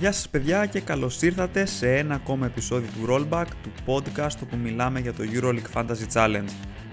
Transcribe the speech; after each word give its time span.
Γεια 0.00 0.12
σας 0.12 0.28
παιδιά 0.28 0.66
και 0.66 0.80
καλώς 0.80 1.22
ήρθατε 1.22 1.66
σε 1.66 1.96
ένα 1.96 2.14
ακόμα 2.14 2.46
επεισόδιο 2.46 2.88
του 2.90 3.06
Rollback, 3.08 3.44
του 3.62 3.70
podcast 3.86 4.36
όπου 4.42 4.56
μιλάμε 4.56 5.00
για 5.00 5.12
το 5.12 5.24
EuroLeague 5.32 5.72
Fantasy 5.74 6.12
Challenge. 6.12 6.48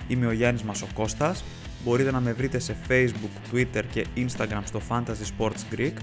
Είμαι 0.08 0.26
ο 0.28 0.32
Γιάννης 0.32 0.64
Μασοκώστας, 0.64 1.44
μπορείτε 1.84 2.12
να 2.12 2.20
με 2.20 2.34
βρείτε 2.34 2.59
σε 2.59 2.76
Facebook, 2.88 3.54
Twitter 3.54 3.84
και 3.91 4.05
Instagram 4.16 4.62
στο 4.64 4.82
Fantasy 4.90 5.38
Sports 5.38 5.76
Greek. 5.76 5.94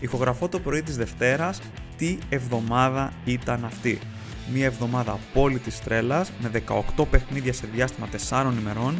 Ηχογραφώ 0.00 0.48
το 0.48 0.60
πρωί 0.60 0.82
της 0.82 0.96
Δευτέρας, 0.96 1.60
τι 1.96 2.18
εβδομάδα 2.28 3.12
ήταν 3.24 3.64
αυτή; 3.64 3.98
Μια 4.52 4.66
εβδομάδα 4.66 5.12
απόλυτης 5.12 5.80
τρέλας 5.80 6.32
με 6.40 6.48
18 6.48 7.06
παιχνίδια 7.10 7.52
σε 7.52 7.66
διάστημα 7.72 8.08
4 8.28 8.52
ημερών, 8.60 8.94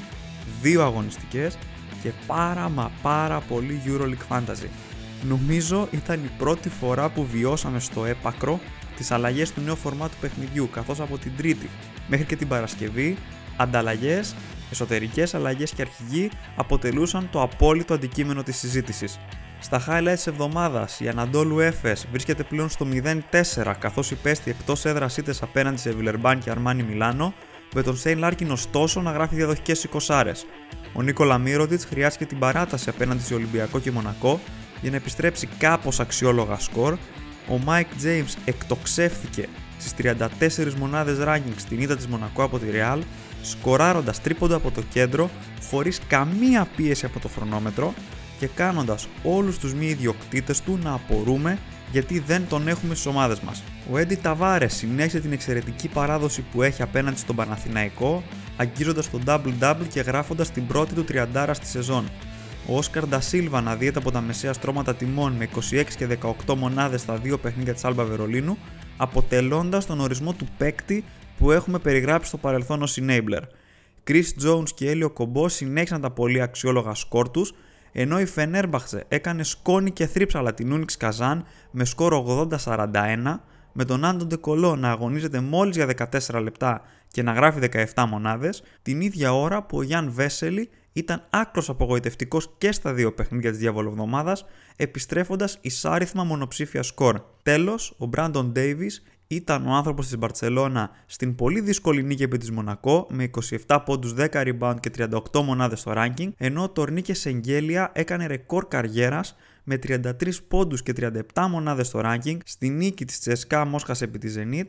2 0.62 0.80
αγωνιστικές 0.80 1.58
και 2.02 2.12
πάρα 2.26 2.68
μα 2.68 2.90
πάρα 3.02 3.40
πολύ 3.40 3.80
EuroLeague 3.86 4.36
Fantasy. 4.36 4.68
Νομίζω 5.28 5.88
ήταν 5.90 6.24
η 6.24 6.30
πρώτη 6.38 6.68
φορά 6.68 7.08
που 7.08 7.26
βιώσαμε 7.26 7.80
στο 7.80 8.04
έπακρο 8.04 8.60
τις 8.96 9.10
αλλαγές 9.10 9.52
του 9.52 9.60
νέου 9.60 9.76
φορμάτου 9.76 10.16
παιχνιδιού, 10.20 10.68
καθώς 10.72 11.00
από 11.00 11.18
την 11.18 11.32
Τρίτη 11.36 11.70
μέχρι 12.08 12.24
και 12.24 12.36
την 12.36 12.48
Παρασκευή, 12.48 13.16
ανταλλαγές, 13.56 14.34
εσωτερικές 14.70 15.34
αλλαγές 15.34 15.70
και 15.70 15.82
αρχηγοί 15.82 16.30
αποτελούσαν 16.56 17.28
το 17.32 17.42
απόλυτο 17.42 17.94
αντικείμενο 17.94 18.42
της 18.42 18.56
συζήτησης. 18.56 19.18
Στα 19.60 19.84
highlights 19.88 20.14
της 20.14 20.26
εβδομάδας, 20.26 21.00
η 21.00 21.08
Αναντόλου 21.08 21.60
Έφες 21.60 22.06
βρίσκεται 22.10 22.42
πλέον 22.42 22.68
στο 22.68 22.86
0-4 22.86 23.74
καθώς 23.78 24.10
υπέστη 24.10 24.50
εκτός 24.50 24.84
έδρας 24.84 25.16
ήττες 25.16 25.42
απέναντι 25.42 25.78
σε 25.78 25.90
Βιλερμπάν 25.90 26.38
και 26.38 26.50
Αρμάνι 26.50 26.82
Μιλάνο, 26.82 27.34
με 27.74 27.82
τον 27.82 27.96
Σέιν 27.96 28.18
Λάρκιν 28.18 28.50
ωστόσο 28.50 29.00
να 29.00 29.10
γράφει 29.10 29.34
διαδοχικές 29.34 29.88
20 30.06 30.46
Ο 30.92 31.02
Νίκολα 31.02 31.38
Μύρωτιτς 31.38 31.84
χρειάστηκε 31.84 32.26
την 32.26 32.38
παράταση 32.38 32.88
απέναντι 32.88 33.22
σε 33.22 33.34
Ολυμπιακό 33.34 33.78
και 33.78 33.90
Μονακό 33.90 34.40
για 34.84 34.92
να 34.92 34.98
επιστρέψει 34.98 35.48
κάπως 35.58 36.00
αξιόλογα 36.00 36.58
σκορ, 36.58 36.92
ο 37.48 37.60
Mike 37.66 38.04
James 38.04 38.34
εκτοξεύθηκε 38.44 39.48
στις 39.78 39.94
34 39.94 40.74
μονάδες 40.78 41.16
ranking 41.20 41.54
στην 41.56 41.80
ήττα 41.80 41.96
της 41.96 42.06
Μονακό 42.06 42.42
από 42.42 42.58
τη 42.58 42.66
Real, 42.72 42.98
σκοράροντας 43.42 44.20
τρίποντα 44.20 44.56
από 44.56 44.70
το 44.70 44.82
κέντρο 44.92 45.30
χωρίς 45.70 46.00
καμία 46.06 46.68
πίεση 46.76 47.06
από 47.06 47.20
το 47.20 47.28
χρονόμετρο 47.28 47.94
και 48.38 48.46
κάνοντας 48.46 49.08
όλους 49.22 49.58
τους 49.58 49.74
μη 49.74 49.86
ιδιοκτήτες 49.86 50.60
του 50.60 50.78
να 50.82 50.92
απορούμε 50.92 51.58
γιατί 51.92 52.18
δεν 52.18 52.42
τον 52.48 52.68
έχουμε 52.68 52.94
στις 52.94 53.06
ομάδες 53.06 53.40
μας. 53.40 53.62
Ο 53.90 53.98
Έντι 53.98 54.14
Ταβάρες 54.14 54.74
συνέχισε 54.74 55.20
την 55.20 55.32
εξαιρετική 55.32 55.88
παράδοση 55.88 56.44
που 56.52 56.62
έχει 56.62 56.82
απέναντι 56.82 57.18
στον 57.18 57.36
Παναθηναϊκό, 57.36 58.22
αγγίζοντας 58.56 59.10
τον 59.10 59.22
double-double 59.26 59.86
και 59.92 60.00
γράφοντας 60.00 60.50
την 60.50 60.66
πρώτη 60.66 60.94
του 60.94 61.04
τριαντάρα 61.04 61.54
στη 61.54 61.66
σεζόν. 61.66 62.10
Ο 62.68 62.76
Όσκαρ 62.76 63.06
Ντασίλβα 63.06 63.60
να 63.60 63.76
δίεται 63.76 63.98
από 63.98 64.10
τα 64.10 64.20
μεσαία 64.20 64.52
στρώματα 64.52 64.94
τιμών 64.94 65.32
με 65.32 65.48
26 65.70 65.84
και 65.96 66.18
18 66.46 66.54
μονάδες 66.54 67.00
στα 67.00 67.16
δύο 67.16 67.38
παιχνίδια 67.38 67.72
της 67.72 67.84
Άλμπα 67.84 68.04
Βερολίνου, 68.04 68.58
αποτελώντας 68.96 69.86
τον 69.86 70.00
ορισμό 70.00 70.32
του 70.32 70.48
παίκτη 70.58 71.04
που 71.38 71.50
έχουμε 71.50 71.78
περιγράψει 71.78 72.28
στο 72.28 72.36
παρελθόν 72.36 72.82
ως 72.82 72.98
enabler. 73.00 73.42
Chris 74.06 74.24
Jones 74.44 74.68
και 74.74 74.90
Έλιο 74.90 75.10
Κομπό 75.10 75.48
συνέχισαν 75.48 76.00
τα 76.00 76.10
πολύ 76.10 76.40
αξιόλογα 76.40 76.94
σκορ 76.94 77.30
τους, 77.30 77.54
ενώ 77.92 78.20
η 78.20 78.26
Φενέρμπαχτσε 78.26 79.04
έκανε 79.08 79.42
σκόνη 79.42 79.90
και 79.90 80.06
θρύψαλα 80.06 80.54
την 80.54 80.72
Ούνιξ 80.72 80.96
Καζάν 80.96 81.44
με 81.70 81.84
σκορ 81.84 82.24
80-41, 82.64 83.40
με 83.72 83.84
τον 83.84 84.04
Άντων 84.04 84.28
Ντεκολό 84.28 84.76
να 84.76 84.90
αγωνίζεται 84.90 85.40
μόλις 85.40 85.76
για 85.76 85.86
14 86.30 86.42
λεπτά 86.42 86.82
και 87.08 87.22
να 87.22 87.32
γράφει 87.32 87.58
17 87.94 88.04
μονάδες, 88.08 88.62
την 88.82 89.00
ίδια 89.00 89.34
ώρα 89.34 89.62
που 89.62 89.78
ο 89.78 89.82
Γιάν 89.82 90.10
Βέσελη 90.12 90.70
ήταν 90.96 91.26
άκρος 91.30 91.68
απογοητευτικός 91.68 92.54
και 92.58 92.72
στα 92.72 92.92
δύο 92.92 93.12
παιχνίδια 93.14 93.50
της 93.50 93.58
διαβολοβδομάδας, 93.58 94.44
επιστρέφοντας 94.76 95.58
εισάριθμα 95.60 96.24
μονοψήφια 96.24 96.82
σκορ. 96.82 97.20
Τέλος, 97.42 97.94
ο 97.98 98.06
Μπράντον 98.06 98.52
Ντέιβις 98.52 99.02
ήταν 99.26 99.66
ο 99.66 99.72
άνθρωπος 99.72 100.06
της 100.06 100.18
Μπαρσελόνα 100.18 100.90
στην 101.06 101.34
πολύ 101.34 101.60
δύσκολη 101.60 102.02
νίκη 102.02 102.22
επί 102.22 102.38
της 102.38 102.50
Μονακό 102.50 103.06
με 103.10 103.30
27 103.66 103.78
πόντους 103.84 104.14
10 104.14 104.28
rebound 104.30 104.76
και 104.80 104.90
38 104.90 105.42
μονάδες 105.44 105.80
στο 105.80 105.92
ranking, 105.96 106.28
ενώ 106.36 106.62
ο 106.62 106.68
Τορνίκε 106.68 107.14
Σεγγέλια 107.14 107.90
έκανε 107.94 108.26
ρεκόρ 108.26 108.68
καριέρας 108.68 109.36
με 109.64 109.78
33 109.86 110.12
πόντους 110.48 110.82
και 110.82 110.92
37 111.34 111.46
μονάδες 111.50 111.86
στο 111.86 112.00
ranking 112.04 112.36
στη 112.44 112.68
νίκη 112.68 113.04
της 113.04 113.20
Τσεσκά 113.20 113.64
Μόσχας 113.64 114.02
επί 114.02 114.18
της 114.18 114.36
Zenit 114.38 114.66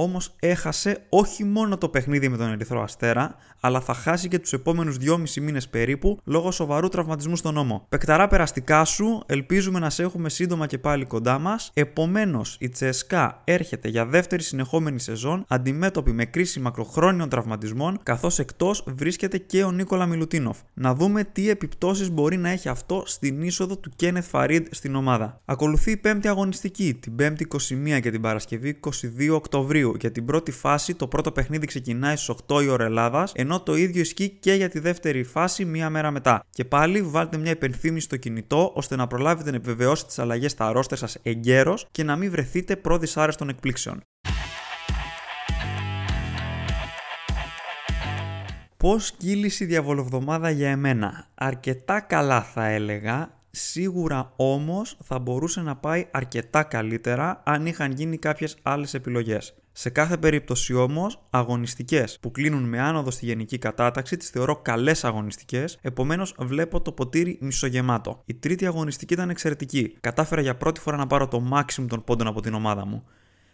όμως 0.00 0.34
έχασε 0.38 0.98
όχι 1.08 1.44
μόνο 1.44 1.78
το 1.78 1.88
παιχνίδι 1.88 2.28
με 2.28 2.36
τον 2.36 2.50
Ερυθρό 2.50 2.82
Αστέρα, 2.82 3.36
αλλά 3.60 3.80
θα 3.80 3.94
χάσει 3.94 4.28
και 4.28 4.38
τους 4.38 4.52
επόμενους 4.52 4.96
2,5 5.00 5.40
μήνες 5.40 5.68
περίπου 5.68 6.20
λόγω 6.24 6.50
σοβαρού 6.50 6.88
τραυματισμού 6.88 7.36
στον 7.36 7.54
νόμο. 7.54 7.86
Πεκταρά 7.88 8.28
περαστικά 8.28 8.84
σου, 8.84 9.22
ελπίζουμε 9.26 9.78
να 9.78 9.90
σε 9.90 10.02
έχουμε 10.02 10.28
σύντομα 10.28 10.66
και 10.66 10.78
πάλι 10.78 11.04
κοντά 11.04 11.38
μας. 11.38 11.70
Επομένως, 11.74 12.56
η 12.60 12.68
Τσεσκά 12.68 13.40
έρχεται 13.44 13.88
για 13.88 14.06
δεύτερη 14.06 14.42
συνεχόμενη 14.42 15.00
σεζόν 15.00 15.44
αντιμέτωπη 15.48 16.12
με 16.12 16.24
κρίση 16.24 16.60
μακροχρόνιων 16.60 17.28
τραυματισμών, 17.28 17.98
καθώς 18.02 18.38
εκτός 18.38 18.84
βρίσκεται 18.86 19.38
και 19.38 19.64
ο 19.64 19.70
Νίκολα 19.70 20.06
Μιλουτίνοφ. 20.06 20.58
Να 20.74 20.94
δούμε 20.94 21.24
τι 21.24 21.50
επιπτώσεις 21.50 22.10
μπορεί 22.10 22.36
να 22.36 22.48
έχει 22.48 22.68
αυτό 22.68 23.02
στην 23.06 23.42
είσοδο 23.42 23.76
του 23.76 23.90
Κένεθ 23.96 24.28
Φαρίντ 24.28 24.66
στην 24.70 24.94
ομάδα. 24.94 25.40
Ακολουθεί 25.44 25.90
η 25.90 25.96
πέμπτη 25.96 26.28
αγωνιστική, 26.28 26.94
την 26.94 27.14
5η 27.18 27.42
21 27.96 28.00
και 28.00 28.10
την 28.10 28.20
Παρασκευή 28.20 28.80
22 28.80 28.90
Οκτωβρίου 29.32 29.87
για 30.00 30.12
την 30.12 30.24
πρώτη 30.24 30.50
φάση 30.50 30.94
το 30.94 31.06
πρώτο 31.08 31.32
παιχνίδι 31.32 31.66
ξεκινάει 31.66 32.16
στις 32.16 32.34
8 32.46 32.62
η 32.62 32.68
ώρα 32.68 32.84
Ελλάδας, 32.84 33.32
ενώ 33.34 33.60
το 33.60 33.76
ίδιο 33.76 34.00
ισχύει 34.00 34.28
και 34.28 34.52
για 34.52 34.68
τη 34.68 34.78
δεύτερη 34.78 35.24
φάση 35.24 35.64
μία 35.64 35.90
μέρα 35.90 36.10
μετά. 36.10 36.44
Και 36.50 36.64
πάλι 36.64 37.02
βάλτε 37.02 37.36
μια 37.36 37.50
υπενθύμηση 37.50 38.04
στο 38.04 38.16
κινητό 38.16 38.72
ώστε 38.74 38.96
να 38.96 39.06
προλάβετε 39.06 39.50
να 39.50 39.56
επιβεβαιώσετε 39.56 40.08
τις 40.08 40.18
αλλαγές 40.18 40.50
στα 40.50 40.66
αρρώστε 40.66 40.96
σας 40.96 41.16
εγκαίρως 41.22 41.86
και 41.90 42.04
να 42.04 42.16
μην 42.16 42.30
βρεθείτε 42.30 42.76
προ 42.76 42.98
δυσάρεστων 42.98 43.48
εκπλήξεων. 43.48 44.00
Πώς 48.76 49.12
κύλησε 49.12 49.64
η 49.64 49.66
διαβολοβδομάδα 49.66 50.50
για 50.50 50.70
εμένα; 50.70 51.26
Αρκετά 51.34 52.00
καλά 52.00 52.42
θα 52.42 52.66
έλεγα, 52.66 53.37
Σίγουρα 53.58 54.32
όμως 54.36 54.96
θα 55.04 55.18
μπορούσε 55.18 55.60
να 55.60 55.76
πάει 55.76 56.06
αρκετά 56.10 56.62
καλύτερα 56.62 57.42
αν 57.44 57.66
είχαν 57.66 57.92
γίνει 57.92 58.18
κάποιες 58.18 58.56
άλλες 58.62 58.94
επιλογές. 58.94 59.54
Σε 59.72 59.90
κάθε 59.90 60.16
περίπτωση 60.16 60.74
όμως, 60.74 61.26
αγωνιστικές 61.30 62.18
που 62.20 62.30
κλείνουν 62.30 62.62
με 62.62 62.80
άνοδο 62.80 63.10
στη 63.10 63.26
γενική 63.26 63.58
κατάταξη 63.58 64.16
τις 64.16 64.30
θεωρώ 64.30 64.56
καλές 64.56 65.04
αγωνιστικές, 65.04 65.78
επομένως 65.82 66.34
βλέπω 66.38 66.80
το 66.80 66.92
ποτήρι 66.92 67.38
μισογεμάτο. 67.40 68.22
Η 68.24 68.34
τρίτη 68.34 68.66
αγωνιστική 68.66 69.14
ήταν 69.14 69.30
εξαιρετική. 69.30 69.96
Κατάφερα 70.00 70.40
για 70.40 70.56
πρώτη 70.56 70.80
φορά 70.80 70.96
να 70.96 71.06
πάρω 71.06 71.28
το 71.28 71.42
maximum 71.52 71.86
των 71.88 72.04
πόντων 72.04 72.26
από 72.26 72.40
την 72.40 72.54
ομάδα 72.54 72.86
μου. 72.86 73.04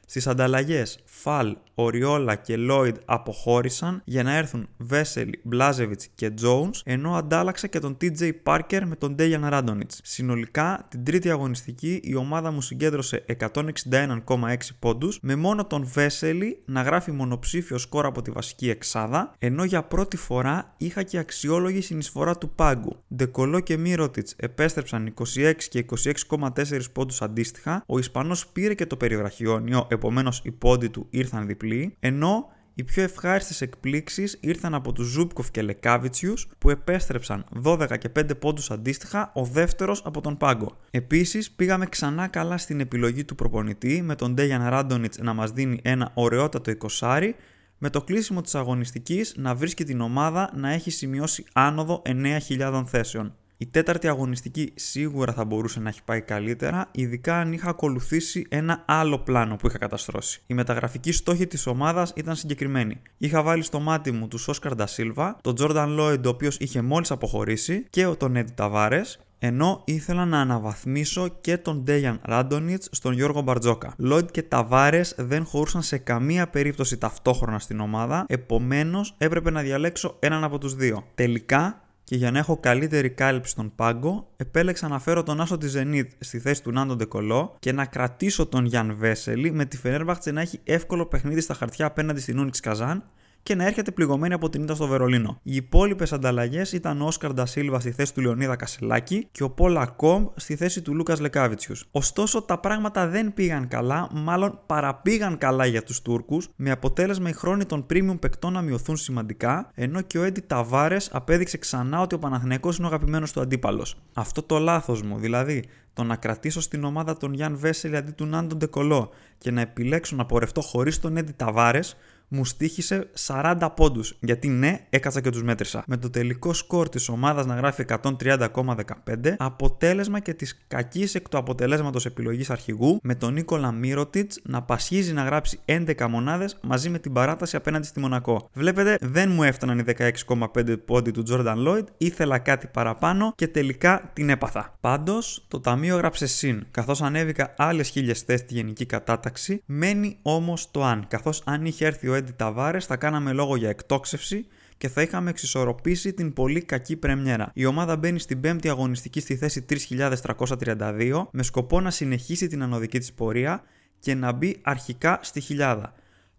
Στις 0.07 0.27
ανταλλαγές, 0.27 0.99
Φαλ, 1.05 1.57
Οριόλα 1.75 2.35
και 2.35 2.57
Λόιντ 2.57 2.97
αποχώρησαν 3.05 4.03
για 4.05 4.23
να 4.23 4.37
έρθουν 4.37 4.69
Βέσελι, 4.77 5.41
Μπλάζεβιτς 5.43 6.09
και 6.15 6.31
Jones, 6.43 6.81
ενώ 6.85 7.17
αντάλλαξα 7.17 7.67
και 7.67 7.79
τον 7.79 7.97
TJ 8.01 8.31
Parker 8.43 8.83
με 8.87 8.97
τον 8.97 9.15
Ντέιαν 9.15 9.49
Ράντονιτς. 9.49 10.01
Συνολικά, 10.03 10.87
την 10.89 11.05
τρίτη 11.05 11.31
αγωνιστική 11.31 12.01
η 12.03 12.15
ομάδα 12.15 12.51
μου 12.51 12.61
συγκέντρωσε 12.61 13.25
161,6 13.41 14.57
πόντους, 14.79 15.19
με 15.23 15.37
μόνο 15.37 15.67
τον 15.67 15.87
Βέσελι 15.87 16.63
να 16.65 16.83
γράφει 16.83 17.13
μονοψήφιο 17.13 17.79
σκορ 17.79 18.07
από 18.07 18.23
τη 18.23 18.31
βασική 18.31 18.71
εξάδα, 18.71 19.35
ενώ 19.39 19.65
για 19.65 19.83
πρώτη 19.83 20.17
φορά 20.17 20.75
είχα 20.77 21.03
και 21.03 21.19
αξιόλογη 21.19 21.81
συνεισφορά 21.81 22.39
του 22.39 22.51
πάγκου. 22.51 23.03
Ντεκολό 23.15 23.61
και 23.61 23.77
Μύρωτιτς 23.77 24.35
επέστρεψαν 24.37 25.15
26 25.35 25.53
και 25.69 25.85
26,4 26.29 26.81
πόντους 26.93 27.23
αντίστοιχα, 27.23 27.83
ο 27.87 27.99
Ισπανός 27.99 28.47
πήρε 28.47 28.75
και 28.75 28.87
το 28.87 28.97
περιβραχιόνιο 28.97 29.87
επομένως 29.95 30.41
οι 30.45 30.51
πόντοι 30.51 30.91
του 30.91 31.07
ήρθαν 31.11 31.47
διπλοί, 31.47 31.97
ενώ 32.01 32.49
οι 32.75 32.85
πιο 32.85 33.03
ευχάριστες 33.03 33.61
εκπλήξεις 33.61 34.39
ήρθαν 34.41 34.75
από 34.75 34.93
τους 34.93 35.07
Ζούμπκοφ 35.07 35.51
και 35.51 35.63
Λεκάβιτσιους 35.63 36.49
που 36.59 36.71
επέστρεψαν 36.71 37.45
12 37.63 37.99
και 37.99 38.09
5 38.09 38.39
πόντους 38.39 38.71
αντίστοιχα, 38.71 39.31
ο 39.35 39.45
δεύτερος 39.45 40.03
από 40.05 40.21
τον 40.21 40.37
πάγκο. 40.37 40.77
Επίσης 40.91 41.51
πήγαμε 41.51 41.87
ξανά 41.87 42.27
καλά 42.29 42.59
στην 42.59 42.81
επιλογή 42.81 43.25
του 43.25 43.35
προπονητή 43.35 44.03
με 44.03 44.15
τον 44.15 44.35
Ντέγιαν 44.35 44.69
Ράντονιτς 44.69 45.19
να 45.19 45.33
μας 45.33 45.51
δίνει 45.51 45.81
ένα 45.83 46.11
ωραιότατο 46.15 46.73
20 47.01 47.31
με 47.79 47.91
το 47.91 48.03
κλείσιμο 48.03 48.41
της 48.41 48.55
αγωνιστικής 48.55 49.35
να 49.37 49.55
βρίσκει 49.55 49.85
την 49.85 50.01
ομάδα 50.01 50.51
να 50.55 50.73
έχει 50.73 50.91
σημειώσει 50.91 51.45
άνοδο 51.53 52.03
9.000 52.07 52.83
θέσεων. 52.87 53.35
Η 53.57 53.67
τέταρτη 53.67 54.09
αγωνιστική 54.09 54.73
σίγουρα 54.75 55.33
θα 55.33 55.45
μπορούσε 55.45 55.81
να 55.81 55.89
έχει 55.89 56.03
πάει 56.05 56.21
καλύτερα, 56.21 56.89
ειδικά 56.91 57.41
αν 57.41 57.53
είχα 57.53 57.69
ακολουθήσει 57.69 58.47
ένα 58.49 58.83
άλλο 58.87 59.19
πλάνο 59.19 59.57
που 59.57 59.67
είχα 59.67 59.79
καταστρώσει. 59.79 60.43
Η 60.47 60.55
μεταγραφική 60.55 61.13
στόχη 61.13 61.47
της 61.47 61.67
ομάδας 61.67 62.13
ήταν 62.17 62.37
συγκεκριμένη. 62.37 63.01
Είχα 63.19 63.43
βάλει 63.43 63.63
στο 63.63 63.81
μάτι 63.81 64.13
μου 64.13 64.29
τους 64.29 64.49
Όσκαρ 64.49 64.75
Ντασίλβα, 64.75 65.39
τον 65.41 65.55
Τζόρνταν 65.55 65.91
Λόιντ, 65.91 66.27
ο 66.27 66.29
οποίος 66.29 66.57
είχε 66.59 66.83
μόλις 66.83 67.11
αποχωρήσει, 67.11 67.87
και 67.91 68.07
τον 68.07 68.37
Έντι 68.37 68.53
Ταβάρες, 68.53 69.19
ενώ 69.39 69.83
ήθελα 69.85 70.25
να 70.25 70.41
αναβαθμίσω 70.41 71.29
και 71.41 71.59
τον 71.59 71.83
Ντέιαν 71.83 72.21
Ράντονιτς 72.23 72.89
στον 72.93 73.13
Γιώργο 73.13 73.41
Μπαρτζόκα. 73.41 73.95
Λόιντ 73.97 74.29
και 74.31 74.43
Ταβάρες 74.43 75.15
δεν 75.19 75.45
χωρούσαν 75.45 75.83
σε 75.83 75.99
καμία 75.99 76.49
περίπτωση 76.49 76.99
ταυτόχρονα 76.99 77.59
στην 77.59 77.81
ομάδα, 77.81 78.25
επομένως 78.29 79.15
έπρεπε 79.19 79.51
να 79.51 79.61
διαλέξω 79.61 80.17
έναν 80.19 80.45
από 80.45 80.59
τους 80.59 80.75
δύο. 80.75 81.07
Τελικά 81.15 81.84
και 82.05 82.17
για 82.17 82.31
να 82.31 82.39
έχω 82.39 82.57
καλύτερη 82.57 83.11
κάλυψη 83.11 83.51
στον 83.51 83.73
πάγκο, 83.75 84.31
επέλεξα 84.37 84.89
να 84.89 84.99
φέρω 84.99 85.23
τον 85.23 85.41
Άσο 85.41 85.59
τη 85.59 85.73
Zenit 85.75 86.09
στη 86.19 86.39
θέση 86.39 86.63
του 86.63 86.73
Νάντον 86.73 86.97
Ντεκολό 86.97 87.57
και 87.59 87.73
να 87.73 87.85
κρατήσω 87.85 88.47
τον 88.47 88.65
Γιάν 88.65 88.97
Βέσελη 88.97 89.51
με 89.53 89.65
τη 89.65 89.77
Φενέρμπαχτσε 89.77 90.31
να 90.31 90.41
έχει 90.41 90.61
εύκολο 90.65 91.07
παιχνίδι 91.07 91.41
στα 91.41 91.55
χαρτιά 91.55 91.87
απέναντι 91.87 92.21
στην 92.21 92.39
Ούνιξ 92.39 92.61
Καζάν 92.61 93.05
και 93.45 93.55
να 93.55 93.67
έρχεται 93.67 93.91
πληγωμένη 93.91 94.35
από 94.35 94.49
την 94.49 94.63
ήττα 94.63 94.75
στο 94.75 94.87
Βερολίνο. 94.87 95.41
Οι 95.43 95.55
υπόλοιπες 95.57 96.13
ανταλλαγές 96.13 96.73
ήταν 96.73 97.03
ο 97.03 97.07
Όσκαρ 97.07 97.33
Ντασίλβα 97.33 97.81
στη 97.81 97.91
θέση 97.91 98.15
του 98.15 98.21
Λεωνίδα 98.21 98.57
Κασελάκη 98.57 99.29
και 99.33 99.43
ο 99.43 99.51
Πόλα 99.51 99.87
Κόμπ 99.87 100.27
στη 100.35 100.57
θέση 100.57 100.83
του 100.83 100.95
Λούκας 100.95 101.21
Λεκάβιτσιους. 101.21 101.85
Ωστόσο, 101.91 102.43
τα 102.43 102.59
πράγματα 102.59 103.07
δεν 103.09 103.35
πήγαν 103.35 103.69
καλά, 103.69 104.09
μάλλον 104.13 104.61
παραπήγαν 104.67 105.39
καλά 105.39 105.67
για 105.67 105.83
τους 105.83 106.03
Τούρκους, 106.03 106.49
με 106.57 106.71
αποτέλεσμα 106.71 107.29
οι 107.29 107.33
χρόνοι 107.33 107.65
των 107.65 107.87
premium 107.91 108.17
παικτών 108.21 108.53
να 108.53 108.63
μειωθούν 108.63 108.97
σημαντικά, 108.97 109.71
ενώ 109.75 110.01
και 110.01 110.19
ο 110.19 110.23
Έντι 110.23 110.41
Ταβάρες 110.41 111.11
απέδειξε 111.13 111.59
ξανά 111.59 112.01
ότι 112.01 112.15
ο 112.15 112.19
Παναθηναϊκός 112.19 112.77
είναι 112.77 112.87
ο 112.87 112.89
αγαπημένος 112.89 113.33
του 113.33 113.41
αντίπαλος. 113.41 113.97
Αυτό 114.15 114.43
το 114.43 114.59
λάθος 114.59 115.03
μου, 115.03 115.19
δηλαδή 115.19 115.65
το 115.93 116.03
να 116.05 116.17
κρατήσω 116.17 116.61
στην 116.61 116.85
ομάδα 116.85 117.17
τον 117.17 117.33
Γιάν 117.33 117.57
Βέσελη 117.57 117.97
αντί 117.97 118.11
του 118.11 118.27
Νάντον 118.27 118.59
Ντεκολό 118.59 119.11
και 119.39 119.51
να 119.51 119.61
επιλέξω 119.61 120.17
να 120.17 120.27
πορευτώ 120.27 120.61
χωρίς 120.61 121.01
τον 121.01 121.17
Έντι 121.17 121.33
Ταβάρες, 121.33 121.97
μου 122.29 122.45
στήχησε 122.45 123.09
40 123.27 123.69
πόντους. 123.77 124.17
Γιατί 124.21 124.49
ναι, 124.49 124.87
έκατσα 124.91 125.21
και 125.21 125.31
τους 125.31 125.43
μέτρησα. 125.43 125.85
Με 125.87 125.97
το 125.97 126.11
τελικό 126.11 126.53
σκορ 126.53 126.89
της 126.89 127.09
ομάδας 127.09 127.47
να 127.47 127.55
γράφει 127.55 127.85
130,15, 127.89 129.35
αποτέλεσμα 129.37 130.21
και 130.21 130.35
της 130.35 130.65
κακής 130.69 131.15
εκ 131.15 131.29
του 131.29 131.39
αποτελέσματος 131.39 132.07
επιλογής 132.07 132.51
αρχηγού, 132.51 132.99
με 133.03 133.15
τον 133.15 133.33
Νίκολα 133.33 133.73
Μύρωτιτς 133.73 134.41
να 134.43 134.63
πασχίζει 134.63 135.13
να 135.13 135.23
γράψει 135.23 135.61
11 135.65 136.07
μονάδες 136.09 136.59
μαζί 136.63 136.91
με 136.91 136.99
την 136.99 137.13
παράταση 137.13 137.57
απέναντι 137.57 137.87
στη 137.87 138.01
Μονακό. 138.01 138.49
Βλέπετε, 138.53 138.97
δεν 139.01 139.31
μου 139.31 139.43
έφταναν 139.43 139.79
οι 139.79 139.85
16,5 140.27 140.77
πόντι 140.85 141.11
του 141.11 141.23
Jordan 141.31 141.67
Lloyd, 141.67 141.85
ήθελα 141.97 142.39
κάτι 142.39 142.67
παραπάνω 142.67 143.33
και 143.37 143.49
τελικά 143.49 144.11
την 144.13 144.31
έπαθα. 144.31 144.77
Πάντως, 144.81 145.45
το 145.49 145.61
ταμείο 145.61 145.97
γράψε 145.97 146.27
συν, 146.27 146.67
καθώς 146.71 147.03
ανέβηκα 147.03 147.55
άλλες 147.57 147.89
χίλιες 147.89 148.21
θέσει 148.21 148.43
στη 148.43 148.55
γενική 148.55 148.87
κατάταξη, 148.87 149.63
μένει 149.67 150.19
όμως 150.23 150.71
το 150.71 150.85
αν, 150.85 151.07
καθώς 151.09 151.43
αν 151.45 151.65
είχε 151.65 151.87
έρθει 151.87 152.09
ο 152.09 152.14
Έντι 152.15 152.33
Ταβάρε 152.33 152.81
θα 152.81 152.97
κάναμε 152.97 153.33
λόγο 153.33 153.57
για 153.57 153.69
εκτόξευση 153.69 154.47
και 154.77 154.89
θα 154.89 155.03
είχαμε 155.03 155.31
εξισορροπήσει 155.31 156.13
την 156.13 156.33
πολύ 156.33 156.63
κακή 156.63 156.97
πρεμιέρα. 156.97 157.51
Η 157.55 157.65
ομάδα 157.65 157.97
μπαίνει 157.97 158.19
στην 158.19 158.41
5η 158.45 158.69
αγωνιστική 158.69 159.21
στη 159.21 159.37
θέση 159.37 159.65
3.332 159.89 161.27
με 161.31 161.43
σκοπό 161.43 161.81
να 161.81 161.91
συνεχίσει 161.91 162.47
την 162.47 162.63
ανωδική 162.63 162.99
της 162.99 163.13
πορεία 163.13 163.63
και 163.99 164.15
να 164.15 164.33
μπει 164.33 164.57
αρχικά 164.63 165.19
στη 165.23 165.41
χιλιάδα. 165.41 165.95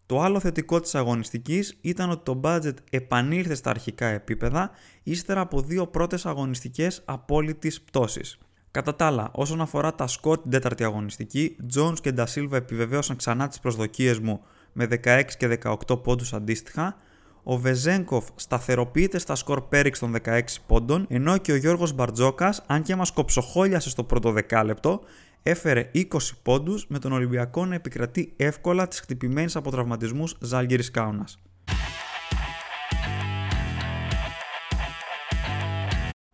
Το 0.06 0.22
άλλο 0.22 0.40
θετικό 0.40 0.80
της 0.80 0.96
αγωνιστικής 0.96 1.78
ήταν 1.82 2.10
ότι 2.10 2.24
το 2.24 2.42
budget 2.44 2.74
επανήλθε 2.90 3.56
στα 3.56 3.70
αρχικά 3.70 4.06
επίπεδα 4.06 4.72
ύστερα 5.04 5.42
από 5.42 5.62
δύο 5.62 5.88
πρώτες 5.88 6.26
αγωνιστικές 6.26 7.02
απόλυτης 7.06 7.82
πτώσης. 7.82 8.38
Κατά 8.72 8.96
τα 8.96 9.06
άλλα, 9.06 9.30
όσον 9.34 9.62
αφορά 9.62 9.96
τα 9.96 10.08
σκορ 10.08 10.42
την 10.42 10.52
τέταρτη 10.52 10.84
αγωνιστική, 10.84 11.56
Jones 11.76 12.00
και 12.02 12.12
Ντασίλβα 12.12 12.58
επιβεβαίωσαν 12.58 13.16
ξανά 13.16 13.48
τις 13.48 13.60
προσδοκίες 13.60 14.20
μου 14.20 14.42
με 14.78 14.88
16 15.04 15.22
και 15.38 15.60
18 15.64 16.04
πόντους 16.04 16.34
αντίστοιχα, 16.34 16.98
ο 17.44 17.58
Βεζέγκοφ 17.58 18.26
σταθεροποιείται 18.36 19.18
στα 19.20 19.36
σκορ 19.36 19.62
πέριξ 19.62 20.00
των 20.00 20.16
16 20.26 20.42
πόντων, 20.68 21.06
ενώ 21.10 21.38
και 21.38 21.52
ο 21.52 21.56
Γιώργος 21.56 21.94
Μπαρτζόκας, 21.94 22.64
αν 22.68 22.82
και 22.82 22.96
μας 22.96 23.12
κοψοχόλιασε 23.12 23.90
στο 23.90 24.04
πρώτο 24.04 24.32
δεκάλεπτο, 24.32 25.02
έφερε 25.44 25.90
20 25.94 26.06
πόντους 26.44 26.88
με 26.88 27.00
τον 27.00 27.12
Ολυμπιακό 27.12 27.66
να 27.66 27.76
επικρατεί 27.76 28.34
εύκολα 28.38 28.88
τις 28.88 29.00
χτυπημένες 29.00 29.56
από 29.56 29.72
τραυματισμούς 29.72 30.38
Ζάλγκυρης 30.40 30.92
Κάουνας. 30.92 31.40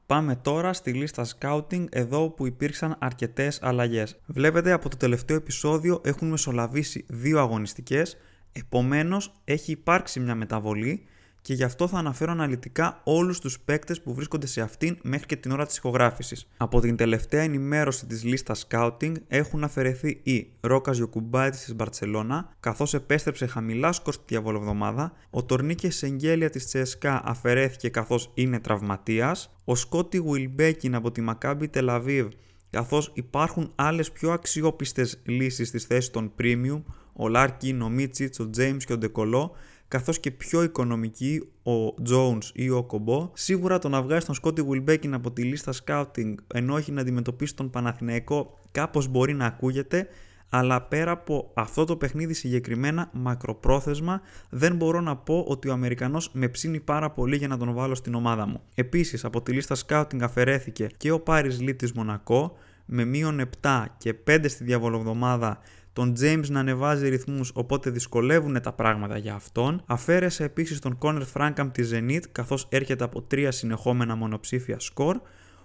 Πάμε 0.06 0.36
τώρα 0.36 0.74
στη 0.74 0.94
λίστα 0.94 1.26
scouting 1.26 1.86
εδώ 1.90 2.30
που 2.30 2.46
υπήρξαν 2.46 2.96
αρκετές 3.00 3.60
αλλαγές. 3.62 4.20
Βλέπετε 4.26 4.72
από 4.72 4.90
το 4.90 4.98
τελευταίο 4.98 5.38
επεισόδιο 5.38 6.02
έχουν 6.04 6.30
μεσολαβήσει 6.30 7.06
δύο 7.10 7.40
αγωνιστικές 7.40 8.18
Επομένως, 8.52 9.34
έχει 9.44 9.72
υπάρξει 9.72 10.20
μια 10.20 10.36
μεταβολή 10.36 11.06
και 11.42 11.54
γι' 11.54 11.64
αυτό 11.64 11.88
θα 11.88 11.98
αναφέρω 11.98 12.32
αναλυτικά 12.32 13.02
όλους 13.04 13.40
τους 13.40 13.60
παίκτες 13.60 14.02
που 14.02 14.14
βρίσκονται 14.14 14.48
σε 14.48 14.62
αυτήν 14.62 14.98
μέχρι 15.02 15.26
και 15.26 15.36
την 15.36 15.52
ώρα 15.52 15.66
της 15.66 15.78
ηχογράφησης. 15.78 16.48
Από 16.58 16.80
την 16.80 16.96
τελευταία 16.96 17.42
ενημέρωση 17.42 18.06
της 18.06 18.24
λίστας 18.24 18.68
scouting 18.70 19.14
έχουν 19.28 19.64
αφαιρεθεί 19.64 20.20
η 20.24 20.48
Ρόκας 20.60 20.98
Γιοκουμπάιτης 20.98 21.64
της 21.64 21.76
Μπαρτσελώνα, 21.76 22.54
καθώς 22.60 22.94
επέστρεψε 22.94 23.46
χαμηλά 23.46 23.92
σκορ 23.92 24.14
στη 24.14 24.24
διαβολοβδομάδα, 24.28 25.14
ο 25.30 25.44
Τορνίκε 25.44 25.92
Σεγγέλια 25.92 26.50
της 26.50 26.66
Τσέσκα 26.66 27.22
αφαιρέθηκε 27.26 27.90
καθώς 27.90 28.32
είναι 28.34 28.60
τραυματίας, 28.60 29.54
ο 29.66 29.76
Σκότι 29.76 30.22
Βουιλμπέκιν 30.22 30.96
από 30.96 31.12
τη 31.12 31.22
Μακάμπι 31.22 31.68
Τελαβίβ 31.68 32.28
καθώς 32.70 33.12
υπάρχουν 33.14 33.72
άλλες 33.76 34.12
πιο 34.12 34.32
αξιόπιστες 34.32 35.20
λύσεις 35.26 35.68
στις 35.68 35.84
θέσεις 35.84 36.12
των 36.12 36.32
premium, 36.40 36.82
ο 37.14 37.28
Λάρκιν, 37.28 37.82
ο 37.82 37.90
Μίτσιτς, 37.90 38.40
ο 38.40 38.50
James 38.58 38.78
και 38.86 38.94
ο 38.94 38.98
Ντεκολό, 38.98 39.56
καθώς 39.88 40.20
και 40.20 40.32
πιο 40.32 40.64
οικονομικοί 40.64 41.50
ο 41.64 41.94
Jones 42.10 42.44
ή 42.54 42.70
ο 42.70 42.84
Κομπό, 42.84 43.30
σίγουρα 43.34 43.80
το 43.80 43.90
να 43.90 44.02
βγάζει 44.02 44.26
τον 44.26 44.36
Σκότι 44.36 44.66
Wilbekin 44.70 45.12
από 45.12 45.32
τη 45.32 45.44
λίστα 45.44 45.74
scouting 45.86 46.36
ενώ 46.54 46.78
έχει 46.78 46.92
να 46.92 47.02
αντιμετωπίσει 47.02 47.56
τον 47.56 47.70
Παναθηναϊκό 47.70 48.60
κάπως 48.72 49.08
μπορεί 49.08 49.34
να 49.34 49.46
ακούγεται, 49.46 50.08
αλλά 50.50 50.82
πέρα 50.82 51.12
από 51.12 51.52
αυτό 51.54 51.86
το 51.86 51.96
παιχνίδι 51.96 52.34
συγκεκριμένα 52.34 53.10
μακροπρόθεσμα 53.14 54.22
δεν 54.50 54.76
μπορώ 54.76 55.02
να 55.02 55.16
πω 55.16 55.46
ότι 55.48 55.70
ο 55.70 55.72
Αμερικανός 55.72 56.30
με 56.34 56.48
ψήνει 56.48 56.80
πάρα 56.80 57.12
πολύ 57.12 57.36
για 57.36 57.48
να 57.48 57.58
τον 57.58 57.74
βάλω 57.74 57.96
στην 57.96 58.14
ομάδα 58.14 58.46
μου. 58.48 58.62
Επίσης 58.76 59.26
από 59.26 59.42
τη 59.42 59.52
λίστα 59.52 59.76
scouting 59.88 60.22
αφαιρέθηκε 60.22 60.88
και 60.98 61.12
ο 61.12 61.20
Πάρης 61.20 61.62
Λίτης 61.62 61.92
Μονακό 61.92 62.58
με 62.86 63.06
μείον 63.06 63.50
7 63.62 63.86
και 63.98 64.16
5 64.28 64.46
στη 64.48 64.64
διαβολοβδομάδα 64.64 65.60
τον 65.94 66.14
James 66.22 66.46
να 66.50 66.60
ανεβάζει 66.60 67.10
ρυθμούς 67.10 67.52
οπότε 67.56 67.90
δυσκολεύουν 67.90 68.62
τα 68.62 68.74
πράγματα 68.74 69.18
για 69.18 69.34
αυτόν. 69.34 69.84
Αφαίρεσε 69.86 70.44
επίσης 70.44 70.80
τον 70.80 70.98
Connor 71.02 71.24
Frankham 71.34 71.70
της 71.72 71.92
Zenit 71.94 72.22
καθώς 72.32 72.68
έρχεται 72.70 73.04
από 73.04 73.22
τρία 73.22 73.52
συνεχόμενα 73.52 74.16
μονοψήφια 74.16 74.80
σκορ 74.80 75.20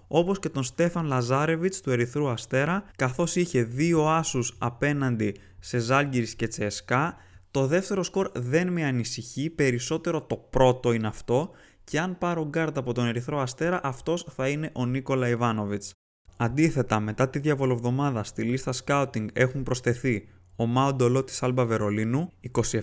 όπως 0.09 0.39
και 0.39 0.49
τον 0.49 0.63
Στέφαν 0.63 1.07
Λαζάρεβιτς 1.07 1.81
του 1.81 1.91
Ερυθρού 1.91 2.29
Αστέρα 2.29 2.85
καθώς 2.97 3.37
είχε 3.37 3.63
δύο 3.63 4.07
άσους 4.07 4.55
απέναντι 4.59 5.37
σε 5.59 5.79
Ζάλγκυρης 5.79 6.35
και 6.35 6.49
Τσεσκά 6.49 7.17
το 7.51 7.67
δεύτερο 7.67 8.03
σκορ 8.03 8.31
δεν 8.35 8.73
με 8.73 8.85
ανησυχεί, 8.85 9.51
περισσότερο 9.51 10.23
το 10.23 10.37
πρώτο 10.37 10.93
είναι 10.93 11.07
αυτό 11.07 11.51
και 11.85 12.01
αν 12.01 12.19
πάρω 12.19 12.49
γκαρντ 12.49 12.79
από 12.79 12.93
τον 12.93 13.07
Ερυθρό 13.07 13.41
Αστέρα 13.41 13.81
αυτός 13.83 14.27
θα 14.35 14.49
είναι 14.49 14.71
ο 14.75 14.87
Νίκολα 14.87 15.29
Ιβάνοβιτς. 15.29 15.93
Αντίθετα, 16.39 17.01
μετά 17.01 17.29
τη 17.29 17.39
διαβολοβδομάδα 17.39 18.25
στη 18.25 18.43
λίστα 18.43 18.73
scouting 18.85 19.27
έχουν 19.33 19.63
προσθεθεί 19.63 20.29
ο 20.57 20.67
Μάο 20.67 20.93
Ντολό 20.93 21.25
της 21.25 21.43
Άλμπα 21.43 21.65
Βερολίνου, 21.65 22.33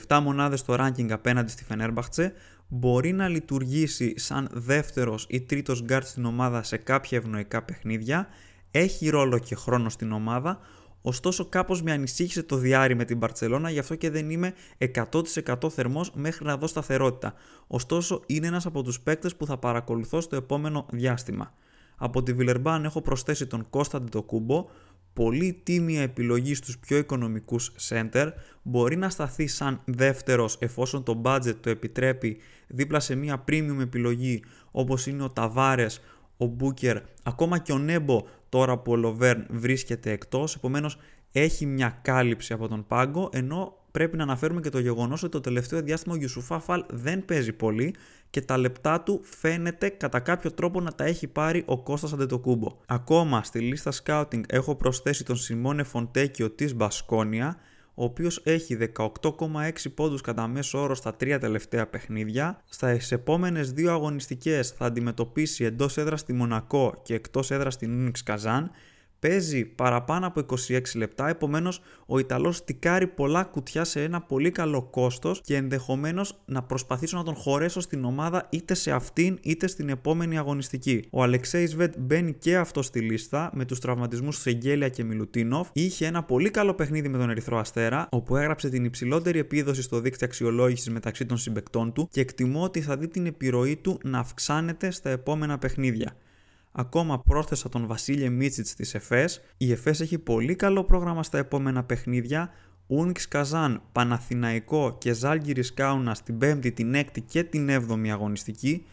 27 0.07 0.19
μονάδες 0.23 0.59
στο 0.59 0.75
ranking 0.79 1.11
απέναντι 1.11 1.51
στη 1.51 1.63
Φενέρμπαχτσε, 1.63 2.33
μπορεί 2.67 3.11
να 3.11 3.27
λειτουργήσει 3.27 4.19
σαν 4.19 4.49
δεύτερος 4.51 5.25
ή 5.29 5.41
τρίτος 5.41 5.83
γκαρντ 5.83 6.07
στην 6.07 6.25
ομάδα 6.25 6.63
σε 6.63 6.77
κάποια 6.77 7.17
ευνοϊκά 7.17 7.63
παιχνίδια, 7.63 8.27
έχει 8.71 9.09
ρόλο 9.09 9.39
και 9.39 9.55
χρόνο 9.55 9.89
στην 9.89 10.11
ομάδα, 10.11 10.59
ωστόσο 11.01 11.45
κάπως 11.45 11.81
με 11.81 11.91
ανησύχησε 11.91 12.43
το 12.43 12.55
διάρι 12.55 12.95
με 12.95 13.05
την 13.05 13.17
Μπαρτσελώνα, 13.17 13.69
γι' 13.69 13.79
αυτό 13.79 13.95
και 13.95 14.09
δεν 14.09 14.29
είμαι 14.29 14.53
100% 14.77 15.69
θερμός 15.69 16.11
μέχρι 16.15 16.45
να 16.45 16.57
δω 16.57 16.67
σταθερότητα. 16.67 17.33
Ωστόσο 17.67 18.21
είναι 18.25 18.47
ένας 18.47 18.65
από 18.65 18.83
τους 18.83 18.99
παίκτες 18.99 19.35
που 19.35 19.45
θα 19.45 19.57
παρακολουθώ 19.57 20.21
στο 20.21 20.35
επόμενο 20.35 20.85
διάστημα. 20.91 21.53
Από 22.03 22.23
τη 22.23 22.33
Βιλερμπάν 22.33 22.85
έχω 22.85 23.01
προσθέσει 23.01 23.47
τον 23.47 23.69
Κώστα 23.69 24.01
Ντοκούμπο, 24.01 24.65
πολύ 25.13 25.61
τίμια 25.63 26.01
επιλογή 26.01 26.55
στους 26.55 26.79
πιο 26.79 26.97
οικονομικούς 26.97 27.71
center, 27.89 28.31
μπορεί 28.61 28.95
να 28.95 29.09
σταθεί 29.09 29.47
σαν 29.47 29.81
δεύτερος 29.85 30.57
εφόσον 30.59 31.03
το 31.03 31.21
budget 31.25 31.55
το 31.59 31.69
επιτρέπει 31.69 32.37
δίπλα 32.67 32.99
σε 32.99 33.15
μια 33.15 33.43
premium 33.47 33.77
επιλογή 33.81 34.43
όπως 34.71 35.07
είναι 35.07 35.23
ο 35.23 35.29
Ταβάρες, 35.29 36.01
ο 36.37 36.45
Μπούκερ, 36.45 36.97
ακόμα 37.23 37.57
και 37.57 37.71
ο 37.71 37.77
Νέμπο 37.77 38.23
τώρα 38.49 38.77
που 38.77 38.91
ο 38.91 38.95
Λοβέρν 38.95 39.45
βρίσκεται 39.49 40.11
εκτός, 40.11 40.55
επομένως 40.55 40.97
έχει 41.31 41.65
μια 41.65 41.99
κάλυψη 42.01 42.53
από 42.53 42.67
τον 42.67 42.85
πάγκο, 42.87 43.29
ενώ 43.33 43.82
πρέπει 43.93 44.17
να 44.17 44.23
αναφέρουμε 44.23 44.61
και 44.61 44.69
το 44.69 44.79
γεγονός 44.79 45.23
ότι 45.23 45.31
το 45.31 45.39
τελευταίο 45.39 45.81
διάστημα 45.81 46.15
ο 46.15 46.17
Γιουσουφά 46.17 46.59
Φαλ 46.59 46.83
δεν 46.89 47.25
παίζει 47.25 47.53
πολύ 47.53 47.95
και 48.29 48.41
τα 48.41 48.57
λεπτά 48.57 49.01
του 49.01 49.19
φαίνεται 49.23 49.89
κατά 49.89 50.19
κάποιο 50.19 50.51
τρόπο 50.51 50.81
να 50.81 50.91
τα 50.93 51.03
έχει 51.03 51.27
πάρει 51.27 51.63
ο 51.65 51.77
Κώστας 51.77 52.13
Αντετοκούμπο. 52.13 52.77
Ακόμα 52.85 53.43
στη 53.43 53.59
λίστα 53.59 53.91
scouting 54.03 54.41
έχω 54.47 54.75
προσθέσει 54.75 55.23
τον 55.25 55.35
Σιμώνε 55.35 55.83
Φοντέκιο 55.83 56.49
της 56.49 56.75
Μπασκόνια, 56.75 57.57
ο 57.93 58.03
οποίος 58.03 58.41
έχει 58.43 58.77
18,6 58.95 59.93
πόντους 59.93 60.21
κατά 60.21 60.47
μέσο 60.47 60.81
όρο 60.81 60.95
στα 60.95 61.15
τρία 61.15 61.39
τελευταία 61.39 61.87
παιχνίδια. 61.87 62.61
Στα 62.69 62.97
επόμενες 63.09 63.71
δύο 63.71 63.91
αγωνιστικές 63.91 64.69
θα 64.69 64.85
αντιμετωπίσει 64.85 65.63
εντός 65.63 65.97
έδρας 65.97 66.19
στη 66.19 66.33
Μονακό 66.33 67.01
και 67.03 67.13
εκτός 67.13 67.51
έδρας 67.51 67.73
στην 67.73 67.91
Ούνιξ 67.91 68.23
Καζάν 68.23 68.71
παίζει 69.27 69.65
παραπάνω 69.65 70.27
από 70.27 70.45
26 70.67 70.81
λεπτά, 70.95 71.29
επομένως 71.29 71.81
ο 72.05 72.19
Ιταλός 72.19 72.63
τικάρει 72.63 73.07
πολλά 73.07 73.43
κουτιά 73.43 73.83
σε 73.83 74.03
ένα 74.03 74.21
πολύ 74.21 74.51
καλό 74.51 74.81
κόστος 74.81 75.41
και 75.43 75.55
ενδεχομένως 75.55 76.41
να 76.45 76.63
προσπαθήσω 76.63 77.17
να 77.17 77.23
τον 77.23 77.35
χωρέσω 77.35 77.79
στην 77.79 78.03
ομάδα 78.03 78.47
είτε 78.49 78.73
σε 78.73 78.91
αυτήν 78.91 79.37
είτε 79.41 79.67
στην 79.67 79.89
επόμενη 79.89 80.37
αγωνιστική. 80.37 81.07
Ο 81.09 81.23
Αλεξέης 81.23 81.75
Βετ 81.75 81.93
μπαίνει 81.97 82.33
και 82.33 82.57
αυτό 82.57 82.81
στη 82.81 82.99
λίστα 82.99 83.49
με 83.53 83.65
τους 83.65 83.79
τραυματισμούς 83.79 84.37
Σεγγέλια 84.37 84.89
και 84.89 85.03
Μιλουτίνοφ. 85.03 85.67
Είχε 85.73 86.05
ένα 86.05 86.23
πολύ 86.23 86.49
καλό 86.49 86.73
παιχνίδι 86.73 87.09
με 87.09 87.17
τον 87.17 87.29
Ερυθρό 87.29 87.57
Αστέρα, 87.57 88.07
όπου 88.11 88.35
έγραψε 88.35 88.69
την 88.69 88.85
υψηλότερη 88.85 89.39
επίδοση 89.39 89.81
στο 89.81 89.99
δείκτη 89.99 90.27
αξιολόγησης 90.27 90.89
μεταξύ 90.89 91.25
των 91.25 91.37
συμπαικτών 91.37 91.93
του 91.93 92.07
και 92.11 92.21
εκτιμώ 92.21 92.63
ότι 92.63 92.81
θα 92.81 92.97
δει 92.97 93.07
την 93.07 93.25
επιρροή 93.25 93.75
του 93.75 93.99
να 94.03 94.19
αυξάνεται 94.19 94.91
στα 94.91 95.09
επόμενα 95.09 95.57
παιχνίδια. 95.57 96.15
Ακόμα 96.75 97.19
πρόσθεσα 97.19 97.69
τον 97.69 97.87
Βασίλη 97.87 98.29
Μίτσιτς 98.29 98.73
της 98.73 98.93
ΕΦΕΣ. 98.93 99.41
Η 99.57 99.71
ΕΦΕΣ 99.71 99.99
έχει 99.99 100.19
πολύ 100.19 100.55
καλό 100.55 100.83
πρόγραμμα 100.83 101.23
στα 101.23 101.37
επόμενα 101.37 101.83
παιχνίδια. 101.83 102.51
Ούνιξ 102.87 103.27
Καζάν, 103.27 103.81
Παναθηναϊκό 103.91 104.97
και 104.97 105.13
Ζάλγκυρης 105.13 105.73
Κάουνα 105.73 106.17
την 106.23 106.37
5η, 106.41 106.73
την 106.73 106.95
6η 106.95 107.21
και 107.25 107.43
την 107.43 107.69
7η 107.69 108.07
αγωνιστική. 108.09 108.85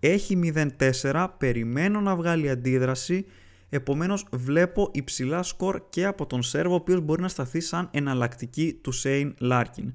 Έχει 0.00 0.52
0-4, 0.80 1.26
περιμένω 1.38 2.00
να 2.00 2.16
βγάλει 2.16 2.50
αντίδραση. 2.50 3.26
Επομένως 3.68 4.26
βλέπω 4.32 4.88
υψηλά 4.92 5.42
σκορ 5.42 5.82
και 5.90 6.06
από 6.06 6.26
τον 6.26 6.42
Σέρβο 6.42 6.72
ο 6.72 6.76
οποίος 6.76 7.00
μπορεί 7.00 7.22
να 7.22 7.28
σταθεί 7.28 7.60
σαν 7.60 7.88
εναλλακτική 7.92 8.78
του 8.82 8.92
Σέιν 8.92 9.34
Λάρκιν. 9.38 9.94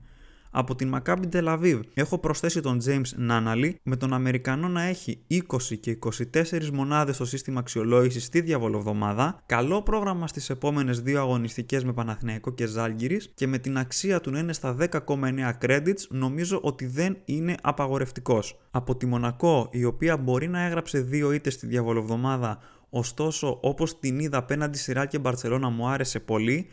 Από 0.51 0.75
την 0.75 0.95
Maccabi 0.95 1.23
Tel 1.33 1.57
Aviv 1.57 1.79
έχω 1.93 2.17
προσθέσει 2.17 2.61
τον 2.61 2.79
James 2.85 3.29
Nanali 3.29 3.73
με 3.83 3.95
τον 3.95 4.13
Αμερικανό 4.13 4.67
να 4.67 4.81
έχει 4.83 5.21
20 5.31 5.77
και 5.79 5.97
24 6.33 6.69
μονάδες 6.73 7.15
στο 7.15 7.25
σύστημα 7.25 7.59
αξιολόγησης 7.59 8.23
στη 8.23 8.41
διαβολοβδομάδα, 8.41 9.43
καλό 9.45 9.81
πρόγραμμα 9.81 10.27
στις 10.27 10.49
επόμενες 10.49 11.01
δύο 11.01 11.19
αγωνιστικές 11.19 11.83
με 11.83 11.93
Παναθηναϊκό 11.93 12.51
και 12.51 12.65
Ζάλγκυρης 12.65 13.31
και 13.35 13.47
με 13.47 13.57
την 13.57 13.77
αξία 13.77 14.21
του 14.21 14.31
να 14.31 14.39
είναι 14.39 14.53
στα 14.53 14.75
10,9 14.79 15.51
credits 15.61 16.07
νομίζω 16.09 16.59
ότι 16.63 16.85
δεν 16.85 17.17
είναι 17.25 17.55
απαγορευτικός. 17.61 18.59
Από 18.71 18.95
τη 18.95 19.05
Μονακό 19.05 19.69
η 19.71 19.85
οποία 19.85 20.17
μπορεί 20.17 20.47
να 20.47 20.61
έγραψε 20.61 20.99
δύο 20.99 21.31
ήττες 21.31 21.53
στη 21.53 21.67
διαβολοβδομάδα 21.67 22.59
ωστόσο 22.89 23.57
όπως 23.61 23.99
την 23.99 24.19
είδα 24.19 24.37
απέναντι 24.37 24.77
στη 24.77 24.93
Ράλ 24.93 25.07
και 25.07 25.19
Μπαρτσελώνα 25.19 25.69
μου 25.69 25.87
άρεσε 25.87 26.19
πολύ 26.19 26.67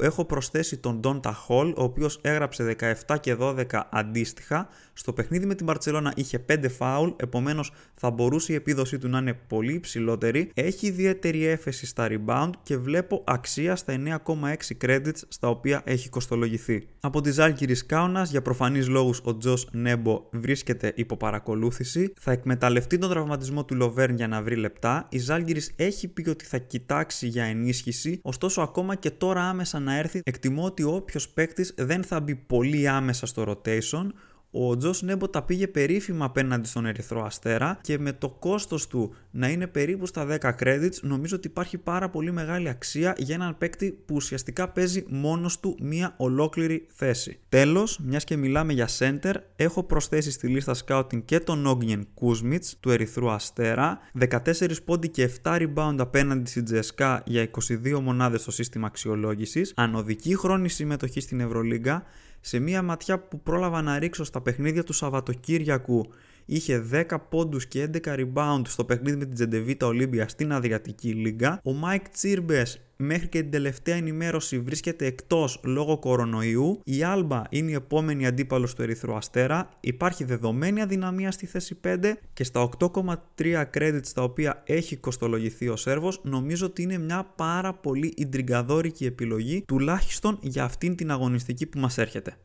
έχω 0.00 0.24
προσθέσει 0.24 0.76
τον 0.76 1.00
Donta 1.04 1.30
Hall, 1.30 1.72
ο 1.76 1.82
οποίος 1.82 2.18
έγραψε 2.22 2.76
17 3.06 3.16
και 3.20 3.36
12 3.40 3.64
αντίστοιχα. 3.90 4.68
Στο 4.92 5.12
παιχνίδι 5.12 5.46
με 5.46 5.54
την 5.54 5.66
Barcelona 5.70 6.10
είχε 6.14 6.44
5 6.48 6.68
φάουλ, 6.68 7.10
επομένως 7.16 7.72
θα 7.94 8.10
μπορούσε 8.10 8.52
η 8.52 8.54
επίδοσή 8.54 8.98
του 8.98 9.08
να 9.08 9.18
είναι 9.18 9.32
πολύ 9.32 9.72
υψηλότερη. 9.72 10.50
Έχει 10.54 10.86
ιδιαίτερη 10.86 11.46
έφεση 11.46 11.86
στα 11.86 12.08
rebound 12.10 12.50
και 12.62 12.76
βλέπω 12.76 13.24
αξία 13.26 13.76
στα 13.76 13.94
9,6 14.24 14.54
credits 14.84 15.20
στα 15.28 15.48
οποία 15.48 15.82
έχει 15.84 16.08
κοστολογηθεί. 16.08 16.86
Από 17.00 17.20
τη 17.20 17.30
Ζάλγκυρης 17.30 17.86
Κάουνας, 17.86 18.30
για 18.30 18.42
προφανείς 18.42 18.88
λόγους 18.88 19.20
ο 19.24 19.36
Τζος 19.36 19.68
Νέμπο 19.72 20.22
βρίσκεται 20.30 20.92
υπό 20.96 21.16
παρακολούθηση. 21.16 22.12
Θα 22.20 22.32
εκμεταλλευτεί 22.32 22.98
τον 22.98 23.10
τραυματισμό 23.10 23.64
του 23.64 23.74
Λοβέρν 23.74 24.14
για 24.14 24.28
να 24.28 24.42
βρει 24.42 24.56
λεπτά. 24.56 25.06
Η 25.08 25.18
Ζάλγκυρης 25.18 25.72
έχει 25.76 26.08
πει 26.08 26.28
ότι 26.28 26.44
θα 26.44 26.58
κοιτάξει 26.58 27.26
για 27.26 27.44
ενίσχυση, 27.44 28.20
ωστόσο 28.22 28.60
ακόμα 28.60 28.94
και 28.94 29.10
τώρα 29.10 29.42
άμεσα 29.42 29.80
να 29.82 29.98
έρθει, 29.98 30.20
εκτιμώ 30.24 30.64
ότι 30.64 30.82
όποιος 30.82 31.28
παίκτης 31.28 31.74
δεν 31.76 32.04
θα 32.04 32.20
μπει 32.20 32.34
πολύ 32.34 32.88
άμεσα 32.88 33.26
στο 33.26 33.44
rotation, 33.48 34.06
ο 34.54 34.76
Τζος 34.76 35.02
Νέμπο 35.02 35.28
τα 35.28 35.42
πήγε 35.42 35.66
περίφημα 35.68 36.24
απέναντι 36.24 36.68
στον 36.68 36.86
Ερυθρό 36.86 37.24
Αστέρα 37.24 37.78
και 37.82 37.98
με 37.98 38.12
το 38.12 38.28
κόστος 38.28 38.86
του 38.86 39.14
να 39.30 39.48
είναι 39.48 39.66
περίπου 39.66 40.06
στα 40.06 40.26
10 40.40 40.50
credits, 40.60 41.00
νομίζω 41.02 41.36
ότι 41.36 41.46
υπάρχει 41.46 41.78
πάρα 41.78 42.08
πολύ 42.08 42.32
μεγάλη 42.32 42.68
αξία 42.68 43.14
για 43.18 43.34
έναν 43.34 43.58
παίκτη 43.58 43.98
που 44.06 44.14
ουσιαστικά 44.14 44.68
παίζει 44.68 45.04
μόνος 45.08 45.60
του 45.60 45.76
μία 45.80 46.14
ολόκληρη 46.16 46.86
θέση. 46.94 47.38
Τέλος, 47.48 47.98
μιας 48.02 48.24
και 48.24 48.36
μιλάμε 48.36 48.72
για 48.72 48.88
center, 48.98 49.34
έχω 49.56 49.82
προσθέσει 49.82 50.30
στη 50.30 50.46
λίστα 50.46 50.74
scouting 50.86 51.24
και 51.24 51.40
τον 51.40 51.66
Όγγεν 51.66 52.06
Κούσμιτ 52.14 52.64
του 52.80 52.90
Ερυθρού 52.90 53.30
Αστέρα, 53.30 53.98
14 54.30 54.82
πόντι 54.84 55.08
και 55.08 55.30
7 55.42 55.56
rebound 55.56 55.96
απέναντι 55.98 56.50
στην 56.50 56.64
Τζεσκά 56.64 57.22
για 57.26 57.50
22 57.68 58.00
μονάδες 58.00 58.40
στο 58.40 58.50
σύστημα 58.50 58.86
αξιολόγησης, 58.86 59.72
ανωδική 59.76 60.36
χρόνη 60.36 60.68
συμμετοχή 60.68 61.20
στην 61.20 61.40
Ευρωλίγκα 61.40 62.04
σε 62.44 62.58
μία 62.58 62.82
ματιά 62.82 63.18
που 63.18 63.40
πρόλαβα 63.40 63.82
να 63.82 63.98
ρίξω 63.98 64.24
στα 64.24 64.40
παιχνίδια 64.40 64.84
του 64.84 64.92
Σαββατοκύριακου 64.92 66.12
είχε 66.44 66.86
10 66.92 67.16
πόντους 67.28 67.66
και 67.66 67.88
11 68.04 68.16
rebound 68.16 68.62
στο 68.66 68.84
παιχνίδι 68.84 69.16
με 69.16 69.24
την 69.24 69.34
Τσεντεβίτα 69.34 69.86
Ολίμπια 69.86 70.28
στην 70.28 70.52
Αδριατική 70.52 71.08
Λίγκα. 71.08 71.60
Ο 71.64 71.72
Μάικ 71.72 72.08
Ζίρμπες 72.08 72.80
μέχρι 73.02 73.28
και 73.28 73.40
την 73.40 73.50
τελευταία 73.50 73.96
ενημέρωση 73.96 74.58
βρίσκεται 74.58 75.06
εκτός 75.06 75.60
λόγω 75.64 75.98
κορονοϊού. 75.98 76.80
Η 76.84 77.02
Άλμπα 77.02 77.42
είναι 77.50 77.70
η 77.70 77.74
επόμενη 77.74 78.26
αντίπαλος 78.26 78.74
του 78.74 78.82
Ερυθρού 78.82 79.16
Αστέρα. 79.16 79.68
Υπάρχει 79.80 80.24
δεδομένη 80.24 80.82
αδυναμία 80.82 81.30
στη 81.30 81.46
θέση 81.46 81.78
5 81.84 82.12
και 82.32 82.44
στα 82.44 82.68
8,3 82.78 83.64
credits 83.74 84.08
τα 84.14 84.22
οποία 84.22 84.62
έχει 84.66 84.96
κοστολογηθεί 84.96 85.68
ο 85.68 85.76
Σέρβος 85.76 86.20
νομίζω 86.22 86.66
ότι 86.66 86.82
είναι 86.82 86.98
μια 86.98 87.32
πάρα 87.36 87.74
πολύ 87.74 88.12
ιντριγκαδόρικη 88.16 89.04
επιλογή 89.04 89.64
τουλάχιστον 89.66 90.38
για 90.40 90.64
αυτήν 90.64 90.96
την 90.96 91.10
αγωνιστική 91.10 91.66
που 91.66 91.78
μας 91.78 91.98
έρχεται. 91.98 92.36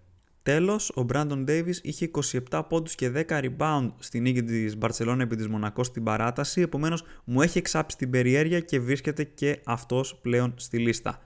Τέλος, 0.47 0.89
ο 0.89 1.05
Brandon 1.13 1.45
Davis 1.49 1.75
είχε 1.81 2.11
27 2.49 2.61
πόντους 2.69 2.95
και 2.95 3.09
10 3.09 3.23
rebound 3.29 3.91
στην 3.99 4.21
νίκη 4.21 4.43
της 4.43 4.77
Barcelona 4.81 5.19
επί 5.19 5.35
της 5.35 5.47
Μονακό 5.47 5.83
στην 5.83 6.03
παράταση, 6.03 6.61
επομένως 6.61 7.03
μου 7.23 7.41
έχει 7.41 7.57
εξάψει 7.57 7.97
την 7.97 8.09
περιέργεια 8.09 8.59
και 8.59 8.79
βρίσκεται 8.79 9.23
και 9.23 9.59
αυτός 9.65 10.15
πλέον 10.21 10.53
στη 10.55 10.77
λίστα. 10.77 11.19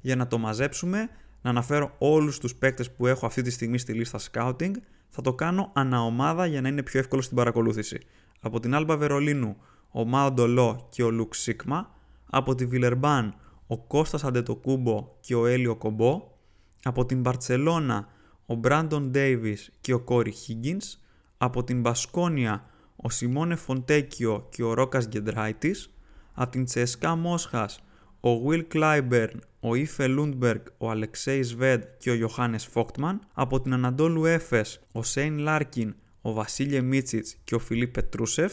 Για 0.00 0.16
να 0.16 0.26
το 0.26 0.38
μαζέψουμε, 0.38 1.08
να 1.42 1.50
αναφέρω 1.50 1.94
όλους 1.98 2.38
τους 2.38 2.54
παίκτες 2.54 2.90
που 2.90 3.06
έχω 3.06 3.26
αυτή 3.26 3.42
τη 3.42 3.50
στιγμή 3.50 3.78
στη 3.78 3.92
λίστα 3.92 4.18
scouting, 4.32 4.70
θα 5.08 5.22
το 5.22 5.34
κάνω 5.34 5.70
αναομάδα 5.74 6.46
για 6.46 6.60
να 6.60 6.68
είναι 6.68 6.82
πιο 6.82 7.00
εύκολο 7.00 7.22
στην 7.22 7.36
παρακολούθηση. 7.36 7.98
Από 8.40 8.60
την 8.60 8.74
Άλμπα 8.74 8.96
Βερολίνου, 8.96 9.56
ο 9.90 10.04
Μάο 10.04 10.30
Ντολό 10.30 10.88
και 10.90 11.02
ο 11.02 11.10
Λουκ 11.10 11.34
Σίγμα. 11.34 11.94
Από 12.30 12.54
τη 12.54 12.66
Βιλερμπάν, 12.66 13.34
ο 13.66 13.78
Κώστας 13.78 14.24
Αντετοκούμπο 14.24 15.08
και 15.20 15.34
ο 15.34 15.46
Έλιο 15.46 15.76
Κομπό. 15.76 16.34
Από 16.82 17.06
την 17.06 17.20
Μπαρτσελώνα, 17.20 18.14
ο 18.46 18.54
Μπράντον 18.54 19.10
Ντέιβις 19.10 19.70
και 19.80 19.92
ο 19.92 20.00
Κόρι 20.00 20.32
Higgins, 20.46 20.98
από 21.38 21.64
την 21.64 21.80
Μπασκόνια 21.80 22.70
ο 22.96 23.10
Σιμόνε 23.10 23.56
Φοντέκιο 23.56 24.46
και 24.50 24.62
ο 24.62 24.74
Ρόκας 24.74 25.08
Γκεντράιτης, 25.08 25.90
από 26.32 26.50
την 26.50 26.64
Τσεσκά 26.64 27.16
Μόσχας 27.16 27.80
ο 28.20 28.48
Will 28.48 28.64
Κλάιμπερν, 28.68 29.40
ο 29.60 29.74
Ιφε 29.74 30.06
Λούντμπεργκ, 30.06 30.60
ο 30.78 30.90
Αλεξέη 30.90 31.42
Σβέντ 31.42 31.82
και 31.98 32.10
ο 32.10 32.14
Γιοχάνες 32.14 32.66
Φόιχτμαν, 32.66 33.20
από 33.32 33.60
την 33.60 33.72
Αναντόλου 33.72 34.24
Έφες 34.24 34.80
ο 34.92 35.02
Σέιν 35.02 35.38
Λάρκιν, 35.38 35.94
ο 36.20 36.32
Βασίλε 36.32 36.80
Μίτσιτς 36.80 37.36
και 37.44 37.54
ο 37.54 37.58
Φιλίπ 37.58 37.92
Πετρούσεφ, 37.92 38.52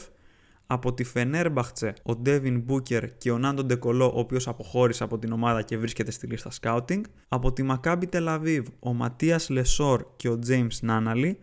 από 0.68 0.94
τη 0.94 1.04
Φενέρμπαχτσε 1.04 1.94
ο 2.04 2.16
Ντέβιν 2.16 2.60
Μπούκερ 2.60 3.18
και 3.18 3.32
ο 3.32 3.38
Νάντο 3.38 3.64
Ντεκολό, 3.64 4.06
ο 4.06 4.20
οποίος 4.20 4.48
αποχώρησε 4.48 5.04
από 5.04 5.20
την 5.20 5.32
ομάδα 5.32 5.62
και 5.62 5.78
βρίσκεται 5.78 6.12
στη 6.12 6.28
λίστα 6.28 6.52
scouting. 6.62 7.02
Από 7.28 7.54
τη 7.54 7.64
Μακάμπι 7.64 8.06
Τελαβίβ 8.06 8.68
ο 8.80 8.94
Ματίας 8.94 9.50
Λεσόρ 9.50 10.06
και 10.16 10.30
ο 10.30 10.40
James 10.48 10.80
Νάναλι. 10.82 11.40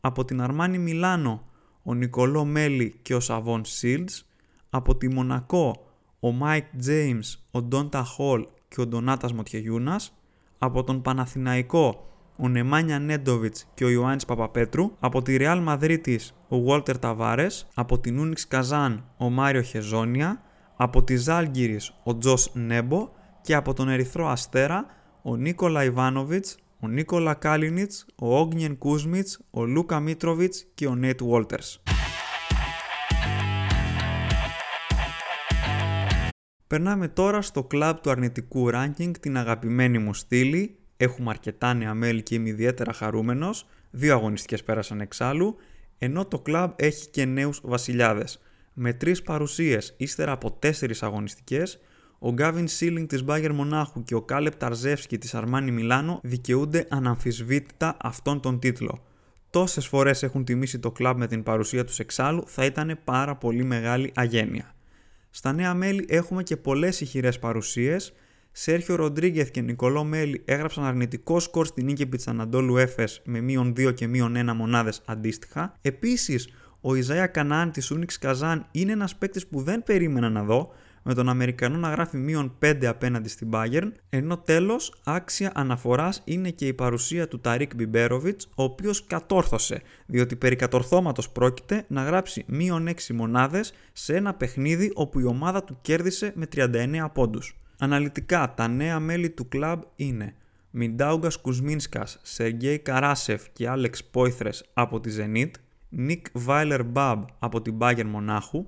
Από 0.00 0.24
την 0.24 0.40
Αρμάνι 0.40 0.78
Μιλάνο 0.78 1.44
ο 1.82 1.94
Νικολό 1.94 2.44
Μέλι 2.44 2.98
και 3.02 3.14
ο 3.14 3.20
Σαβόν 3.20 3.64
Σίλντς. 3.64 4.28
Από 4.70 4.96
τη 4.96 5.08
Μονακό 5.08 5.86
ο 6.20 6.32
Μάικ 6.32 6.64
James, 6.86 7.38
ο 7.50 7.62
Ντόντα 7.62 8.04
Χολ 8.04 8.46
και 8.68 8.80
ο 8.80 8.86
Ντονάτας 8.86 9.32
Μοτιεγιούνας. 9.32 10.12
Από 10.58 10.84
τον 10.84 11.02
Παναθηναϊκό 11.02 12.09
ο 12.42 12.48
Νεμάνια 12.48 12.98
Νέντοβιτς 12.98 13.66
και 13.74 13.84
ο 13.84 13.88
Ιωάννης 13.88 14.24
Παπαπέτρου, 14.24 14.96
από 15.00 15.22
τη 15.22 15.36
Ρεάλ 15.36 15.62
Μαδρίτη 15.62 16.20
ο 16.48 16.60
Βόλτερ 16.60 16.98
Ταβάρε, 16.98 17.46
από 17.74 17.98
την 17.98 18.18
Ούνιξ 18.18 18.48
Καζάν 18.48 19.04
ο 19.16 19.30
Μάριο 19.30 19.62
Χεζόνια, 19.62 20.42
από 20.76 21.04
τη 21.04 21.16
Ζάλγκυρης 21.16 21.92
ο 22.02 22.18
Τζος 22.18 22.50
Νέμπο 22.54 23.08
και 23.40 23.54
από 23.54 23.74
τον 23.74 23.88
Ερυθρό 23.88 24.28
Αστέρα 24.28 24.86
ο 25.22 25.36
Νίκολα 25.36 25.84
Ιβάνοβιτς, 25.84 26.56
ο 26.80 26.88
Νίκολα 26.88 27.34
Κάλινιτς, 27.34 28.06
ο 28.16 28.38
Όγνιεν 28.38 28.78
Κούσμιτς, 28.78 29.40
ο 29.50 29.64
Λούκα 29.64 30.00
Μίτροβιτ 30.00 30.54
και 30.74 30.86
ο 30.86 30.94
Νέιτ 30.94 31.22
Βόλτερς. 31.22 31.82
Περνάμε 36.66 37.08
τώρα 37.08 37.42
στο 37.42 37.64
κλαμπ 37.64 37.96
του 37.96 38.10
αρνητικού 38.10 38.70
ranking, 38.72 39.10
την 39.20 39.36
αγαπημένη 39.36 39.98
μου 39.98 40.14
στήλη, 40.14 40.79
Έχουμε 41.02 41.30
αρκετά 41.30 41.74
νέα 41.74 41.94
μέλη 41.94 42.22
και 42.22 42.34
είμαι 42.34 42.48
ιδιαίτερα 42.48 42.92
χαρούμενος. 42.92 43.66
Δύο 43.90 44.14
αγωνιστικές 44.14 44.62
πέρασαν 44.62 45.00
εξάλλου, 45.00 45.56
ενώ 45.98 46.26
το 46.26 46.38
κλαμπ 46.38 46.70
έχει 46.76 47.08
και 47.08 47.24
νέους 47.24 47.60
βασιλιάδες. 47.62 48.40
Με 48.72 48.92
τρεις 48.92 49.22
παρουσίες 49.22 49.94
ύστερα 49.96 50.32
από 50.32 50.52
τέσσερις 50.52 51.02
αγωνιστικές, 51.02 51.80
ο 52.18 52.32
Γκάβιν 52.32 52.68
Σίλινγκ 52.68 53.06
της 53.06 53.24
Μπάγκερ 53.24 53.52
Μονάχου 53.52 54.02
και 54.02 54.14
ο 54.14 54.22
Κάλεπ 54.22 54.54
Ταρζεύσκι 54.54 55.18
της 55.18 55.34
Αρμάνι 55.34 55.70
Μιλάνο 55.70 56.20
δικαιούνται 56.22 56.86
αναμφισβήτητα 56.90 57.96
αυτόν 58.00 58.40
τον 58.40 58.58
τίτλο. 58.58 59.04
Τόσες 59.50 59.86
φορές 59.86 60.22
έχουν 60.22 60.44
τιμήσει 60.44 60.78
το 60.78 60.90
κλαμπ 60.90 61.18
με 61.18 61.26
την 61.26 61.42
παρουσία 61.42 61.84
τους 61.84 61.98
εξάλλου, 61.98 62.42
θα 62.46 62.64
ήταν 62.64 62.98
πάρα 63.04 63.36
πολύ 63.36 63.64
μεγάλη 63.64 64.12
αγένεια. 64.14 64.74
Στα 65.30 65.52
νέα 65.52 65.74
μέλη 65.74 66.06
έχουμε 66.08 66.42
και 66.42 66.56
πολλές 66.56 67.00
ηχηρές 67.00 67.38
παρουσίες. 67.38 68.12
Σέρχιο 68.52 68.94
Ροντρίγκεθ 68.94 69.50
και 69.50 69.60
Νικολό 69.60 70.04
Μέλη 70.04 70.42
έγραψαν 70.44 70.84
αρνητικό 70.84 71.40
σκορ 71.40 71.66
στην 71.66 71.84
νίκη 71.84 72.06
της 72.06 72.28
Ανατόλου 72.28 72.76
Έφες 72.76 73.22
με 73.24 73.40
μείον 73.40 73.72
2 73.76 73.94
και 73.94 74.06
μείον 74.06 74.50
1 74.50 74.52
μονάδες 74.54 75.02
αντίστοιχα. 75.04 75.76
Επίσης, 75.80 76.48
ο 76.80 76.94
Ιζαία 76.94 77.26
Κανάν 77.26 77.70
της 77.70 77.90
Ούνιξ 77.90 78.18
Καζάν 78.18 78.66
είναι 78.70 78.92
ένας 78.92 79.16
παίκτης 79.16 79.46
που 79.46 79.62
δεν 79.62 79.82
περίμενα 79.82 80.30
να 80.30 80.42
δω, 80.42 80.72
με 81.02 81.14
τον 81.14 81.28
Αμερικανό 81.28 81.78
να 81.78 81.90
γράφει 81.90 82.16
μείον 82.16 82.56
5 82.58 82.86
απέναντι 82.86 83.28
στην 83.28 83.48
Bayern, 83.52 83.92
ενώ 84.08 84.38
τέλος 84.38 85.00
άξια 85.04 85.52
αναφοράς 85.54 86.22
είναι 86.24 86.50
και 86.50 86.66
η 86.66 86.72
παρουσία 86.72 87.28
του 87.28 87.40
Ταρίκ 87.40 87.74
Μπιμπέροβιτς, 87.74 88.48
ο 88.54 88.62
οποίος 88.62 89.06
κατόρθωσε, 89.06 89.82
διότι 90.06 90.36
περί 90.36 90.56
κατορθώματος 90.56 91.30
πρόκειται 91.30 91.84
να 91.88 92.02
γράψει 92.02 92.44
μείον 92.46 92.88
6 92.88 93.14
μονάδες 93.14 93.72
σε 93.92 94.16
ένα 94.16 94.34
παιχνίδι 94.34 94.90
όπου 94.94 95.20
η 95.20 95.24
ομάδα 95.24 95.64
του 95.64 95.78
κέρδισε 95.82 96.32
με 96.34 96.46
39 96.46 97.10
πόντους. 97.12 97.54
Αναλυτικά, 97.82 98.54
τα 98.56 98.68
νέα 98.68 99.00
μέλη 99.00 99.30
του 99.30 99.48
κλαμπ 99.48 99.82
είναι 99.96 100.34
Μιντάουγκας 100.70 101.36
Κουσμίνσκας, 101.40 102.18
Σεργέη 102.22 102.78
Καράσεφ 102.78 103.42
και 103.52 103.68
Άλεξ 103.68 104.04
Πόηθρες 104.04 104.64
από 104.72 105.00
τη 105.00 105.10
Zenit, 105.18 105.50
Νίκ 105.88 106.26
Βάιλερ 106.32 106.84
Μπαμπ 106.84 107.22
από 107.38 107.62
την 107.62 107.76
Bayern 107.80 108.04
Μονάχου, 108.04 108.66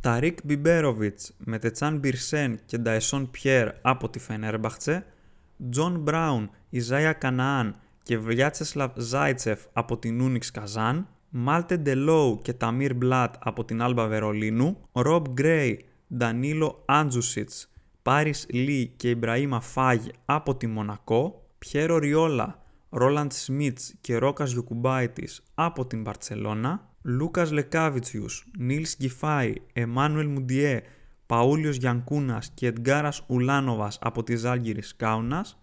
Ταρίκ 0.00 0.38
Μπιμπέροβιτς 0.44 1.34
με 1.38 1.58
Τετσάν 1.58 1.98
Μπιρσέν 1.98 2.58
και 2.66 2.78
Νταεσόν 2.78 3.30
Πιέρ 3.30 3.68
από 3.82 4.08
τη 4.08 4.18
Φενέρμπαχτσε, 4.18 5.06
Τζον 5.70 6.00
Μπράουν, 6.00 6.50
Ιζάια 6.70 7.12
Καναάν 7.12 7.76
και 8.02 8.18
Βιάτσεσλαβ 8.18 8.90
Ζάιτσεφ 8.96 9.60
από 9.72 9.98
την 9.98 10.20
Ούνιξ 10.20 10.50
Καζάν, 10.50 11.08
Μάλτε 11.28 11.76
Ντελόου 11.76 12.38
και 12.42 12.52
Ταμίρ 12.52 12.94
Μπλάτ 12.94 13.34
από 13.38 13.64
την 13.64 13.82
Άλμπα 13.82 14.06
Βερολίνου, 14.06 14.76
Ρομπ 14.92 15.26
Γκρέι, 15.28 15.84
Ντανίλο 16.16 16.82
Άντζουσιτς, 16.86 17.68
Πάρις 18.04 18.46
Λί 18.50 18.92
και 18.96 19.08
Ιμπραήμα 19.08 19.60
Φάγε 19.60 20.00
από 20.24 20.56
τη 20.56 20.66
Μονακό, 20.66 21.46
Πιέρ 21.58 21.98
Οριόλα, 21.98 22.62
Ρόλαντ 22.90 23.32
Σμίτς 23.32 23.94
και 24.00 24.16
Ρόκας 24.16 24.52
Γιοκουμπάιτης 24.52 25.42
από 25.54 25.86
την 25.86 26.02
Μπαρτσελώνα, 26.02 26.88
Λούκας 27.02 27.50
Λεκάβιτσιους, 27.50 28.46
Νίλς 28.58 28.96
Γκίφεϊ, 28.96 29.52
Εμάνουελ 29.72 30.28
Μουντιέ, 30.28 30.82
Παουλίους 31.26 31.76
Γιανκούνας 31.76 32.50
και 32.54 32.66
Εντγκάρας 32.66 33.24
Ουλάνοβας 33.26 33.98
από 34.00 34.22
τη 34.22 34.36
Ζάλγκυρης 34.36 34.96
Κάουνας, 34.96 35.60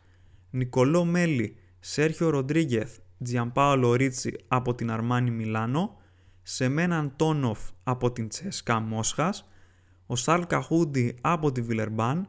Νικολό 0.50 1.06
Μέλι, 1.06 1.56
Σέρχιο 1.80 2.30
Ροντρίγκεθ, 2.30 2.98
Τζιαμπάολο 3.24 3.94
Ρίτσι 3.94 4.36
από 4.48 4.76
την 4.76 4.92
Αρμάνι 4.92 5.32
Μιλάνο, 5.32 5.98
Σεμιόν 6.42 6.98
Αντόνοφ 6.98 7.60
από 7.84 8.12
την 8.12 8.28
Τσεσκά 8.28 8.80
Μόσχας, 8.80 9.46
Σαρλ 10.12 10.48
Καχούντι 10.48 11.16
από 11.22 11.52
τη 11.52 11.62
Βιλερμπάν, 11.62 12.28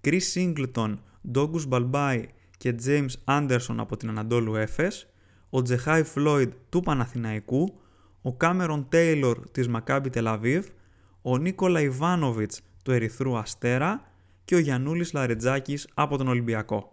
Κρίς 0.00 0.30
Σίγκλτον, 0.30 1.02
Ντόγκους 1.30 1.66
Μπαλμπάι 1.66 2.28
και 2.56 2.74
James 2.84 3.12
Άντερσον 3.24 3.80
από 3.80 3.96
την 3.96 4.08
Αναντόλου 4.08 4.54
Έφες, 4.54 5.06
ο 5.50 5.62
Τζεχάι 5.62 6.02
Φλόιντ 6.02 6.52
του 6.68 6.80
Παναθηναϊκού, 6.80 7.80
ο 8.22 8.34
Κάμερον 8.34 8.88
Τέιλορ 8.88 9.50
της 9.50 9.68
Μακάμπι 9.68 10.10
Τελαβίβ, 10.10 10.66
ο 11.22 11.38
Νίκολα 11.38 11.80
Ιβάνοβιτς 11.80 12.60
του 12.82 12.90
Ερυθρού 12.90 13.36
Αστέρα 13.36 14.12
και 14.44 14.54
ο 14.54 14.58
Γιαννούλης 14.58 15.12
Λαρετζάκης 15.12 15.88
από 15.94 16.16
τον 16.16 16.28
Ολυμπιακό. 16.28 16.91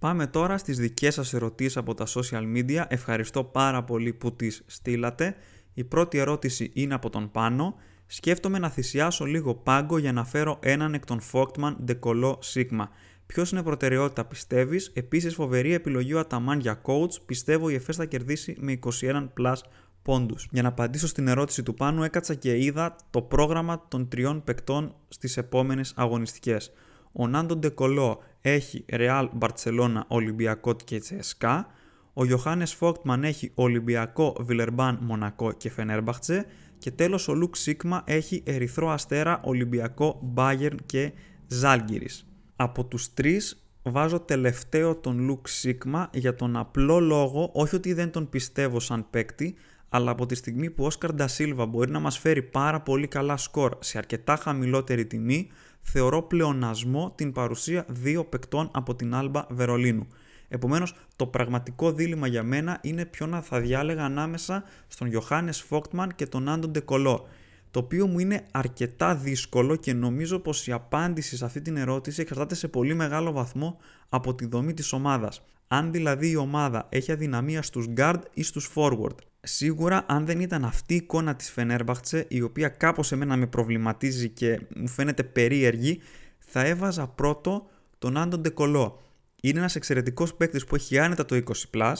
Πάμε 0.00 0.26
τώρα 0.26 0.58
στις 0.58 0.78
δικές 0.78 1.14
σας 1.14 1.32
ερωτήσεις 1.32 1.76
από 1.76 1.94
τα 1.94 2.06
social 2.06 2.56
media. 2.56 2.84
Ευχαριστώ 2.88 3.44
πάρα 3.44 3.84
πολύ 3.84 4.12
που 4.12 4.36
τις 4.36 4.62
στείλατε. 4.66 5.36
Η 5.74 5.84
πρώτη 5.84 6.18
ερώτηση 6.18 6.70
είναι 6.74 6.94
από 6.94 7.10
τον 7.10 7.30
Πάνο. 7.30 7.74
Σκέφτομαι 8.06 8.58
να 8.58 8.68
θυσιάσω 8.68 9.24
λίγο 9.24 9.54
πάγκο 9.54 9.98
για 9.98 10.12
να 10.12 10.24
φέρω 10.24 10.58
έναν 10.62 10.94
εκ 10.94 11.04
των 11.04 11.20
Φόκτμαν 11.20 11.76
Ντεκολό 11.84 12.38
Σίγμα. 12.40 12.90
Ποιος 13.26 13.50
είναι 13.50 13.62
προτεραιότητα 13.62 14.24
πιστεύεις; 14.24 14.90
Επίσης, 14.94 15.34
φοβερή 15.34 15.72
επιλογή 15.72 16.14
ο 16.14 16.18
Αταμάν 16.18 16.60
για 16.60 16.80
coach. 16.82 17.22
Πιστεύω 17.26 17.68
η 17.68 17.74
ΕΦΕΣ 17.74 17.96
θα 17.96 18.04
κερδίσει 18.04 18.56
με 18.58 18.72
21 18.72 19.28
plus 19.40 19.56
πόντους. 20.02 20.48
Για 20.50 20.62
να 20.62 20.68
απαντήσω 20.68 21.06
στην 21.06 21.28
ερώτηση 21.28 21.62
του 21.62 21.74
Πάνου, 21.74 22.02
έκατσα 22.02 22.34
και 22.34 22.56
είδα 22.64 22.96
το 23.10 23.22
πρόγραμμα 23.22 23.84
των 23.88 24.08
τριών 24.08 24.44
παικτών 24.44 24.94
στις 25.08 25.36
επόμενες 25.36 25.92
αγωνιστικές. 25.96 26.72
Ο 27.12 27.26
Νάντο 27.26 27.56
Ντεκολό 27.56 28.22
έχει 28.40 28.84
Real, 28.88 29.28
Barcelona, 29.38 30.00
Ολυμπιακό 30.06 30.74
και 30.84 30.98
Τσεσκά. 30.98 31.66
Ο 32.12 32.24
Ιωάννη 32.24 32.66
Φόκτμαν 32.66 33.24
έχει 33.24 33.52
Ολυμπιακό, 33.54 34.36
Βιλερμπάν, 34.40 34.98
Μονακό 35.00 35.52
και 35.52 35.70
Φενέρμπαχτσε. 35.70 36.46
Και 36.78 36.90
τέλος 36.90 37.28
ο 37.28 37.34
Λουκ 37.34 37.56
Σίγμα 37.56 38.02
έχει 38.06 38.42
Ερυθρό 38.46 38.90
Αστέρα, 38.90 39.40
Ολυμπιακό, 39.44 40.18
Μπάγερν 40.22 40.78
και 40.86 41.12
Ζάλγκυρης. 41.46 42.26
Από 42.56 42.84
τους 42.84 43.14
τρεις 43.14 43.64
βάζω 43.82 44.20
τελευταίο 44.20 44.96
τον 44.96 45.20
Λουκ 45.20 45.48
Σίγμα 45.48 46.10
για 46.12 46.34
τον 46.34 46.56
απλό 46.56 47.00
λόγο, 47.00 47.50
όχι 47.52 47.76
ότι 47.76 47.92
δεν 47.92 48.10
τον 48.10 48.28
πιστεύω 48.28 48.80
σαν 48.80 49.06
παίκτη, 49.10 49.54
αλλά 49.88 50.10
από 50.10 50.26
τη 50.26 50.34
στιγμή 50.34 50.70
που 50.70 50.82
ο 50.84 50.86
Όσκαρ 50.86 51.12
Ντασίλβα 51.12 51.66
μπορεί 51.66 51.90
να 51.90 52.00
μας 52.00 52.18
φέρει 52.18 52.42
πάρα 52.42 52.80
πολύ 52.80 53.06
καλά 53.06 53.36
σκορ 53.36 53.76
σε 53.80 53.98
αρκετά 53.98 54.36
χαμηλότερη 54.36 55.06
τιμή, 55.06 55.50
θεωρώ 55.82 56.22
πλεονασμό 56.22 57.12
την 57.14 57.32
παρουσία 57.32 57.84
δύο 57.88 58.24
παικτών 58.24 58.70
από 58.72 58.94
την 58.94 59.14
Άλμπα 59.14 59.46
Βερολίνου. 59.48 60.06
Επομένως, 60.48 60.94
το 61.16 61.26
πραγματικό 61.26 61.92
δίλημα 61.92 62.26
για 62.26 62.42
μένα 62.42 62.78
είναι 62.82 63.04
ποιο 63.04 63.26
να 63.26 63.40
θα 63.40 63.60
διάλεγα 63.60 64.04
ανάμεσα 64.04 64.64
στον 64.88 65.08
Γιωχάνες 65.08 65.60
Φόκτμαν 65.60 66.14
και 66.14 66.26
τον 66.26 66.48
Άντων 66.48 66.70
Ντεκολό 66.70 67.28
το 67.70 67.78
οποίο 67.78 68.06
μου 68.06 68.18
είναι 68.18 68.46
αρκετά 68.50 69.14
δύσκολο 69.14 69.76
και 69.76 69.92
νομίζω 69.92 70.38
πως 70.38 70.66
η 70.66 70.72
απάντηση 70.72 71.36
σε 71.36 71.44
αυτή 71.44 71.60
την 71.60 71.76
ερώτηση 71.76 72.20
εξαρτάται 72.20 72.54
σε 72.54 72.68
πολύ 72.68 72.94
μεγάλο 72.94 73.32
βαθμό 73.32 73.78
από 74.08 74.34
τη 74.34 74.46
δομή 74.46 74.74
της 74.74 74.92
ομάδας. 74.92 75.42
Αν 75.68 75.92
δηλαδή 75.92 76.30
η 76.30 76.36
ομάδα 76.36 76.86
έχει 76.88 77.12
αδυναμία 77.12 77.62
στους 77.62 77.86
guard 77.96 78.20
ή 78.34 78.42
στους 78.42 78.70
forward. 78.74 79.14
Σίγουρα 79.42 80.04
αν 80.08 80.26
δεν 80.26 80.40
ήταν 80.40 80.64
αυτή 80.64 80.94
η 80.94 80.96
εικόνα 80.96 81.34
της 81.36 81.50
Φενέρμπαχτσε 81.50 82.24
η 82.28 82.42
οποία 82.42 82.68
κάπως 82.68 83.12
εμένα 83.12 83.36
με 83.36 83.46
προβληματίζει 83.46 84.28
και 84.28 84.60
μου 84.76 84.88
φαίνεται 84.88 85.22
περίεργη 85.22 86.00
θα 86.38 86.64
έβαζα 86.64 87.06
πρώτο 87.06 87.66
τον 87.98 88.16
Άντων 88.16 88.40
Ντεκολό. 88.40 89.00
Είναι 89.42 89.58
ένας 89.58 89.76
εξαιρετικός 89.76 90.34
παίκτης 90.34 90.64
που 90.64 90.74
έχει 90.74 90.98
άνετα 90.98 91.24
το 91.24 91.42
20+, 91.72 91.94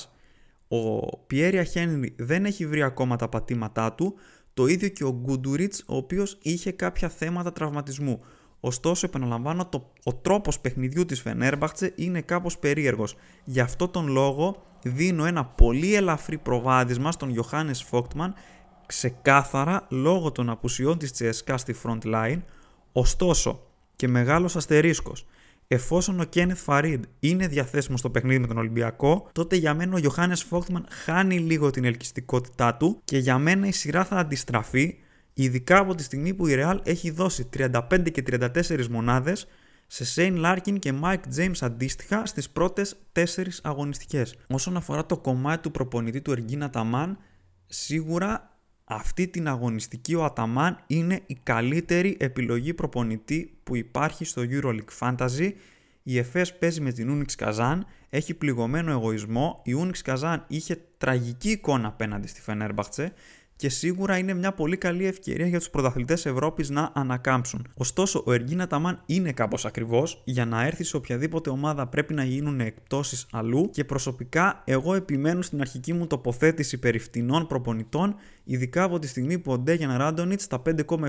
ο 0.69 1.17
Πιέρια 1.17 1.65
Χένρι 1.65 2.15
δεν 2.19 2.45
έχει 2.45 2.67
βρει 2.67 2.83
ακόμα 2.83 3.17
τα 3.17 3.29
πατήματά 3.29 3.93
του, 3.93 4.15
το 4.55 4.67
ίδιο 4.67 4.89
και 4.89 5.05
ο 5.05 5.13
Γκούντουριτς, 5.13 5.85
ο 5.87 5.97
οποίος 5.97 6.39
είχε 6.43 6.71
κάποια 6.71 7.09
θέματα 7.09 7.53
τραυματισμού. 7.53 8.21
Ωστόσο, 8.61 9.07
επαναλαμβάνω, 9.07 9.67
το, 9.67 9.93
ο 10.05 10.15
τρόπος 10.15 10.61
παιχνιδιού 10.61 11.07
της 11.07 11.21
Φενέρμπαχτσε 11.21 11.93
είναι 11.97 12.21
κάπως 12.21 12.59
περίεργος. 12.59 13.17
Γι' 13.45 13.61
αυτό 13.61 13.89
τον 13.89 14.09
λόγο 14.09 14.63
δίνω 14.83 15.25
ένα 15.25 15.45
πολύ 15.45 15.95
ελαφρύ 15.95 16.39
προβάδισμα 16.39 17.13
στον 17.13 17.35
Ιωάννης 17.35 17.83
Φόκτμαν, 17.83 18.35
ξεκάθαρα 18.87 19.87
λόγω 19.89 20.33
των 20.33 20.51
απουσιών 20.51 20.99
της 20.99 21.13
Τσέσκα 21.13 21.57
στη 21.57 21.75
front 21.83 22.15
line. 22.15 22.43
Ωστόσο, 22.93 23.63
και 23.97 24.09
μεγάλος 24.09 24.57
αστερίσκος, 24.57 25.27
εφόσον 25.69 26.21
ο 26.21 26.25
Κένεθ 26.25 26.63
Φαρίντ 26.63 27.05
είναι 27.21 27.47
διαθέσιμος 27.47 28.01
στο 28.01 28.11
παιχνίδι 28.11 28.39
με 28.39 28.47
τον 28.47 28.59
Ολυμπιακό, 28.59 29.29
τότε 29.33 29.57
για 29.57 29.75
μένα 29.75 29.95
ο 29.95 29.99
Γιοχάνες 29.99 30.35
Φόιχτμαν 30.35 30.87
χάνει 30.91 31.39
λίγο 31.39 31.71
την 31.71 31.85
ελκυστικότητά 31.85 32.75
του 32.75 33.01
και 33.05 33.19
για 33.19 33.39
μένα 33.39 33.67
η 33.67 33.73
σειρά 33.73 34.05
θα 34.05 34.17
αντιστραφεί, 34.17 34.97
ειδικά 35.35 35.79
από 35.79 35.95
τη 35.95 36.03
στιγμή 36.03 36.35
που 36.35 36.47
η 36.47 36.55
Real 36.59 36.79
έχει 36.83 37.11
δώσει 37.11 37.49
35 37.57 38.11
και 38.13 38.23
34 38.31 38.87
μονάδες 38.87 39.47
σε 39.93 40.05
Σέιν 40.05 40.37
Λάρκιν 40.37 40.79
και 40.79 40.93
Μάικ 40.93 41.23
James 41.37 41.57
αντίστοιχα 41.61 42.27
στις 42.27 42.51
πρώτες 42.51 42.97
4 43.13 43.23
αγωνιστικές. 43.63 44.35
Όσον 44.49 44.77
αφορά 44.77 45.07
το 45.07 45.19
κομμάτι 45.19 45.63
του 45.63 45.71
προπονητή 45.71 46.21
του 46.21 46.33
Εργκίν 46.33 46.71
Αταμάν, 46.71 47.19
σίγουρα 47.67 48.59
αυτή 48.85 49.29
την 49.29 49.49
αγωνιστική 49.49 50.15
ο 50.15 50.25
Αταμάν 50.25 50.85
είναι 50.87 51.21
η 51.27 51.39
καλύτερη 51.43 52.17
επιλογή 52.21 52.75
προπονητή 52.75 53.59
που 53.63 53.77
υπάρχει 53.77 54.25
στο 54.25 54.43
EuroLeague 54.51 54.99
Fantasy. 54.99 55.53
Η 56.03 56.19
ΕΦΕΣ 56.19 56.59
παίζει 56.59 56.81
με 56.81 56.93
την 56.93 57.27
Unix 57.27 57.45
Kazan, 57.45 57.79
έχει 58.09 58.35
πληγωμένο 58.35 58.91
εγωισμό. 58.91 59.63
Η 59.65 59.73
Unix 59.79 60.13
Kazan 60.13 60.39
είχε 60.47 60.81
τραγική 60.99 61.51
εικόνα 61.51 61.89
απέναντι 61.89 62.27
στη 62.27 62.41
Φενέρμπαχτσε 62.41 63.13
και 63.61 63.69
σίγουρα 63.69 64.19
είναι 64.19 64.35
μια 64.35 64.53
πολύ 64.53 64.77
καλή 64.77 65.07
ευκαιρία 65.07 65.47
για 65.47 65.59
τους 65.59 65.71
πρωταθλητές 65.71 66.27
Ευρώπης 66.27 66.71
να 66.71 66.91
ανακάμψουν. 66.95 67.67
Ωστόσο, 67.75 68.23
ο 68.27 68.33
Εργίνα 68.33 68.67
Ταμάν 68.67 69.03
είναι 69.07 69.33
κάπως 69.33 69.65
ακριβώς. 69.65 70.23
Για 70.25 70.45
να 70.45 70.67
έρθει 70.67 70.85
σε 70.85 70.97
οποιαδήποτε 70.97 71.51
ομάδα 71.51 71.87
πρέπει 71.87 72.15
να 72.15 72.25
γίνουν 72.25 72.61
εκπτώσεις 72.61 73.27
αλλού 73.33 73.71
και 73.71 73.85
προσωπικά 73.85 74.63
εγώ 74.65 74.95
επιμένω 74.95 75.43
στην 75.43 75.61
αρχική 75.61 75.93
μου 75.93 76.07
τοποθέτηση 76.07 76.79
περί 76.79 76.99
φτηνών 76.99 77.47
προπονητών, 77.47 78.15
ειδικά 78.45 78.83
από 78.83 78.99
τη 78.99 79.07
στιγμή 79.07 79.39
που 79.39 79.53
ο 79.53 79.59
Ντέγιαν 79.59 79.97
Ράντονιτς 79.97 80.45
στα 80.45 80.63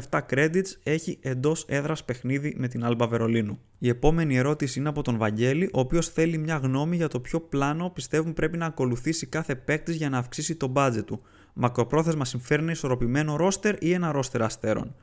5,7 0.10 0.20
credits 0.30 0.68
έχει 0.84 1.20
εντός 1.22 1.66
έδρας 1.68 2.04
παιχνίδι 2.04 2.56
με 2.58 2.68
την 2.68 2.84
Άλμπα 2.84 3.08
Βερολίνου. 3.08 3.60
Η 3.78 3.90
επόμενη 3.90 4.38
ερώτηση 4.38 4.80
είναι 4.80 4.90
από 4.90 5.02
τον 5.02 5.18
Βαγγέλη, 5.18 5.70
ο 5.74 5.80
οποίος 5.80 6.10
θέλει 6.10 6.38
μια 6.38 6.56
γνώμη 6.56 6.96
για 6.96 7.08
το 7.08 7.20
ποιο 7.20 7.40
πλάνο 7.40 7.90
πιστεύουν 7.90 8.34
πρέπει 8.34 8.58
να 8.58 8.66
ακολουθήσει 8.66 9.26
κάθε 9.26 9.56
παίκτης 9.56 9.96
για 9.96 10.10
να 10.10 10.18
αυξήσει 10.18 10.56
το 10.56 10.74
budget 10.76 11.04
του. 11.06 11.22
Μακροπρόθεσμα 11.54 12.26
συμφέρει 12.26 12.62
ένα 12.62 12.72
ισορροπημένο 12.72 13.36
ρόστερ 13.36 13.84
ή 13.84 13.94
ένα 13.94 14.12
ρόστερ 14.12 14.42
αστέρων. 14.42 14.96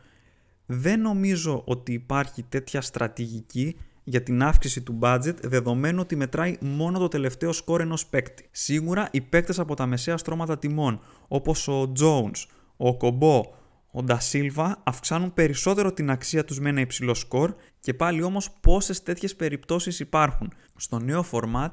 Δεν 0.66 1.00
νομίζω 1.00 1.62
ότι 1.66 1.92
υπάρχει 1.92 2.42
τέτοια 2.42 2.80
στρατηγική 2.80 3.76
για 4.04 4.22
την 4.22 4.42
αύξηση 4.42 4.82
του 4.82 4.98
budget 5.02 5.34
δεδομένου 5.42 6.00
ότι 6.00 6.16
μετράει 6.16 6.56
μόνο 6.60 6.98
το 6.98 7.08
τελευταίο 7.08 7.52
σκόρ 7.52 7.80
ενός 7.80 8.06
παίκτη. 8.06 8.48
Σίγουρα 8.50 9.08
οι 9.10 9.20
παίκτες 9.20 9.58
από 9.58 9.74
τα 9.74 9.86
μεσαία 9.86 10.16
στρώματα 10.16 10.58
τιμών 10.58 11.00
όπως 11.28 11.68
ο 11.68 11.92
Jones, 12.00 12.46
ο 12.76 12.96
Κομπό, 12.96 13.42
ο 13.90 14.02
Ντασίλβα 14.02 14.82
αυξάνουν 14.84 15.34
περισσότερο 15.34 15.92
την 15.92 16.10
αξία 16.10 16.44
τους 16.44 16.60
με 16.60 16.68
ένα 16.68 16.80
υψηλό 16.80 17.14
σκορ 17.14 17.54
και 17.80 17.94
πάλι 17.94 18.22
όμως 18.22 18.50
πόσες 18.50 19.02
τέτοιες 19.02 19.36
περιπτώσεις 19.36 20.00
υπάρχουν. 20.00 20.52
Στο 20.76 20.98
νέο 20.98 21.24
format 21.30 21.70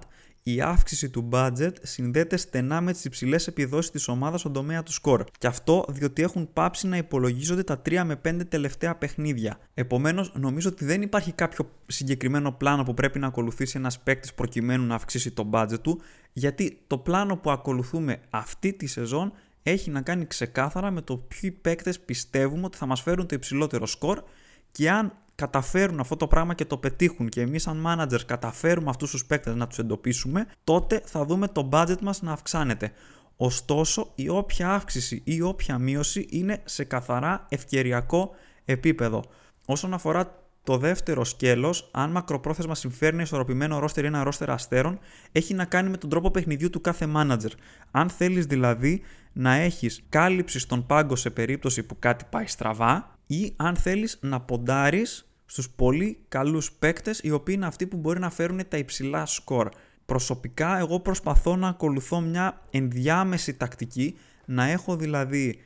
η 0.48 0.62
αύξηση 0.62 1.10
του 1.10 1.30
budget 1.32 1.72
συνδέεται 1.82 2.38
στενά 2.38 2.82
με 2.82 2.92
τις 2.92 3.06
υψηλές 3.06 3.48
επιδόσεις 3.48 3.92
της 3.92 4.08
ομάδας 4.08 4.40
στον 4.40 4.54
τομέα 4.54 4.84
του 4.84 4.92
σκορ. 4.92 5.24
Και 5.38 5.48
αυτό 5.48 5.86
διότι 5.90 6.22
έχουν 6.22 6.50
πάψει 6.54 6.88
να 6.88 6.98
υπολογίζονται 6.98 7.64
τα 7.64 7.82
3 7.86 8.04
με 8.06 8.22
5 8.26 8.46
τελευταία 8.50 8.96
παιχνίδια. 8.96 9.60
Επομένως, 9.74 10.34
νομίζω 10.36 10.70
ότι 10.70 10.86
δεν 10.86 11.02
υπάρχει 11.02 11.32
κάποιο 11.32 11.70
συγκεκριμένο 11.86 12.52
πλάνο 12.52 12.84
που 12.84 12.94
πρέπει 12.94 13.20
να 13.20 13.28
ακολουθήσει 13.28 13.78
ένας 13.78 14.00
παίκτης 14.00 14.34
προκειμένου 14.34 14.86
να 14.86 14.96
αυξήσει 14.96 15.32
το 15.32 15.50
budget 15.54 15.80
του, 15.82 16.02
γιατί 16.34 16.82
το 16.88 16.98
πλάνο 16.98 17.38
που 17.38 17.52
ακολουθούμε 17.52 18.20
αυτή 18.30 18.74
τη 18.74 18.88
σεζόν 18.88 19.34
έχει 19.64 19.90
να 19.90 20.02
κάνει 20.02 20.26
ξεκάθαρα 20.26 20.92
με 20.92 21.02
το 21.02 21.18
ποιοι 21.18 21.52
παίκτες 21.52 22.00
πιστεύουμε 22.00 22.66
ότι 22.66 22.78
θα 22.78 22.86
μας 22.86 23.02
φέρουν 23.02 23.28
το 23.28 23.36
υψηλότερο 23.36 23.86
σκορ 23.86 24.24
και 24.72 24.90
αν 24.92 25.14
καταφέρουν 25.36 26.00
αυτό 26.00 26.16
το 26.16 26.28
πράγμα 26.28 26.54
και 26.54 26.66
το 26.66 26.78
πετύχουν 26.78 27.30
και 27.30 27.42
εμείς 27.42 27.62
σαν 27.62 27.84
managers 27.88 28.26
καταφέρουμε 28.26 28.90
αυτούς 28.90 29.12
τους 29.12 29.26
παίκτες 29.26 29.56
να 29.56 29.68
τους 29.68 29.78
εντοπίσουμε, 29.78 30.48
τότε 30.64 31.02
θα 31.06 31.26
δούμε 31.26 31.48
το 31.48 31.70
budget 31.72 32.00
μας 32.02 32.22
να 32.22 32.32
αυξάνεται. 32.32 32.92
Ωστόσο, 33.38 34.12
η 34.16 34.30
όποια 34.30 34.74
αύξηση 34.74 35.22
ή 35.24 35.42
όποια 35.42 35.78
μείωση 35.78 36.28
είναι 36.30 36.62
σε 36.66 36.84
καθαρά 36.84 37.46
ευκαιριακό 37.50 38.32
επίπεδο. 38.66 39.24
Όσον 39.66 39.94
αφορά 39.94 40.44
το 40.64 40.78
δεύτερο 40.78 41.24
σκέλος, 41.24 41.90
αν 41.92 42.12
μακροπρόθεσμα 42.12 42.76
συμφέρει 42.76 43.14
ένα 43.14 43.24
ισορροπημένο 43.24 43.80
ρόστερ 43.80 44.04
ή 44.04 44.08
ένα 44.08 44.24
ρόστερ 44.24 44.50
αστέρων, 44.50 45.00
έχει 45.32 45.54
να 45.54 45.66
κάνει 45.66 45.90
με 45.90 45.98
τον 45.98 46.10
τρόπο 46.10 46.32
παιχνιδιού 46.32 46.70
του 46.70 46.82
κάθε 46.82 47.08
manager. 47.16 47.52
Αν 47.92 48.10
θέλεις 48.10 48.46
δηλαδή 48.46 49.02
να 49.34 49.54
έχεις 49.54 50.04
κάλυψη 50.10 50.60
στον 50.60 50.86
πάγκο 50.86 51.16
σε 51.16 51.30
περίπτωση 51.30 51.84
που 51.84 52.00
κάτι 52.00 52.26
πάει 52.30 52.48
στραβά, 52.48 53.16
ή 53.28 53.54
αν 53.56 53.76
θέλεις 53.76 54.18
να 54.22 54.42
ποντάρεις 54.42 55.25
στους 55.46 55.70
πολύ 55.70 56.20
καλούς 56.28 56.72
παίκτες 56.72 57.20
οι 57.24 57.32
οποίοι 57.32 57.56
είναι 57.58 57.66
αυτοί 57.66 57.88
που 57.88 57.98
μπορεί 57.98 58.20
να 58.20 58.30
φέρουν 58.30 58.68
τα 58.68 58.78
υψηλά 58.78 59.26
σκορ. 59.26 59.70
Προσωπικά 60.06 60.78
εγώ 60.78 61.00
προσπαθώ 61.00 61.56
να 61.56 61.68
ακολουθώ 61.68 62.20
μια 62.20 62.62
ενδιάμεση 62.72 63.54
τακτική, 63.54 64.18
να 64.46 64.70
έχω 64.70 64.96
δηλαδή 64.96 65.60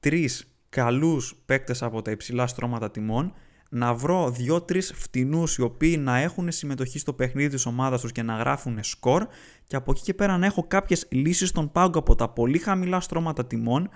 τρεις 0.00 0.54
καλούς 0.68 1.36
παίκτες 1.46 1.82
από 1.82 2.02
τα 2.02 2.10
υψηλά 2.10 2.46
στρώματα 2.46 2.90
τιμών, 2.90 3.32
να 3.70 3.94
βρω 3.94 4.30
δύο-τρεις 4.30 4.92
φτηνούς 4.96 5.56
οι 5.56 5.62
οποίοι 5.62 5.96
να 6.00 6.16
έχουν 6.16 6.50
συμμετοχή 6.50 6.98
στο 6.98 7.12
παιχνίδι 7.12 7.48
της 7.48 7.66
ομάδας 7.66 8.00
τους 8.00 8.12
και 8.12 8.22
να 8.22 8.36
γράφουν 8.36 8.78
σκορ 8.82 9.26
και 9.66 9.76
από 9.76 9.90
εκεί 9.90 10.02
και 10.02 10.14
πέρα 10.14 10.38
να 10.38 10.46
έχω 10.46 10.64
κάποιες 10.68 11.06
λύσεις 11.10 11.48
στον 11.48 11.72
πάγκο 11.72 11.98
από 11.98 12.14
τα 12.14 12.28
πολύ 12.28 12.58
χαμηλά 12.58 13.00
στρώματα 13.00 13.46
τιμών 13.46 13.88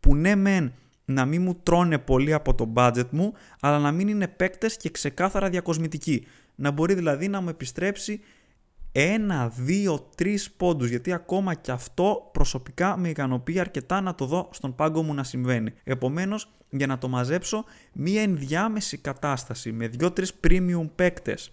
που 0.00 0.14
ναι 0.14 0.34
μεν 0.34 0.72
να 1.10 1.24
μην 1.24 1.42
μου 1.42 1.54
τρώνε 1.62 1.98
πολύ 1.98 2.32
από 2.32 2.54
το 2.54 2.72
budget 2.76 3.08
μου, 3.10 3.32
αλλά 3.60 3.78
να 3.78 3.92
μην 3.92 4.08
είναι 4.08 4.28
παίκτες 4.28 4.76
και 4.76 4.90
ξεκάθαρα 4.90 5.48
διακοσμητικοί. 5.48 6.26
Να 6.54 6.70
μπορεί 6.70 6.94
δηλαδή 6.94 7.28
να 7.28 7.40
μου 7.40 7.48
επιστρέψει 7.48 8.20
ένα, 8.92 9.48
δύο, 9.56 10.08
τρεις 10.16 10.50
πόντους. 10.50 10.88
Γιατί 10.88 11.12
ακόμα 11.12 11.54
και 11.54 11.70
αυτό 11.70 12.30
προσωπικά 12.32 12.96
με 12.96 13.08
ικανοποιεί 13.08 13.60
αρκετά 13.60 14.00
να 14.00 14.14
το 14.14 14.26
δω 14.26 14.48
στον 14.52 14.74
πάγκο 14.74 15.02
μου 15.02 15.14
να 15.14 15.24
συμβαίνει. 15.24 15.72
Επομένως, 15.84 16.52
για 16.70 16.86
να 16.86 16.98
το 16.98 17.08
μαζέψω, 17.08 17.64
μία 17.92 18.22
ενδιάμεση 18.22 18.96
κατάσταση 18.96 19.72
με 19.72 19.88
δύο-τρεις 19.88 20.32
premium 20.46 20.88
παίκτες, 20.94 21.52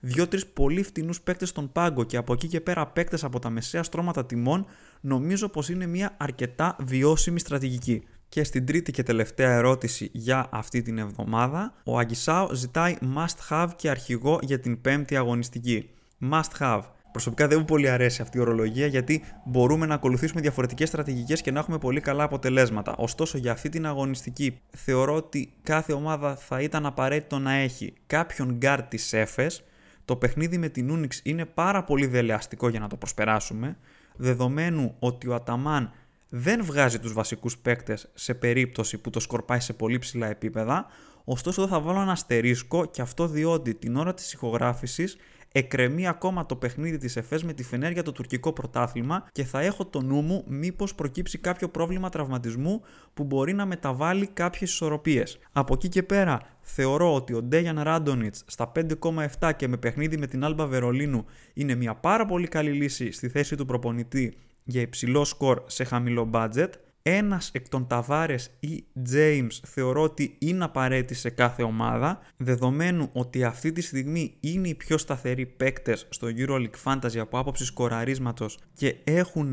δύο-τρεις 0.00 0.46
πολύ 0.46 0.82
φτηνούς 0.82 1.20
παίκτες 1.20 1.48
στον 1.48 1.72
πάγκο 1.72 2.04
και 2.04 2.16
από 2.16 2.32
εκεί 2.32 2.48
και 2.48 2.60
πέρα 2.60 2.86
παίκτες 2.86 3.24
από 3.24 3.38
τα 3.38 3.50
μεσαία 3.50 3.82
στρώματα 3.82 4.26
τιμών, 4.26 4.66
νομίζω 5.00 5.48
πως 5.48 5.68
είναι 5.68 5.86
μία 5.86 6.14
αρκετά 6.18 6.76
βιώσιμη 6.80 7.40
στρατηγική. 7.40 8.04
Και 8.28 8.44
στην 8.44 8.66
τρίτη 8.66 8.92
και 8.92 9.02
τελευταία 9.02 9.52
ερώτηση 9.52 10.10
για 10.12 10.48
αυτή 10.50 10.82
την 10.82 10.98
εβδομάδα, 10.98 11.74
ο 11.84 11.98
Αγισάου 11.98 12.54
ζητάει 12.54 12.96
must 13.16 13.48
have 13.50 13.68
και 13.76 13.90
αρχηγό 13.90 14.38
για 14.42 14.60
την 14.60 14.80
πέμπτη 14.80 15.16
αγωνιστική. 15.16 15.90
Must 16.30 16.58
have. 16.58 16.82
Προσωπικά 17.12 17.48
δεν 17.48 17.58
μου 17.58 17.64
πολύ 17.64 17.88
αρέσει 17.88 18.22
αυτή 18.22 18.38
η 18.38 18.40
ορολογία 18.40 18.86
γιατί 18.86 19.22
μπορούμε 19.44 19.86
να 19.86 19.94
ακολουθήσουμε 19.94 20.40
διαφορετικές 20.40 20.88
στρατηγικές 20.88 21.40
και 21.40 21.50
να 21.50 21.58
έχουμε 21.58 21.78
πολύ 21.78 22.00
καλά 22.00 22.22
αποτελέσματα. 22.24 22.94
Ωστόσο, 22.96 23.38
για 23.38 23.52
αυτή 23.52 23.68
την 23.68 23.86
αγωνιστική 23.86 24.60
θεωρώ 24.76 25.14
ότι 25.14 25.52
κάθε 25.62 25.92
ομάδα 25.92 26.36
θα 26.36 26.60
ήταν 26.60 26.86
απαραίτητο 26.86 27.38
να 27.38 27.52
έχει 27.52 27.92
κάποιον 28.06 28.52
γκάρ 28.52 28.82
της 28.82 29.12
Εφές. 29.12 29.62
Το 30.04 30.16
παιχνίδι 30.16 30.58
με 30.58 30.68
την 30.68 30.90
Unix 30.92 31.20
είναι 31.22 31.44
πάρα 31.44 31.84
πολύ 31.84 32.06
δελεαστικό 32.06 32.68
για 32.68 32.80
να 32.80 32.88
το 32.88 32.96
προσπεράσουμε. 32.96 33.76
Δεδομένου 34.16 34.94
ότι 34.98 35.28
ο 35.28 35.34
Αταμάν 35.34 35.92
δεν 36.28 36.64
βγάζει 36.64 36.98
τους 36.98 37.12
βασικούς 37.12 37.58
παίκτες 37.58 38.10
σε 38.14 38.34
περίπτωση 38.34 38.98
που 38.98 39.10
το 39.10 39.20
σκορπάει 39.20 39.60
σε 39.60 39.72
πολύ 39.72 39.98
ψηλά 39.98 40.26
επίπεδα, 40.26 40.86
ωστόσο 41.24 41.62
εδώ 41.62 41.70
θα 41.70 41.80
βάλω 41.80 42.00
ένα 42.00 42.12
αστερίσκο 42.12 42.86
και 42.86 43.02
αυτό 43.02 43.26
διότι 43.26 43.74
την 43.74 43.96
ώρα 43.96 44.14
της 44.14 44.32
ηχογράφησης 44.32 45.16
εκρεμεί 45.52 46.08
ακόμα 46.08 46.46
το 46.46 46.56
παιχνίδι 46.56 46.98
της 46.98 47.16
ΕΦΕΣ 47.16 47.44
με 47.44 47.52
τη 47.52 47.62
Φενέρ 47.62 47.92
για 47.92 48.02
το 48.02 48.12
τουρκικό 48.12 48.52
πρωτάθλημα 48.52 49.28
και 49.32 49.44
θα 49.44 49.60
έχω 49.60 49.86
το 49.86 50.00
νου 50.00 50.20
μου 50.20 50.44
μήπως 50.48 50.94
προκύψει 50.94 51.38
κάποιο 51.38 51.68
πρόβλημα 51.68 52.08
τραυματισμού 52.08 52.82
που 53.14 53.24
μπορεί 53.24 53.52
να 53.52 53.66
μεταβάλει 53.66 54.26
κάποιες 54.26 54.70
ισορροπίες. 54.70 55.38
Από 55.52 55.74
εκεί 55.74 55.88
και 55.88 56.02
πέρα 56.02 56.40
θεωρώ 56.60 57.14
ότι 57.14 57.34
ο 57.34 57.42
Ντέγιαν 57.42 57.80
Ράντονιτς 57.82 58.44
στα 58.46 58.72
5,7 58.74 59.50
και 59.56 59.68
με 59.68 59.76
παιχνίδι 59.76 60.18
με 60.18 60.26
την 60.26 60.44
Άλμπα 60.44 60.66
Βερολίνου 60.66 61.24
είναι 61.54 61.74
μια 61.74 61.94
πάρα 61.94 62.26
πολύ 62.26 62.48
καλή 62.48 62.70
λύση 62.70 63.12
στη 63.12 63.28
θέση 63.28 63.56
του 63.56 63.66
προπονητή 63.66 64.36
για 64.70 64.80
υψηλό 64.80 65.24
σκορ 65.24 65.62
σε 65.66 65.84
χαμηλό 65.84 66.30
budget. 66.32 66.68
Ένας 67.02 67.50
εκ 67.54 67.68
των 67.68 67.86
Ταβάρες 67.86 68.50
ή 68.60 68.84
James 69.12 69.50
θεωρώ 69.66 70.02
ότι 70.02 70.36
είναι 70.38 70.64
απαραίτητη 70.64 71.14
σε 71.14 71.30
κάθε 71.30 71.62
ομάδα, 71.62 72.20
δεδομένου 72.36 73.10
ότι 73.12 73.44
αυτή 73.44 73.72
τη 73.72 73.80
στιγμή 73.80 74.34
είναι 74.40 74.68
οι 74.68 74.74
πιο 74.74 74.98
σταθεροί 74.98 75.46
παίκτες 75.46 76.06
στο 76.08 76.28
EuroLeague 76.36 76.82
Fantasy 76.84 77.18
από 77.18 77.38
άποψη 77.38 77.64
σκοραρίσματος 77.64 78.58
και 78.74 78.96
έχουν 79.04 79.52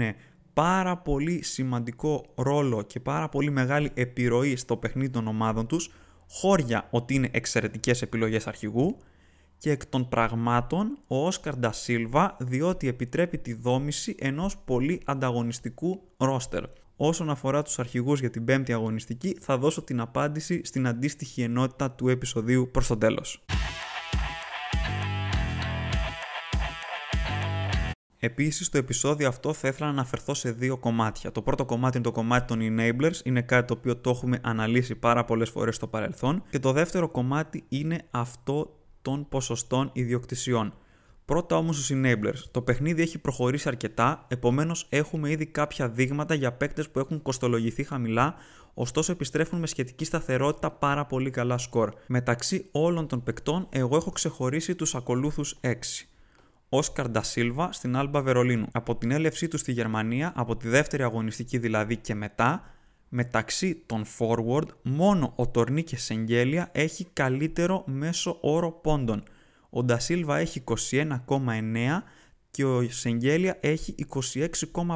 πάρα 0.53 0.97
πολύ 0.97 1.43
σημαντικό 1.43 2.25
ρόλο 2.35 2.81
και 2.81 2.99
πάρα 2.99 3.29
πολύ 3.29 3.49
μεγάλη 3.49 3.91
επιρροή 3.93 4.55
στο 4.55 4.77
παιχνίδι 4.77 5.09
των 5.09 5.27
ομάδων 5.27 5.67
τους, 5.67 5.91
χώρια 6.29 6.87
ότι 6.91 7.13
είναι 7.13 7.29
εξαιρετικές 7.31 8.01
επιλογές 8.01 8.47
αρχηγού 8.47 8.97
και 9.65 9.71
εκ 9.71 9.85
των 9.85 10.07
πραγμάτων 10.09 10.97
ο 11.07 11.25
Όσκαρ 11.25 11.55
Ντασίλβα 11.55 12.35
διότι 12.39 12.87
επιτρέπει 12.87 13.37
τη 13.37 13.53
δόμηση 13.53 14.15
ενός 14.19 14.57
πολύ 14.57 15.01
ανταγωνιστικού 15.05 16.01
ρόστερ. 16.17 16.63
Όσον 16.95 17.29
αφορά 17.29 17.61
τους 17.61 17.79
αρχηγούς 17.79 18.19
για 18.19 18.29
την 18.29 18.45
πέμπτη 18.45 18.73
αγωνιστική 18.73 19.37
θα 19.41 19.57
δώσω 19.57 19.81
την 19.81 19.99
απάντηση 19.99 20.61
στην 20.63 20.87
αντίστοιχη 20.87 21.41
ενότητα 21.41 21.91
του 21.91 22.09
επεισοδίου 22.09 22.69
προς 22.71 22.87
το 22.87 22.97
τέλος. 22.97 23.45
Επίσης, 28.19 28.65
στο 28.65 28.77
επεισόδιο 28.77 29.27
αυτό 29.27 29.53
θα 29.53 29.67
ήθελα 29.67 29.85
να 29.85 29.91
αναφερθώ 29.91 30.33
σε 30.33 30.51
δύο 30.51 30.77
κομμάτια. 30.77 31.31
Το 31.31 31.41
πρώτο 31.41 31.65
κομμάτι 31.65 31.97
είναι 31.97 32.05
το 32.05 32.11
κομμάτι 32.11 32.47
των 32.47 32.59
enablers, 32.61 33.25
είναι 33.25 33.41
κάτι 33.41 33.67
το 33.67 33.73
οποίο 33.73 33.97
το 33.97 34.09
έχουμε 34.09 34.39
αναλύσει 34.43 34.95
πάρα 34.95 35.25
πολλές 35.25 35.49
φορές 35.49 35.75
στο 35.75 35.87
παρελθόν. 35.87 36.43
Και 36.49 36.59
το 36.59 36.71
δεύτερο 36.71 37.09
κομμάτι 37.09 37.63
είναι 37.69 38.07
αυτό 38.11 38.79
των 39.05 39.29
ποσοστών 39.29 39.89
ιδιοκτησιών. 39.93 40.73
Πρώτα 41.25 41.57
όμως 41.57 41.75
στους 41.75 41.91
enablers. 41.93 42.39
Το 42.51 42.61
παιχνίδι 42.61 43.01
έχει 43.01 43.17
προχωρήσει 43.17 43.67
αρκετά, 43.67 44.25
επομένως 44.27 44.87
έχουμε 44.89 45.29
ήδη 45.29 45.45
κάποια 45.45 45.89
δείγματα 45.89 46.33
για 46.33 46.51
παίκτες 46.51 46.89
που 46.89 46.99
έχουν 46.99 47.21
κοστολογηθεί 47.21 47.83
χαμηλά, 47.83 48.35
ωστόσο 48.73 49.11
επιστρέφουν 49.11 49.59
με 49.59 49.67
σχετική 49.67 50.05
σταθερότητα 50.05 50.71
πάρα 50.71 51.05
πολύ 51.05 51.29
καλά 51.29 51.57
σκορ. 51.57 51.93
Μεταξύ 52.07 52.69
όλων 52.71 53.07
των 53.07 53.23
παικτών, 53.23 53.67
εγώ 53.69 53.95
έχω 53.95 54.11
ξεχωρίσει 54.11 54.75
τους 54.75 54.95
ακολούθους 54.95 55.59
6. 55.61 56.07
Όσκαρ 56.69 57.09
Ντασίλβα 57.09 57.71
στην 57.71 57.95
Άλμπα 57.95 58.21
Βερολίνου. 58.21 58.67
Από 58.71 58.95
την 58.95 59.11
έλευσή 59.11 59.47
του 59.47 59.57
στη 59.57 59.71
Γερμανία, 59.71 60.33
από 60.35 60.57
τη 60.57 60.67
δεύτερη 60.67 61.03
αγωνιστική 61.03 61.57
δηλαδή 61.57 61.97
και 61.97 62.15
μετά, 62.15 62.63
μεταξύ 63.09 63.83
των 63.85 64.05
forward 64.17 64.67
μόνο 64.81 65.33
ο 65.35 65.47
Τορνί 65.47 65.83
και 65.83 65.97
Σεγγέλια 65.97 66.69
έχει 66.71 67.07
καλύτερο 67.13 67.83
μέσο 67.87 68.37
όρο 68.41 68.71
πόντων. 68.71 69.23
Ο 69.69 69.83
Ντασίλβα 69.83 70.37
έχει 70.37 70.63
21,9 70.89 72.03
και 72.51 72.65
ο 72.65 72.89
Σεγγέλια 72.89 73.57
έχει 73.61 73.95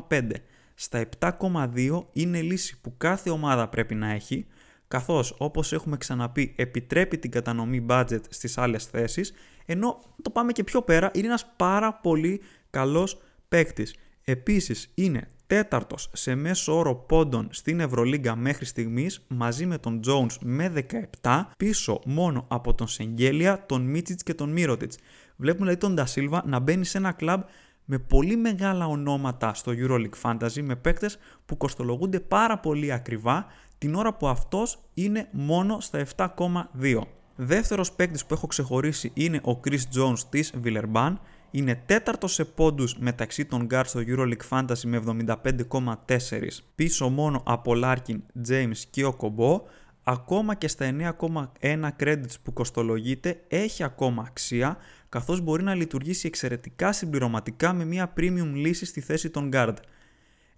26,5. 0.10 0.30
Στα 0.74 1.10
7,2 1.19 2.06
είναι 2.12 2.41
λύση 2.41 2.82
που 2.82 2.93
κάθε 2.98 3.30
ομάδα 3.30 3.69
πρέπει 3.69 3.95
να 3.95 4.12
έχει, 4.12 4.45
καθώς 4.88 5.36
όπως 5.38 5.74
έχουμε 5.74 5.98
ξαναπεί 5.98 6.54
επιτρέπει 6.58 7.17
την 7.17 7.32
κατανομή 7.32 7.86
budget 7.89 8.22
στις 8.30 8.58
άλλες 8.58 8.86
θέσεις, 8.86 9.34
ενώ 9.65 10.00
το 10.22 10.30
πάμε 10.30 10.52
και 10.52 10.63
πιο 10.63 10.82
πέρα 10.82 11.12
είναι 11.13 11.28
ένας 11.28 11.54
πάρα 11.56 11.93
πολύ 11.93 12.41
καλός 12.69 13.22
παίκτης. 13.48 13.95
Επίσης 14.24 14.91
είναι 14.93 15.28
τέταρτος 15.49 16.09
σε 16.13 16.35
μέσο 16.35 16.77
όρο 16.77 16.95
πόντων 16.95 17.47
στην 17.51 17.79
Ευρωλίγκα 17.79 18.35
μέχρι 18.35 18.65
στιγμής 18.65 19.25
μαζί 19.27 19.65
με 19.65 19.77
τον 19.77 19.99
Jones 20.07 20.35
με 20.41 20.85
17 21.21 21.41
πίσω 21.57 22.01
μόνο 22.05 22.45
από 22.47 22.73
τον 22.73 22.88
Σεγγέλια, 22.88 23.65
τον 23.65 23.81
Μίτσιτς 23.81 24.23
και 24.23 24.33
τον 24.33 24.49
Μύρωτιτς. 24.49 24.97
Βλέπουμε 25.35 25.63
δηλαδή 25.63 25.79
τον 25.79 25.93
Ντασίλβα 25.93 26.43
να 26.45 26.59
μπαίνει 26.59 26.85
σε 26.85 26.97
ένα 26.97 27.12
κλαμπ 27.12 27.41
με 27.85 27.99
πολύ 27.99 28.35
μεγάλα 28.35 28.88
ονόματα 28.88 29.53
στο 29.53 29.71
EuroLeague 29.75 30.21
Fantasy 30.21 30.62
με 30.62 30.75
παίκτες 30.75 31.17
που 31.45 31.57
κοστολογούνται 31.57 32.19
πάρα 32.19 32.59
πολύ 32.59 32.91
ακριβά 32.91 33.45
την 33.77 33.95
ώρα 33.95 34.13
που 34.13 34.27
αυτός 34.27 34.79
είναι 34.93 35.27
μόνο 35.31 35.79
στα 35.79 36.05
7,2. 36.15 37.01
Δεύτερος 37.35 37.91
παίκτης 37.91 38.25
που 38.25 38.33
έχω 38.33 38.47
ξεχωρίσει 38.47 39.12
είναι 39.13 39.41
ο 39.43 39.59
Chris 39.63 39.81
Jones 39.97 40.19
της 40.29 40.53
Villeurbanne. 40.63 41.13
Είναι 41.51 41.83
τέταρτος 41.85 42.33
σε 42.33 42.45
πόντους 42.45 42.97
μεταξύ 42.97 43.45
των 43.45 43.67
guards 43.71 43.85
στο 43.85 44.01
EuroLeague 44.07 44.49
Fantasy 44.49 44.81
με 44.85 45.03
75,4 45.43 46.47
πίσω 46.75 47.09
μόνο 47.09 47.43
από 47.45 47.73
Larkin, 47.75 48.17
James 48.49 48.77
και 48.89 49.05
ο 49.05 49.13
Κομπό. 49.13 49.62
Ακόμα 50.03 50.55
και 50.55 50.67
στα 50.67 50.85
9,1 51.19 51.89
credits 51.99 52.33
που 52.43 52.53
κοστολογείται 52.53 53.41
έχει 53.47 53.83
ακόμα 53.83 54.23
αξία 54.27 54.77
καθώς 55.09 55.41
μπορεί 55.41 55.63
να 55.63 55.75
λειτουργήσει 55.75 56.27
εξαιρετικά 56.27 56.91
συμπληρωματικά 56.91 57.73
με 57.73 57.85
μια 57.85 58.13
premium 58.17 58.51
λύση 58.53 58.85
στη 58.85 59.01
θέση 59.01 59.29
των 59.29 59.49
guard. 59.53 59.75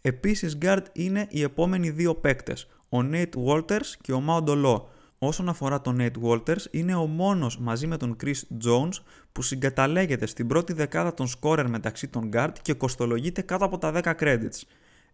Επίσης 0.02 0.58
guard 0.62 0.84
είναι 0.94 1.28
οι 1.30 1.42
επόμενοι 1.42 1.90
δύο 1.90 2.16
παίκτες, 2.16 2.68
ο 2.90 2.98
Nate 3.12 3.46
Walters 3.48 3.88
και 4.02 4.14
ο 4.14 4.24
Mao 4.28 4.44
Dolo. 4.44 4.82
Όσον 5.24 5.50
αφορά 5.50 5.82
τον 5.82 5.98
Nate 6.00 6.22
Walters, 6.24 6.66
είναι 6.72 6.96
ο 6.96 7.06
μόνος 7.06 7.58
μαζί 7.60 7.88
με 7.88 7.98
τον 7.98 8.16
Chris 8.24 8.42
Jones 8.66 8.92
που 9.32 9.42
συγκαταλέγεται 9.42 10.26
στην 10.26 10.48
πρώτη 10.48 10.74
δεκάδα 10.74 11.14
των 11.14 11.28
scorer 11.28 11.66
μεταξύ 11.68 12.08
των 12.08 12.30
guard 12.34 12.52
και 12.62 12.74
κοστολογείται 12.74 13.42
κάτω 13.42 13.66
από 13.66 13.78
τα 13.78 13.92
10 14.04 14.14
credits. 14.20 14.62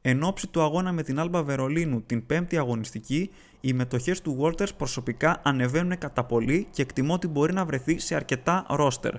Εν 0.02 0.24
ώψη 0.24 0.48
του 0.48 0.62
αγώνα 0.62 0.92
με 0.92 1.04
την 1.04 1.18
Alba 1.20 1.42
Βερολίνου 1.46 2.02
την 2.02 2.26
πέμπτη 2.26 2.58
αγωνιστική, 2.58 3.30
οι 3.62 3.74
μετοχές 3.74 4.22
του 4.22 4.38
Walters 4.42 4.76
προσωπικά 4.78 5.42
ανεβαίνουν 5.44 5.98
κατά 5.98 6.24
πολύ 6.24 6.68
και 6.72 6.82
εκτιμώ 6.82 7.14
ότι 7.14 7.28
μπορεί 7.28 7.54
να 7.54 7.66
βρεθεί 7.66 8.00
σε 8.00 8.16
αρκετά 8.16 8.66
roster. 8.70 9.14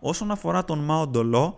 Όσον 0.00 0.30
αφορά 0.30 0.64
τον 0.64 0.88
Mao 0.90 1.16
Dolo, 1.16 1.52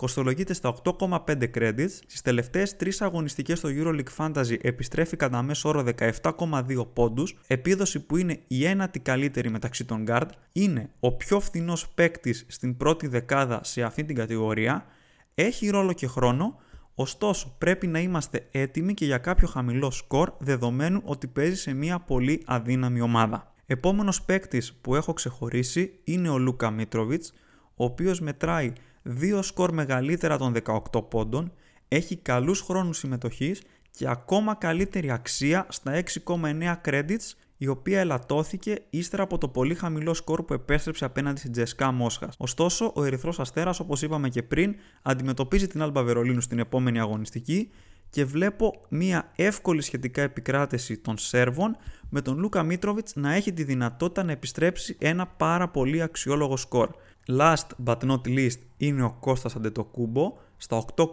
κοστολογείται 0.00 0.54
στα 0.54 0.74
8,5 0.84 1.50
credits. 1.54 1.90
Στις 2.06 2.20
τελευταίες 2.22 2.76
τρεις 2.76 3.02
αγωνιστικές 3.02 3.58
στο 3.58 3.68
EuroLeague 3.72 4.16
Fantasy 4.16 4.56
επιστρέφει 4.62 5.16
κατά 5.16 5.42
μέσο 5.42 5.68
όρο 5.68 5.84
17,2 6.22 6.86
πόντους, 6.92 7.36
επίδοση 7.46 8.00
που 8.00 8.16
είναι 8.16 8.40
η 8.46 8.64
ένατη 8.64 8.98
καλύτερη 8.98 9.50
μεταξύ 9.50 9.84
των 9.84 10.04
guard, 10.08 10.28
είναι 10.52 10.90
ο 11.00 11.16
πιο 11.16 11.40
φθηνός 11.40 11.88
παίκτης 11.88 12.44
στην 12.48 12.76
πρώτη 12.76 13.06
δεκάδα 13.06 13.60
σε 13.64 13.82
αυτή 13.82 14.04
την 14.04 14.16
κατηγορία, 14.16 14.86
έχει 15.34 15.68
ρόλο 15.68 15.92
και 15.92 16.06
χρόνο, 16.06 16.56
ωστόσο 16.94 17.54
πρέπει 17.58 17.86
να 17.86 17.98
είμαστε 17.98 18.48
έτοιμοι 18.50 18.94
και 18.94 19.04
για 19.04 19.18
κάποιο 19.18 19.48
χαμηλό 19.48 19.90
σκορ 19.90 20.32
δεδομένου 20.38 21.00
ότι 21.04 21.26
παίζει 21.26 21.56
σε 21.56 21.72
μια 21.72 21.98
πολύ 21.98 22.42
αδύναμη 22.46 23.00
ομάδα. 23.00 23.52
Επόμενος 23.66 24.22
παίκτης 24.22 24.72
που 24.80 24.94
έχω 24.94 25.12
ξεχωρίσει 25.12 26.00
είναι 26.04 26.28
ο 26.28 26.38
Λούκα 26.38 26.70
Μίτροβιτς, 26.70 27.32
ο 27.74 27.84
οποίος 27.84 28.20
μετράει 28.20 28.72
δύο 29.10 29.42
σκορ 29.42 29.72
μεγαλύτερα 29.72 30.38
των 30.38 30.54
18 30.92 31.08
πόντων, 31.10 31.52
έχει 31.88 32.16
καλούς 32.16 32.60
χρόνους 32.60 32.98
συμμετοχής 32.98 33.62
και 33.90 34.08
ακόμα 34.08 34.54
καλύτερη 34.54 35.10
αξία 35.10 35.66
στα 35.68 36.02
6,9 36.24 36.74
credits 36.84 37.34
η 37.56 37.66
οποία 37.66 38.00
ελαττώθηκε 38.00 38.82
ύστερα 38.90 39.22
από 39.22 39.38
το 39.38 39.48
πολύ 39.48 39.74
χαμηλό 39.74 40.14
σκορ 40.14 40.42
που 40.42 40.54
επέστρεψε 40.54 41.04
απέναντι 41.04 41.38
στην 41.38 41.52
Τζεσκά 41.52 41.92
Μόσχας. 41.92 42.34
Ωστόσο, 42.38 42.92
ο 42.94 43.04
Ερυθρός 43.04 43.40
Αστέρας, 43.40 43.80
όπως 43.80 44.02
είπαμε 44.02 44.28
και 44.28 44.42
πριν, 44.42 44.74
αντιμετωπίζει 45.02 45.66
την 45.66 45.82
Άλμπα 45.82 46.02
Βερολίνου 46.02 46.40
στην 46.40 46.58
επόμενη 46.58 47.00
αγωνιστική 47.00 47.70
και 48.10 48.24
βλέπω 48.24 48.80
μια 48.88 49.32
εύκολη 49.36 49.82
σχετικά 49.82 50.22
επικράτηση 50.22 50.98
των 50.98 51.18
Σέρβων 51.18 51.76
με 52.08 52.20
τον 52.20 52.38
Λούκα 52.38 52.62
Μίτροβιτς 52.62 53.14
να 53.14 53.34
έχει 53.34 53.52
τη 53.52 53.64
δυνατότητα 53.64 54.24
να 54.24 54.32
επιστρέψει 54.32 54.96
ένα 55.00 55.26
πάρα 55.26 55.68
πολύ 55.68 56.02
αξιόλογο 56.02 56.56
σκορ. 56.56 56.90
Last 57.28 57.66
but 57.86 57.98
not 57.98 58.20
least 58.26 58.58
είναι 58.76 59.02
ο 59.02 59.16
Κώστας 59.20 59.56
Αντετοκούμπο 59.56 60.32
στα 60.56 60.84
8,1 60.96 61.12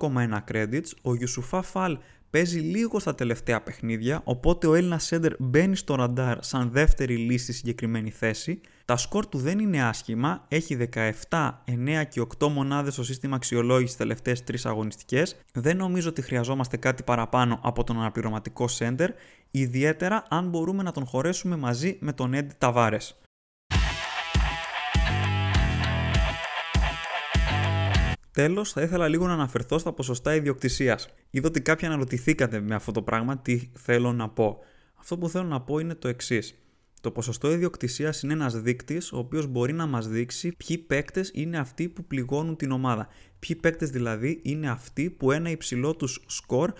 credits. 0.52 0.91
Ο 1.02 1.15
Ιουσουφά 1.15 1.62
Φαλ 1.62 1.98
παίζει 2.30 2.60
λίγο 2.60 3.00
στα 3.00 3.15
τελευταία 3.15 3.62
παιχνίδια, 3.62 4.22
οπότε 4.24 4.67
ο 4.67 4.74
Έλληνας 4.74 5.04
Σέντερ 5.04 5.34
μπαίνει 5.39 5.76
στο 5.76 5.96
ραντάρ 5.96 6.43
σαν 6.43 6.70
δεύτερη 6.72 7.15
λύση 7.15 7.43
στη 7.43 7.54
συγκεκριμένη 7.54 8.10
θέση. 8.10 8.62
Τα 8.86 8.98
σκορ 8.98 9.28
του 9.28 9.38
δεν 9.38 9.60
είναι 9.60 9.84
άσχημα, 9.84 10.46
έχει 10.48 10.78
17, 11.30 11.63
9 11.65 12.04
και 12.10 12.22
8 12.39 12.48
μονάδες 12.48 12.93
στο 12.93 13.04
σύστημα 13.04 13.36
αξιολόγησης 13.36 13.93
στις 13.93 14.02
τελευταίες 14.02 14.43
3 14.43 14.70
αγωνιστικές. 14.70 15.36
Δεν 15.54 15.78
νομίζω 15.78 16.10
ότι 16.10 16.22
χρειαζόμαστε 16.22 16.78
κάτι 16.78 17.04
παραπάνω 17.04 17.60
από 17.63 17.84
τον 17.84 17.98
αναπληρωματικό 17.98 18.67
Σέντερ, 18.67 19.12
ιδιαίτερα 19.52 20.24
αν 20.30 20.50
μπορούμε 20.50 20.84
να 20.84 20.91
τον 20.91 21.06
χωρέσουμε 21.06 21.56
μαζί 21.56 21.98
με 22.00 22.13
τον 22.13 22.34
Έντι 22.34 22.54
Ταβάρες. 22.58 23.20
Τέλος, 28.38 28.71
θα 28.71 28.82
ήθελα 28.82 29.08
λίγο 29.08 29.28
να 29.28 29.34
αναφερθώ 29.34 29.78
στα 29.78 29.93
ποσοστά 29.93 30.36
ιδιοκτησίας. 30.36 31.10
Είδα 31.30 31.47
ότι 31.47 31.62
κάποιοι 31.62 31.88
αναρωτηθήκατε 31.88 32.60
με 32.60 32.76
αυτό 32.76 32.91
το 32.91 33.02
πράγμα 33.02 33.38
τι 33.38 33.69
θέλω 33.73 34.13
να 34.13 34.30
πω. 34.30 34.60
Αυτό 34.95 35.17
που 35.17 35.30
θέλω 35.30 35.47
να 35.47 35.62
πω 35.62 35.80
είναι 35.80 35.95
το 35.95 36.08
εξής. 36.08 36.56
Το 37.02 37.12
ποσοστό 37.12 37.52
ιδιοκτησίας 37.52 38.21
είναι 38.21 38.34
ένας 38.34 38.62
δείκτης 38.62 39.12
ο 39.12 39.17
οποίος 39.17 39.47
μπορεί 39.47 39.73
να 39.73 39.86
μας 39.86 40.08
δείξει 40.08 40.56
ποιοι 40.58 40.78
παίκτες 40.78 41.32
είναι 41.34 41.58
αυτοί 41.58 41.89
που 41.89 42.06
πληγώνουν 42.06 42.56
την 42.56 42.71
ομάδα. 42.71 43.08
Ποιοι 43.39 43.56
παίκτες 43.56 43.89
δηλαδή 43.89 44.39
είναι 44.43 44.69
αυτοί 44.69 45.10
που 45.10 45.32
ένα 45.32 45.50
υψηλό 45.50 45.95
τους 45.95 46.23
σκορ 46.28 46.73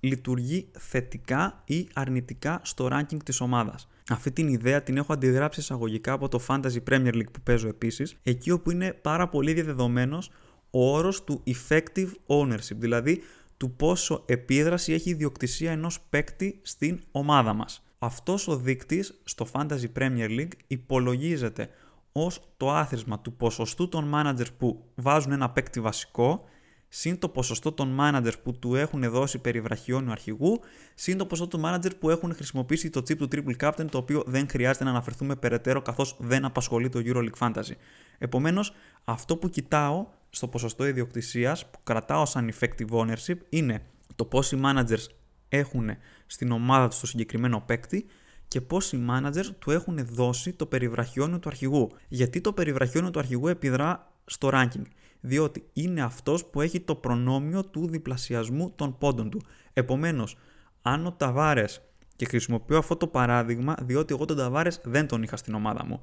λειτουργεί 0.00 0.68
θετικά 0.78 1.62
ή 1.66 1.88
αρνητικά 1.92 2.60
στο 2.64 2.88
ranking 2.92 3.22
της 3.24 3.40
ομάδας. 3.40 3.88
Αυτή 4.08 4.30
την 4.30 4.48
ιδέα 4.48 4.82
την 4.82 4.96
έχω 4.96 5.12
αντιγράψει 5.12 5.60
εισαγωγικά 5.60 6.12
από 6.12 6.28
το 6.28 6.40
Fantasy 6.48 6.78
Premier 6.90 7.14
League 7.14 7.32
που 7.32 7.40
παίζω 7.42 7.68
επίσης, 7.68 8.16
εκεί 8.22 8.50
όπου 8.50 8.70
είναι 8.70 8.92
πάρα 8.92 9.28
πολύ 9.28 9.52
διαδεδομένος 9.52 10.30
ο 10.74 10.94
όρος 10.94 11.24
του 11.24 11.42
effective 11.46 12.10
ownership, 12.26 12.76
δηλαδή 12.76 13.22
του 13.56 13.70
πόσο 13.70 14.22
επίδραση 14.26 14.92
έχει 14.92 15.08
η 15.08 15.12
ιδιοκτησία 15.12 15.72
ενός 15.72 16.00
παίκτη 16.00 16.60
στην 16.62 17.00
ομάδα 17.10 17.52
μας. 17.52 17.86
Αυτός 17.98 18.48
ο 18.48 18.56
δείκτης 18.56 19.20
στο 19.24 19.46
Fantasy 19.52 19.86
Premier 19.98 20.28
League 20.28 20.52
υπολογίζεται 20.66 21.68
ως 22.12 22.40
το 22.56 22.72
άθροισμα 22.72 23.20
του 23.20 23.32
ποσοστού 23.32 23.88
των 23.88 24.12
managers 24.14 24.52
που 24.58 24.84
βάζουν 24.94 25.32
ένα 25.32 25.50
παίκτη 25.50 25.80
βασικό 25.80 26.44
συν 26.88 27.18
το 27.18 27.28
ποσοστό 27.28 27.72
των 27.72 27.98
managers 28.00 28.42
που 28.42 28.58
του 28.58 28.74
έχουν 28.74 29.10
δώσει 29.10 29.38
περιβραχιόνιο 29.38 30.12
αρχηγού, 30.12 30.60
συν 30.94 31.18
το 31.18 31.26
ποσοστό 31.26 31.58
των 31.58 31.70
managers 31.70 31.98
που 31.98 32.10
έχουν 32.10 32.34
χρησιμοποιήσει 32.34 32.90
το 32.90 33.00
chip 33.00 33.16
του 33.16 33.28
Triple 33.32 33.56
Captain, 33.60 33.86
το 33.90 33.98
οποίο 33.98 34.22
δεν 34.26 34.48
χρειάζεται 34.48 34.84
να 34.84 34.90
αναφερθούμε 34.90 35.36
περαιτέρω 35.36 35.82
καθώς 35.82 36.16
δεν 36.18 36.44
απασχολεί 36.44 36.88
το 36.88 37.00
EuroLeague 37.04 37.38
Fantasy. 37.38 37.72
Επομένως, 38.18 38.74
αυτό 39.04 39.36
που 39.36 39.48
κοιτάω 39.48 40.06
στο 40.34 40.48
ποσοστό 40.48 40.86
ιδιοκτησίας 40.86 41.66
που 41.70 41.78
κρατάω 41.82 42.26
σαν 42.26 42.52
effective 42.52 42.88
ownership 42.90 43.36
είναι 43.48 43.82
το 44.14 44.24
πόσοι 44.24 44.60
managers 44.64 45.06
έχουν 45.48 45.90
στην 46.26 46.52
ομάδα 46.52 46.88
τους 46.88 46.96
στο 46.96 47.06
συγκεκριμένο 47.06 47.62
παίκτη 47.66 48.06
και 48.48 48.60
πόσοι 48.60 49.06
managers 49.10 49.46
του 49.58 49.70
έχουν 49.70 50.06
δώσει 50.06 50.52
το 50.52 50.66
περιβραχιόνιο 50.66 51.38
του 51.38 51.48
αρχηγού. 51.48 51.90
Γιατί 52.08 52.40
το 52.40 52.52
περιβραχιόνιο 52.52 53.10
του 53.10 53.18
αρχηγού 53.18 53.48
επιδρά 53.48 54.12
στο 54.24 54.50
ranking. 54.52 54.82
Διότι 55.20 55.64
είναι 55.72 56.02
αυτός 56.02 56.44
που 56.44 56.60
έχει 56.60 56.80
το 56.80 56.94
προνόμιο 56.94 57.64
του 57.64 57.88
διπλασιασμού 57.88 58.72
των 58.76 58.98
πόντων 58.98 59.30
του. 59.30 59.42
Επομένως, 59.72 60.38
αν 60.82 61.06
ο 61.06 61.12
Ταβάρες, 61.12 61.80
και 62.16 62.24
χρησιμοποιώ 62.24 62.78
αυτό 62.78 62.96
το 62.96 63.06
παράδειγμα 63.06 63.74
διότι 63.82 64.14
εγώ 64.14 64.24
τον 64.24 64.36
Ταβάρες 64.36 64.80
δεν 64.84 65.06
τον 65.06 65.22
είχα 65.22 65.36
στην 65.36 65.54
ομάδα 65.54 65.84
μου, 65.84 66.02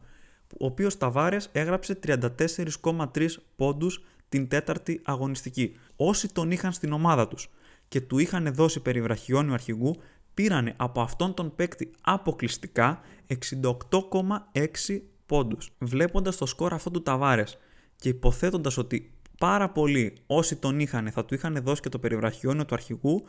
ο 0.59 0.65
οποίος 0.65 0.97
Ταβάρες 0.97 1.49
έγραψε 1.51 1.99
34,3 2.03 3.27
πόντους 3.55 4.03
την 4.31 4.47
τέταρτη 4.47 5.01
αγωνιστική. 5.03 5.75
Όσοι 5.95 6.33
τον 6.33 6.51
είχαν 6.51 6.71
στην 6.71 6.91
ομάδα 6.91 7.27
τους 7.27 7.49
και 7.87 8.01
του 8.01 8.17
είχαν 8.17 8.53
δώσει 8.53 8.79
περιβραχιόνιο 8.79 9.53
αρχηγού, 9.53 9.95
πήρανε 10.33 10.73
από 10.77 11.01
αυτόν 11.01 11.33
τον 11.33 11.55
παίκτη 11.55 11.91
αποκλειστικά 12.01 12.99
68,6 13.27 15.01
πόντους. 15.25 15.71
Βλέποντας 15.77 16.37
το 16.37 16.45
σκορ 16.45 16.73
αυτό 16.73 16.91
του 16.91 17.01
Ταβάρες 17.01 17.57
και 17.95 18.09
υποθέτοντας 18.09 18.77
ότι 18.77 19.11
πάρα 19.37 19.69
πολλοί 19.69 20.13
όσοι 20.25 20.55
τον 20.55 20.79
είχαν 20.79 21.11
θα 21.11 21.25
του 21.25 21.33
είχαν 21.33 21.61
δώσει 21.63 21.81
και 21.81 21.89
το 21.89 21.99
περιβραχιόνιο 21.99 22.65
του 22.65 22.73
αρχηγού, 22.73 23.23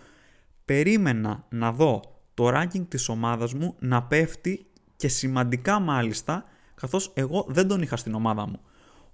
περίμενα 0.64 1.46
να 1.48 1.72
δω 1.72 2.00
το 2.34 2.48
ranking 2.48 2.86
της 2.88 3.08
ομάδας 3.08 3.54
μου 3.54 3.74
να 3.78 4.02
πέφτει 4.02 4.66
και 4.96 5.08
σημαντικά 5.08 5.78
μάλιστα, 5.78 6.44
καθώς 6.74 7.12
εγώ 7.14 7.46
δεν 7.48 7.68
τον 7.68 7.82
είχα 7.82 7.96
στην 7.96 8.14
ομάδα 8.14 8.46
μου. 8.46 8.60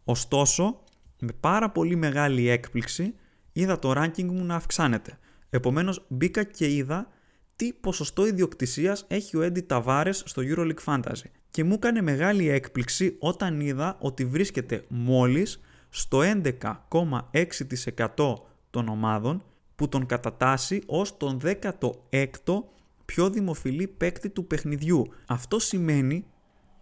Ωστόσο, 0.05 0.81
με 1.21 1.33
πάρα 1.41 1.71
πολύ 1.71 1.97
μεγάλη 1.97 2.49
έκπληξη 2.49 3.15
είδα 3.53 3.79
το 3.79 3.93
ranking 3.97 4.25
μου 4.25 4.45
να 4.45 4.55
αυξάνεται. 4.55 5.19
Επομένως 5.51 6.05
μπήκα 6.09 6.43
και 6.43 6.75
είδα 6.75 7.09
τι 7.57 7.73
ποσοστό 7.73 8.27
ιδιοκτησίας 8.27 9.05
έχει 9.09 9.37
ο 9.37 9.43
Έντι 9.43 9.61
Ταβάρες 9.61 10.23
στο 10.27 10.43
EuroLeague 10.45 10.85
Fantasy. 10.85 11.31
Και 11.51 11.65
μου 11.65 11.73
έκανε 11.73 12.03
μεγάλη 12.03 12.49
έκπληξη 12.49 13.17
όταν 13.19 13.61
είδα 13.61 13.97
ότι 14.01 14.25
βρίσκεται 14.25 14.85
μόλις 14.89 15.61
στο 15.89 16.21
11,6% 16.23 18.35
των 18.71 18.89
ομάδων 18.89 19.43
που 19.77 19.89
τον 19.89 20.07
κατατάσσει 20.07 20.83
ως 20.87 21.17
τον 21.17 21.41
16ο 21.43 22.63
πιο 23.05 23.31
δημοφιλή 23.31 23.87
παίκτη 23.87 24.29
του 24.29 24.47
παιχνιδιού. 24.47 25.07
Αυτό 25.27 25.59
σημαίνει, 25.59 26.25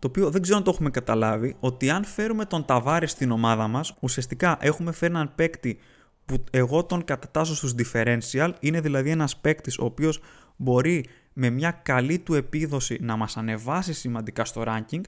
το 0.07 0.13
οποίο 0.21 0.31
δεν 0.31 0.43
ξέρω 0.43 0.59
αν 0.59 0.65
το 0.65 0.71
έχουμε 0.71 0.91
καταλάβει, 0.91 1.57
ότι 1.61 1.91
αν 1.91 2.05
φέρουμε 2.05 2.45
τον 2.45 2.65
Ταβάρη 2.65 3.07
στην 3.07 3.31
ομάδα 3.31 3.69
μας, 3.69 3.95
ουσιαστικά 4.01 4.59
έχουμε 4.61 4.93
φέρει 4.93 5.13
έναν 5.13 5.33
παίκτη 5.35 5.79
που 6.25 6.45
εγώ 6.51 6.85
τον 6.85 7.05
κατατάσσω 7.05 7.55
στους 7.55 7.75
differential, 7.79 8.53
είναι 8.61 8.81
δηλαδή 8.81 9.11
ένας 9.11 9.37
παίκτης 9.37 9.79
ο 9.79 9.85
οποίος 9.85 10.21
μπορεί 10.57 11.05
με 11.33 11.51
μια 11.51 11.71
καλή 11.71 12.19
του 12.19 12.35
επίδοση 12.35 12.99
να 13.01 13.17
μας 13.17 13.37
ανεβάσει 13.37 13.93
σημαντικά 13.93 14.45
στο 14.45 14.65
ranking 14.67 15.01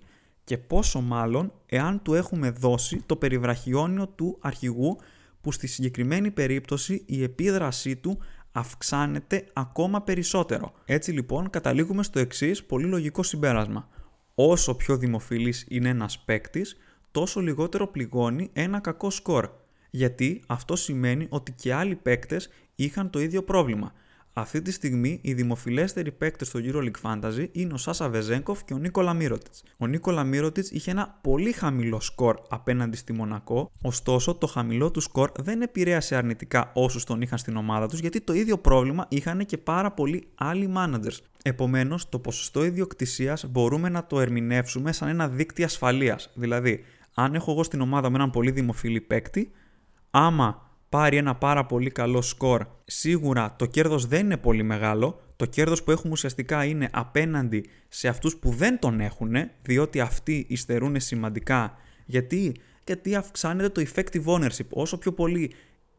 και 0.44 0.58
πόσο 0.58 1.00
μάλλον 1.00 1.52
εάν 1.66 2.02
του 2.02 2.14
έχουμε 2.14 2.50
δώσει 2.50 3.02
το 3.06 3.16
περιβραχιόνιο 3.16 4.08
του 4.08 4.38
αρχηγού 4.40 4.98
που 5.40 5.52
στη 5.52 5.66
συγκεκριμένη 5.66 6.30
περίπτωση 6.30 7.02
η 7.06 7.22
επίδρασή 7.22 7.96
του 7.96 8.18
αυξάνεται 8.52 9.44
ακόμα 9.52 10.02
περισσότερο. 10.02 10.72
Έτσι 10.84 11.12
λοιπόν 11.12 11.50
καταλήγουμε 11.50 12.02
στο 12.02 12.18
εξής 12.18 12.64
πολύ 12.64 12.86
λογικό 12.86 13.22
συμπέρασμα. 13.22 13.88
Όσο 14.40 14.74
πιο 14.74 14.96
δημοφιλής 14.96 15.64
είναι 15.68 15.88
ένας 15.88 16.18
παίκτης, 16.18 16.76
τόσο 17.10 17.40
λιγότερο 17.40 17.86
πληγώνει 17.86 18.50
ένα 18.52 18.80
κακό 18.80 19.10
σκορ. 19.10 19.50
Γιατί 19.90 20.42
αυτό 20.46 20.76
σημαίνει 20.76 21.26
ότι 21.28 21.52
και 21.52 21.74
άλλοι 21.74 21.94
παίκτες 21.94 22.48
είχαν 22.74 23.10
το 23.10 23.20
ίδιο 23.20 23.42
πρόβλημα. 23.42 23.92
Αυτή 24.40 24.62
τη 24.62 24.70
στιγμή 24.70 25.18
οι 25.22 25.34
δημοφιλέστεροι 25.34 26.12
παίκτες 26.12 26.48
στο 26.48 26.60
EuroLeague 26.62 27.00
Fantasy 27.02 27.48
είναι 27.52 27.72
ο 27.72 27.76
Σάσα 27.76 28.08
Βεζέγκοφ 28.08 28.64
και 28.64 28.74
ο 28.74 28.78
Νίκολα 28.78 29.14
Μύρωτιτς. 29.14 29.62
Ο 29.76 29.86
Νίκολα 29.86 30.24
Μύρωτιτς 30.24 30.70
είχε 30.70 30.90
ένα 30.90 31.18
πολύ 31.20 31.52
χαμηλό 31.52 32.00
σκορ 32.00 32.36
απέναντι 32.48 32.96
στη 32.96 33.12
Μονακό, 33.12 33.70
ωστόσο 33.82 34.34
το 34.34 34.46
χαμηλό 34.46 34.90
του 34.90 35.00
σκορ 35.00 35.30
δεν 35.38 35.62
επηρέασε 35.62 36.16
αρνητικά 36.16 36.70
όσους 36.74 37.04
τον 37.04 37.20
είχαν 37.22 37.38
στην 37.38 37.56
ομάδα 37.56 37.88
τους, 37.88 37.98
γιατί 37.98 38.20
το 38.20 38.32
ίδιο 38.32 38.58
πρόβλημα 38.58 39.06
είχαν 39.08 39.46
και 39.46 39.58
πάρα 39.58 39.92
πολλοί 39.92 40.28
άλλοι 40.34 40.72
managers. 40.76 41.18
Επομένως, 41.42 42.08
το 42.08 42.18
ποσοστό 42.18 42.64
ιδιοκτησίας 42.64 43.46
μπορούμε 43.50 43.88
να 43.88 44.06
το 44.06 44.20
ερμηνεύσουμε 44.20 44.92
σαν 44.92 45.08
ένα 45.08 45.28
δίκτυο 45.28 45.64
ασφαλείας. 45.64 46.30
Δηλαδή, 46.34 46.84
αν 47.14 47.34
έχω 47.34 47.52
εγώ 47.52 47.62
στην 47.62 47.80
ομάδα 47.80 48.10
με 48.10 48.16
έναν 48.16 48.30
πολύ 48.30 48.50
δημοφιλή 48.50 49.00
παίκτη, 49.00 49.50
άμα 50.10 50.67
πάρει 50.88 51.16
ένα 51.16 51.34
πάρα 51.34 51.66
πολύ 51.66 51.90
καλό 51.90 52.22
σκορ, 52.22 52.66
σίγουρα 52.84 53.54
το 53.58 53.66
κέρδος 53.66 54.06
δεν 54.06 54.24
είναι 54.24 54.36
πολύ 54.36 54.62
μεγάλο. 54.62 55.20
Το 55.36 55.46
κέρδος 55.46 55.82
που 55.82 55.90
έχουμε 55.90 56.12
ουσιαστικά 56.12 56.64
είναι 56.64 56.88
απέναντι 56.92 57.64
σε 57.88 58.08
αυτούς 58.08 58.36
που 58.36 58.50
δεν 58.50 58.78
τον 58.78 59.00
έχουν, 59.00 59.34
διότι 59.62 60.00
αυτοί 60.00 60.46
υστερούν 60.48 61.00
σημαντικά. 61.00 61.76
Γιατί, 62.06 62.56
γιατί 62.86 63.14
αυξάνεται 63.14 63.68
το 63.68 63.90
effective 63.94 64.24
ownership. 64.24 64.66
Όσο 64.70 64.98
πιο 64.98 65.12
πολύ 65.12 65.52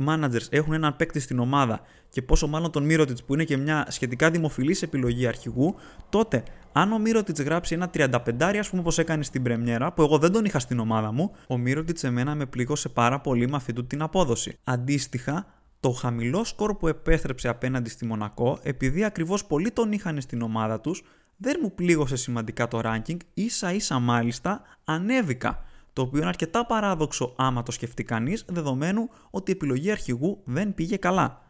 managers 0.06 0.46
έχουν 0.50 0.74
έναν 0.74 0.96
παίκτη 0.96 1.20
στην 1.20 1.40
ομάδα 1.40 1.82
και 2.10 2.22
πόσο 2.22 2.48
μάλλον 2.48 2.72
τον 2.72 2.88
Mirotic 2.90 3.26
που 3.26 3.34
είναι 3.34 3.44
και 3.44 3.58
μια 3.58 3.86
σχετικά 3.90 4.32
δημοφιλής 4.32 4.82
επιλογή 4.82 5.28
αρχηγού, 5.28 5.76
τότε 6.10 6.44
αν 6.72 6.92
ο 6.92 7.00
Μύρωτιτς 7.00 7.42
γράψει 7.42 7.74
ένα 7.76 7.90
35 7.94 8.56
ας 8.60 8.70
πούμε 8.70 8.82
όπως 8.82 8.98
έκανε 8.98 9.24
στην 9.24 9.44
Πρεμιέρα, 9.44 9.94
που 9.94 10.02
εγώ 10.02 10.18
δεν 10.18 10.32
τον 10.32 10.46
είχα 10.46 10.60
στην 10.60 10.80
ομάδα 10.80 11.12
μου, 11.12 11.32
ο 11.48 11.58
Μύρωτιτς 11.58 12.04
εμένα 12.04 12.36
με 12.36 12.46
πλήγωσε 12.46 12.90
πάρα 12.90 13.20
πολύ 13.20 13.50
με 13.50 13.56
αυτή 13.56 13.74
του 13.74 13.88
την 13.88 14.02
απόδοση. 14.02 14.58
Αντίστοιχα, 14.64 15.46
το 15.80 15.92
χαμηλό 15.92 16.44
σκορ 16.44 16.76
που 16.76 16.88
επέστρεψε 16.88 17.48
απέναντι 17.48 17.90
στη 17.90 18.06
Μονακό, 18.06 18.60
επειδή 18.64 19.04
ακριβώς 19.04 19.46
πολλοί 19.46 19.72
τον 19.72 19.92
είχαν 19.92 20.22
στην 20.22 20.42
ομάδα 20.42 20.82
τους, 20.82 21.04
δεν 21.38 21.60
μου 21.62 21.74
πλήγωσε 21.74 22.16
σημαντικά 22.16 22.68
το 22.68 22.82
ranking, 22.84 23.18
ίσα 23.34 23.74
ίσα 23.74 24.00
μάλιστα 24.00 24.62
ανέβηκα. 24.84 25.64
Το 25.94 26.02
οποίο 26.02 26.20
είναι 26.20 26.28
αρκετά 26.28 26.66
παράδοξο 26.66 27.34
άμα 27.38 27.64
το 27.64 27.72
σκεφτεί 27.72 28.04
κανείς, 28.04 28.46
δεδομένου 28.48 29.10
ότι 29.30 29.52
η 29.52 29.54
επιλογή 29.54 29.92
αρχηγού 29.92 30.42
δεν 30.44 30.74
πήγε 30.74 30.98
καλά. 30.98 31.42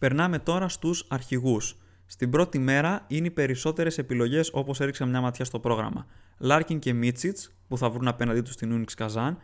Περνάμε 0.00 0.38
τώρα 0.38 0.68
στους 0.68 1.04
αρχηγούς. 1.08 1.76
Στην 2.06 2.30
πρώτη 2.30 2.58
μέρα 2.58 3.04
είναι 3.06 3.26
οι 3.26 3.30
περισσότερες 3.30 3.98
επιλογές 3.98 4.50
όπως 4.52 4.80
έριξα 4.80 5.06
μια 5.06 5.20
ματιά 5.20 5.44
στο 5.44 5.58
πρόγραμμα. 5.58 6.06
Λάρκιν 6.38 6.78
και 6.78 6.92
Μίτσιτς 6.92 7.50
που 7.68 7.78
θα 7.78 7.90
βρουν 7.90 8.08
απέναντί 8.08 8.40
τους 8.40 8.54
στην 8.54 8.72
Ούνιξ 8.72 8.94
Καζάν. 8.94 9.38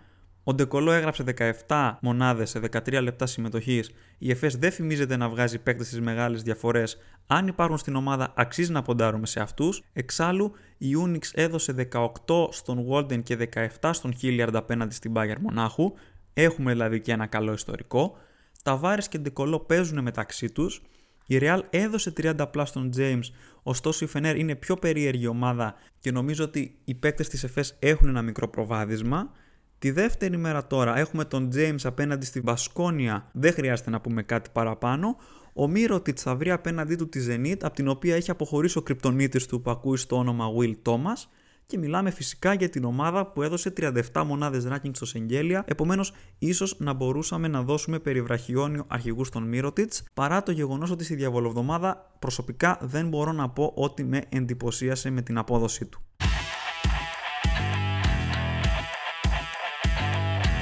Ο 0.44 0.54
Ντεκολό 0.54 0.92
έγραψε 0.92 1.24
17 1.66 1.98
μονάδες 2.00 2.50
σε 2.50 2.58
13 2.58 3.02
λεπτά 3.02 3.26
συμμετοχής. 3.26 3.90
Η 4.18 4.30
ΕΦΕΣ 4.30 4.56
δεν 4.56 4.72
φημίζεται 4.72 5.16
να 5.16 5.28
βγάζει 5.28 5.58
παίκτες 5.58 5.86
στις 5.86 6.00
μεγάλες 6.00 6.42
διαφορές. 6.42 6.96
Αν 7.26 7.46
υπάρχουν 7.46 7.78
στην 7.78 7.96
ομάδα, 7.96 8.32
αξίζει 8.36 8.72
να 8.72 8.82
ποντάρουμε 8.82 9.26
σε 9.26 9.40
αυτούς. 9.40 9.82
Εξάλλου, 9.92 10.52
η 10.78 10.92
Unix 11.04 11.22
έδωσε 11.32 11.72
18 11.72 12.48
στον 12.50 12.86
Walden 12.90 13.22
και 13.22 13.36
17 13.80 13.90
στον 13.92 14.14
Hilliard 14.22 14.54
απέναντι 14.54 14.94
στην 14.94 15.12
Bayern 15.16 15.38
Μονάχου. 15.40 15.92
Έχουμε 16.32 16.72
δηλαδή 16.72 17.00
και 17.00 17.12
ένα 17.12 17.26
καλό 17.26 17.52
ιστορικό. 17.52 18.18
Ταβάρες 18.66 19.08
και 19.08 19.18
Ντεκολό 19.18 19.60
παίζουν 19.60 20.02
μεταξύ 20.02 20.50
τους. 20.50 20.82
Η 21.26 21.38
Real 21.40 21.60
έδωσε 21.70 22.12
30 22.16 22.46
πλά 22.50 22.64
στον 22.64 22.90
James, 22.96 23.22
ωστόσο 23.62 24.04
η 24.04 24.08
Fener 24.14 24.34
είναι 24.36 24.54
πιο 24.54 24.76
περίεργη 24.76 25.26
ομάδα 25.26 25.74
και 25.98 26.10
νομίζω 26.10 26.44
ότι 26.44 26.78
οι 26.84 26.94
παίκτες 26.94 27.28
της 27.28 27.44
ΕΦΕΣ 27.44 27.76
έχουν 27.78 28.08
ένα 28.08 28.22
μικρό 28.22 28.48
προβάδισμα. 28.48 29.30
Τη 29.78 29.90
δεύτερη 29.90 30.36
μέρα 30.36 30.66
τώρα 30.66 30.98
έχουμε 30.98 31.24
τον 31.24 31.50
James 31.54 31.80
απέναντι 31.82 32.24
στη 32.24 32.40
Βασκόνια, 32.40 33.30
δεν 33.32 33.52
χρειάζεται 33.52 33.90
να 33.90 34.00
πούμε 34.00 34.22
κάτι 34.22 34.50
παραπάνω. 34.52 35.16
Ο 35.52 35.68
Μύρωτιτς 35.68 36.22
θα 36.22 36.36
βρει 36.36 36.50
απέναντί 36.50 36.96
του 36.96 37.08
τη 37.08 37.26
Zenit, 37.28 37.58
από 37.62 37.74
την 37.74 37.88
οποία 37.88 38.16
έχει 38.16 38.30
αποχωρήσει 38.30 38.78
ο 38.78 38.82
κρυπτονίτης 38.82 39.46
του 39.46 39.60
που 39.60 39.70
ακούει 39.70 39.96
στο 39.96 40.16
όνομα 40.16 40.46
Will 40.58 40.74
Thomas 40.82 41.28
και 41.66 41.78
μιλάμε 41.78 42.10
φυσικά 42.10 42.54
για 42.54 42.68
την 42.68 42.84
ομάδα 42.84 43.26
που 43.26 43.42
έδωσε 43.42 43.72
37 43.76 44.22
μονάδες 44.26 44.66
ranking 44.70 44.90
στο 44.92 45.06
Σεγγέλια, 45.06 45.64
επομένως 45.66 46.12
ίσως 46.38 46.76
να 46.78 46.92
μπορούσαμε 46.92 47.48
να 47.48 47.62
δώσουμε 47.62 47.98
περιβραχιόνιο 47.98 48.84
αρχηγούς 48.88 49.26
στον 49.26 49.42
Μύρωτιτς, 49.42 50.04
παρά 50.14 50.42
το 50.42 50.52
γεγονός 50.52 50.90
ότι 50.90 51.04
στη 51.04 51.14
διαβολοβδομάδα 51.14 52.16
προσωπικά 52.18 52.78
δεν 52.82 53.08
μπορώ 53.08 53.32
να 53.32 53.48
πω 53.48 53.72
ότι 53.74 54.04
με 54.04 54.22
εντυπωσίασε 54.28 55.10
με 55.10 55.22
την 55.22 55.38
απόδοσή 55.38 55.84
του. 55.84 56.00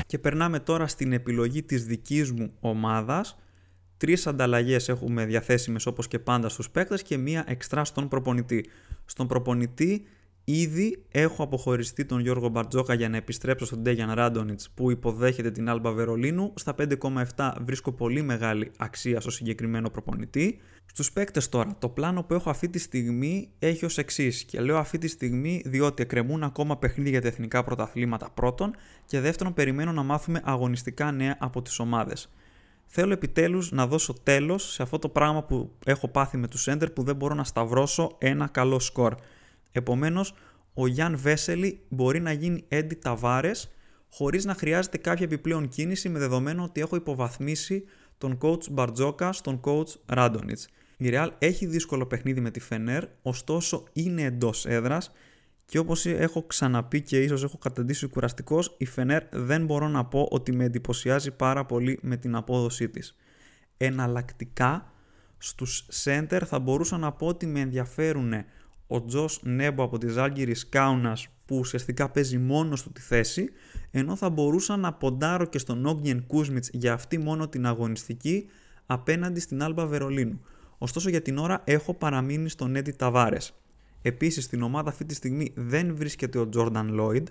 Και 0.06 0.18
περνάμε 0.18 0.60
τώρα 0.60 0.86
στην 0.86 1.12
επιλογή 1.12 1.62
της 1.62 1.84
δικής 1.84 2.32
μου 2.32 2.52
ομάδας. 2.60 3.36
Τρεις 3.96 4.26
ανταλλαγές 4.26 4.88
έχουμε 4.88 5.24
διαθέσιμες 5.24 5.86
όπως 5.86 6.08
και 6.08 6.18
πάντα 6.18 6.48
στους 6.48 6.70
παίκτες 6.70 7.02
και 7.02 7.16
μία 7.16 7.44
εξτρά 7.46 7.84
στον 7.84 8.08
προπονητή. 8.08 8.70
Στον 9.04 9.26
προπονητή 9.26 10.06
Ήδη 10.46 11.04
έχω 11.10 11.42
αποχωριστεί 11.42 12.04
τον 12.04 12.20
Γιώργο 12.20 12.48
Μπαρτζόκα 12.48 12.94
για 12.94 13.08
να 13.08 13.16
επιστρέψω 13.16 13.64
στον 13.64 13.78
Ντέγιαν 13.78 14.12
Ράντονιτς 14.12 14.70
που 14.70 14.90
υποδέχεται 14.90 15.50
την 15.50 15.68
Άλμπα 15.68 15.92
Βερολίνου. 15.92 16.52
Στα 16.56 16.74
5,7 16.78 17.52
βρίσκω 17.64 17.92
πολύ 17.92 18.22
μεγάλη 18.22 18.70
αξία 18.78 19.20
στο 19.20 19.30
συγκεκριμένο 19.30 19.90
προπονητή. 19.90 20.58
Στους 20.86 21.12
παίκτες 21.12 21.48
τώρα, 21.48 21.76
το 21.78 21.88
πλάνο 21.88 22.22
που 22.22 22.34
έχω 22.34 22.50
αυτή 22.50 22.68
τη 22.68 22.78
στιγμή 22.78 23.50
έχει 23.58 23.84
ως 23.84 23.98
εξής. 23.98 24.44
Και 24.44 24.60
λέω 24.60 24.78
αυτή 24.78 24.98
τη 24.98 25.08
στιγμή 25.08 25.62
διότι 25.64 26.02
εκκρεμούν 26.02 26.42
ακόμα 26.42 26.78
παιχνίδια 26.78 27.10
για 27.10 27.20
τα 27.20 27.28
εθνικά 27.28 27.64
πρωταθλήματα 27.64 28.30
πρώτον 28.30 28.74
και 29.06 29.20
δεύτερον 29.20 29.54
περιμένω 29.54 29.92
να 29.92 30.02
μάθουμε 30.02 30.40
αγωνιστικά 30.44 31.12
νέα 31.12 31.36
από 31.40 31.62
τις 31.62 31.78
ομάδες. 31.78 32.28
Θέλω 32.86 33.12
επιτέλους 33.12 33.72
να 33.72 33.86
δώσω 33.86 34.14
τέλος 34.22 34.72
σε 34.72 34.82
αυτό 34.82 34.98
το 34.98 35.08
πράγμα 35.08 35.42
που 35.42 35.70
έχω 35.84 36.08
πάθει 36.08 36.36
με 36.36 36.48
τους 36.48 36.62
Σέντερ 36.62 36.90
που 36.90 37.02
δεν 37.02 37.16
μπορώ 37.16 37.34
να 37.34 37.44
σταυρώσω 37.44 38.16
ένα 38.18 38.48
καλό 38.48 38.78
σκορ. 38.78 39.14
Επομένως, 39.76 40.34
ο 40.74 40.86
Γιάν 40.86 41.16
Βέσελη 41.16 41.80
μπορεί 41.88 42.20
να 42.20 42.32
γίνει 42.32 42.64
Έντι 42.68 42.94
Ταβάρες 42.94 43.72
χωρίς 44.10 44.44
να 44.44 44.54
χρειάζεται 44.54 44.98
κάποια 44.98 45.24
επιπλέον 45.24 45.68
κίνηση 45.68 46.08
με 46.08 46.18
δεδομένο 46.18 46.62
ότι 46.62 46.80
έχω 46.80 46.96
υποβαθμίσει 46.96 47.84
τον 48.18 48.38
coach 48.42 48.70
Μπαρτζόκα 48.70 49.32
στον 49.32 49.60
coach 49.64 49.88
Ράντονιτς. 50.06 50.68
Η 50.96 51.08
Real 51.12 51.28
έχει 51.38 51.66
δύσκολο 51.66 52.06
παιχνίδι 52.06 52.40
με 52.40 52.50
τη 52.50 52.60
Φενέρ, 52.60 53.04
ωστόσο 53.22 53.84
είναι 53.92 54.22
εντός 54.22 54.66
έδρας 54.66 55.12
και 55.64 55.78
όπως 55.78 56.06
έχω 56.06 56.42
ξαναπεί 56.46 57.02
και 57.02 57.22
ίσως 57.22 57.42
έχω 57.42 57.58
καταντήσει 57.58 58.06
κουραστικός, 58.06 58.74
η 58.78 58.84
Φενέρ 58.84 59.22
δεν 59.32 59.64
μπορώ 59.64 59.88
να 59.88 60.04
πω 60.04 60.28
ότι 60.30 60.52
με 60.52 60.64
εντυπωσιάζει 60.64 61.30
πάρα 61.30 61.64
πολύ 61.64 61.98
με 62.02 62.16
την 62.16 62.34
απόδοσή 62.34 62.88
της. 62.88 63.16
Εναλλακτικά, 63.76 64.92
στους 65.38 65.88
center 66.04 66.40
θα 66.44 66.58
μπορούσα 66.58 66.98
να 66.98 67.12
πω 67.12 67.26
ότι 67.26 67.46
με 67.46 67.60
ενδιαφέρουν 67.60 68.32
ο 68.86 69.04
Τζος 69.04 69.40
Νέμπο 69.42 69.82
από 69.82 69.98
τη 69.98 70.08
Ζάλγκυρη 70.08 70.54
Κάουνας 70.68 71.28
που 71.46 71.56
ουσιαστικά 71.58 72.10
παίζει 72.10 72.38
μόνος 72.38 72.82
του 72.82 72.92
τη 72.92 73.00
θέση, 73.00 73.48
ενώ 73.90 74.16
θα 74.16 74.30
μπορούσα 74.30 74.76
να 74.76 74.92
ποντάρω 74.92 75.44
και 75.44 75.58
στον 75.58 75.86
Όγκνιεν 75.86 76.26
Κούσμιτς 76.26 76.70
για 76.72 76.92
αυτή 76.92 77.18
μόνο 77.18 77.48
την 77.48 77.66
αγωνιστική 77.66 78.48
απέναντι 78.86 79.40
στην 79.40 79.62
Άλμπα 79.62 79.86
Βερολίνου. 79.86 80.40
Ωστόσο 80.78 81.08
για 81.08 81.22
την 81.22 81.38
ώρα 81.38 81.62
έχω 81.64 81.94
παραμείνει 81.94 82.48
στον 82.48 82.76
Έντι 82.76 82.90
Ταβάρες. 82.90 83.54
Επίσης 84.02 84.44
στην 84.44 84.62
ομάδα 84.62 84.90
αυτή 84.90 85.04
τη 85.04 85.14
στιγμή 85.14 85.52
δεν 85.54 85.96
βρίσκεται 85.96 86.38
ο 86.38 86.48
Τζόρνταν 86.48 86.92
Λόιντ, 86.92 87.28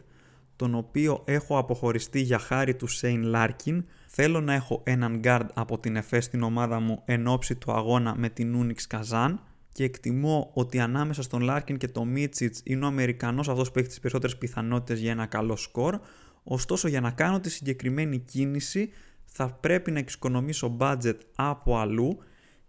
τον 0.55 0.75
οποίο 0.75 1.21
έχω 1.25 1.57
αποχωριστεί 1.57 2.21
για 2.21 2.39
χάρη 2.39 2.75
του 2.75 2.87
Σέιν 2.87 3.23
Λάρκιν. 3.23 3.85
Θέλω 4.07 4.41
να 4.41 4.53
έχω 4.53 4.81
έναν 4.83 5.19
guard 5.23 5.47
από 5.53 5.79
την 5.79 5.95
Εφές 5.95 6.19
στην 6.19 6.43
ομάδα 6.43 6.79
μου 6.79 7.01
εν 7.05 7.27
όψει 7.27 7.55
του 7.55 7.71
αγώνα 7.71 8.15
με 8.17 8.29
την 8.29 8.55
Ούνιξ 8.55 8.87
Καζάν 8.87 9.41
και 9.73 9.83
εκτιμώ 9.83 10.51
ότι 10.53 10.79
ανάμεσα 10.79 11.21
στον 11.21 11.41
Λάρκιν 11.41 11.77
και 11.77 11.87
τον 11.87 12.07
Μίτσιτς 12.07 12.61
είναι 12.63 12.85
ο 12.85 12.87
Αμερικανός 12.87 13.49
αυτός 13.49 13.71
που 13.71 13.79
έχει 13.79 13.87
τις 13.87 13.99
περισσότερες 13.99 14.37
πιθανότητες 14.37 14.99
για 14.99 15.11
ένα 15.11 15.25
καλό 15.25 15.55
σκορ. 15.55 15.99
ωστόσο 16.43 16.87
για 16.87 17.01
να 17.01 17.11
κάνω 17.11 17.39
τη 17.39 17.49
συγκεκριμένη 17.49 18.19
κίνηση 18.19 18.89
θα 19.25 19.47
πρέπει 19.47 19.91
να 19.91 19.99
εξοικονομήσω 19.99 20.77
budget 20.79 21.17
από 21.35 21.77
αλλού 21.77 22.17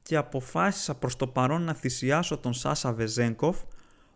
και 0.03 0.17
αποφάσισα 0.17 0.95
προς 0.95 1.17
το 1.17 1.27
παρόν 1.27 1.63
να 1.63 1.75
θυσιάσω 1.75 2.39
τον 2.39 2.53
Σάσα 2.53 2.93
Βεζένκοφ, 2.93 3.63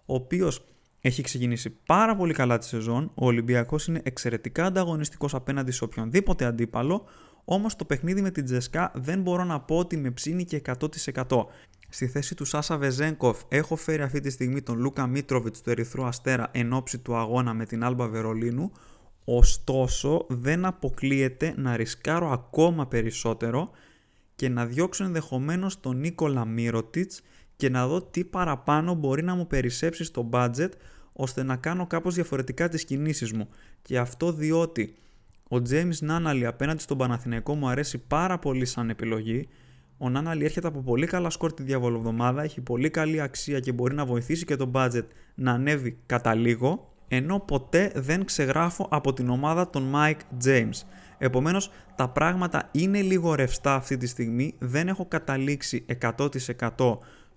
ο 0.07 0.15
οποίος 0.15 0.65
έχει 1.01 1.23
ξεκινήσει 1.23 1.71
πάρα 1.87 2.17
πολύ 2.17 2.33
καλά 2.33 2.59
τη 2.59 2.67
σεζόν, 2.67 3.11
ο 3.15 3.27
Ολυμπιακός 3.27 3.87
είναι 3.87 4.01
εξαιρετικά 4.05 4.65
ανταγωνιστικός 4.65 5.35
απέναντι 5.35 5.71
σε 5.71 5.85
οποιονδήποτε 5.85 6.45
αντίπαλο, 6.45 7.05
όμως 7.45 7.77
το 7.77 7.85
παιχνίδι 7.85 8.23
με 8.23 8.31
την 8.31 8.45
Τσεσκά 8.45 8.93
δεν 8.95 9.23
μπορώ 9.23 9.45
να 9.45 9.61
πω 9.61 9.79
ότι 9.79 9.97
με 9.97 10.11
ψήνει 10.11 10.45
και 10.45 10.63
100%. 10.65 11.47
Στη 11.89 12.07
θέση 12.07 12.35
του 12.35 12.45
Σάσα 12.45 12.79
Βεζέγκοφ 12.79 13.43
έχω 13.49 13.77
φέρει 13.77 14.03
αυτή 14.03 14.21
τη 14.21 14.31
στιγμή 14.31 14.63
τον 14.63 14.79
Λούκα 14.79 15.07
Μίτροβιτς 15.07 15.61
του 15.61 15.71
Ερυθρού 15.71 16.05
Αστέρα 16.05 16.49
εν 16.53 16.73
ώψη 16.73 16.99
του 16.99 17.17
αγώνα 17.17 17.55
με 17.55 17.65
την 17.65 17.85
Άλμπα 17.85 18.09
Βερολίνου, 18.09 18.73
ωστόσο 19.25 20.27
δεν 20.29 20.65
αποκλείεται 20.65 21.55
να 21.57 21.77
ρισκάρω 21.77 22.31
ακόμα 22.31 22.87
περισσότερο 22.87 23.71
και 24.35 24.49
να 24.49 24.67
διώξω 24.67 25.05
ενδεχομένως 25.05 25.81
τον 25.81 25.97
Νίκολα 25.97 26.45
Μύρωτιτς 26.45 27.23
και 27.57 27.69
να 27.69 27.87
δω 27.87 28.03
τι 28.03 28.25
παραπάνω 28.25 28.95
μπορεί 28.95 29.23
να 29.23 29.35
μου 29.35 29.47
περισσέψει 29.47 30.05
στο 30.05 30.29
budget 30.33 30.71
ώστε 31.13 31.43
να 31.43 31.57
κάνω 31.57 31.87
κάπως 31.87 32.15
διαφορετικά 32.15 32.69
τις 32.69 32.85
κινήσεις 32.85 33.33
μου. 33.33 33.49
Και 33.83 33.99
αυτό 33.99 34.33
διότι 34.33 34.95
ο 35.51 35.57
James 35.71 35.99
Νάναλι 36.01 36.47
απέναντι 36.47 36.83
στον 36.83 36.99
Παναθηναϊκό 36.99 37.55
μου 37.55 37.69
αρέσει 37.69 37.99
πάρα 37.99 38.39
πολύ 38.39 38.65
σαν 38.65 38.91
επιλογή. 38.91 39.49
Ο 39.99 40.09
Νάναλι 40.09 40.45
έρχεται 40.45 40.67
από 40.67 40.81
πολύ 40.81 41.07
καλά 41.07 41.31
σκορ 41.31 41.53
τη 41.53 41.63
διαβολοβδομάδα, 41.63 42.43
έχει 42.43 42.61
πολύ 42.61 42.91
καλή 42.91 43.21
αξία 43.21 43.61
και 43.61 43.73
μπορεί 43.73 43.95
να 43.95 44.05
βοηθήσει 44.05 44.45
και 44.45 44.57
το 44.57 44.71
budget 44.75 45.05
να 45.35 45.53
ανέβει 45.53 45.99
κατά 46.07 46.35
λίγο, 46.35 46.93
ενώ 47.09 47.39
ποτέ 47.41 47.93
δεν 47.95 48.25
ξεγράφω 48.25 48.87
από 48.91 49.13
την 49.13 49.29
ομάδα 49.29 49.71
τον 49.71 49.95
Mike 49.95 50.45
James. 50.47 50.83
Επομένως 51.19 51.71
τα 51.97 52.09
πράγματα 52.09 52.69
είναι 52.73 53.01
λίγο 53.01 53.35
ρευστά 53.35 53.75
αυτή 53.75 53.97
τη 53.97 54.07
στιγμή, 54.07 54.55
δεν 54.59 54.89
έχω 54.89 55.07
καταλήξει 55.07 55.85
100% 56.01 56.29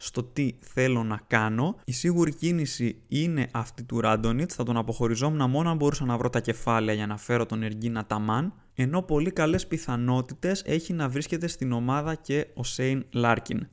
στο 0.03 0.23
τι 0.23 0.51
θέλω 0.59 1.03
να 1.03 1.21
κάνω. 1.27 1.75
Η 1.85 1.91
σίγουρη 1.91 2.35
κίνηση 2.35 3.01
είναι 3.07 3.47
αυτή 3.51 3.83
του 3.83 4.01
Ράντονιτς. 4.01 4.55
Θα 4.55 4.63
τον 4.63 4.77
αποχωριζόμουν 4.77 5.49
μόνο 5.49 5.69
αν 5.69 5.77
μπορούσα 5.77 6.05
να 6.05 6.17
βρω 6.17 6.29
τα 6.29 6.39
κεφάλαια 6.39 6.95
για 6.95 7.07
να 7.07 7.17
φέρω 7.17 7.45
τον 7.45 7.63
Εργκίν 7.63 8.05
Αταμάν. 8.05 8.53
Ενώ 8.73 9.01
πολύ 9.01 9.31
καλές 9.31 9.67
πιθανότητες 9.67 10.63
έχει 10.65 10.93
να 10.93 11.09
βρίσκεται 11.09 11.47
στην 11.47 11.71
ομάδα 11.71 12.15
και 12.15 12.47
ο 12.53 12.63
Σέιν 12.63 13.05
Λάρκιν. 13.11 13.67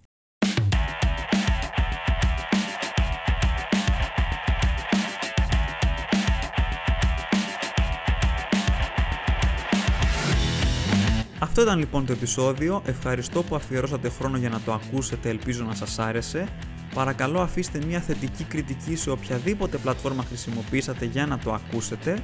Αυτό 11.41 11.62
ήταν 11.62 11.78
λοιπόν 11.78 12.07
το 12.07 12.12
επεισόδιο. 12.12 12.82
Ευχαριστώ 12.86 13.43
που 13.43 13.55
αφιερώσατε 13.55 14.09
χρόνο 14.09 14.36
για 14.36 14.49
να 14.49 14.61
το 14.61 14.72
ακούσετε. 14.72 15.28
Ελπίζω 15.28 15.64
να 15.64 15.74
σας 15.74 15.99
άρεσε. 15.99 16.49
Παρακαλώ 16.95 17.41
αφήστε 17.41 17.80
μια 17.86 18.01
θετική 18.01 18.45
κριτική 18.45 18.97
σε 18.97 19.11
οποιαδήποτε 19.11 19.76
πλατφόρμα 19.76 20.22
χρησιμοποιήσατε 20.22 21.05
για 21.05 21.26
να 21.26 21.39
το 21.39 21.53
ακούσετε. 21.53 22.18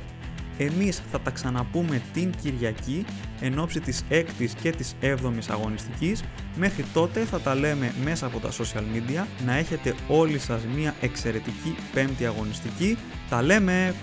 Εμείς 0.59 1.03
θα 1.11 1.21
τα 1.21 1.31
ξαναπούμε 1.31 2.03
την 2.13 2.33
Κυριακή 2.43 3.05
εν 3.41 3.59
ώψη 3.59 3.81
της 3.81 4.05
6ης 4.11 4.51
και 4.63 4.71
της 4.71 4.95
7ης 5.03 5.51
αγωνιστικής. 5.51 6.23
Μέχρι 6.57 6.85
τότε 6.93 7.21
θα 7.21 7.41
τα 7.41 7.55
λέμε 7.55 7.95
μέσα 8.05 8.27
από 8.27 8.39
τα 8.39 8.51
social 8.51 8.85
media. 8.95 9.25
Να 9.47 9.57
έχετε 9.57 9.95
όλοι 10.09 10.39
σας 10.39 10.61
μια 10.75 10.95
εξαιρετική 11.01 11.77
5η 11.95 12.25
αγωνιστική. 12.25 12.99
Τα 13.29 13.43
λέμε! 13.43 13.95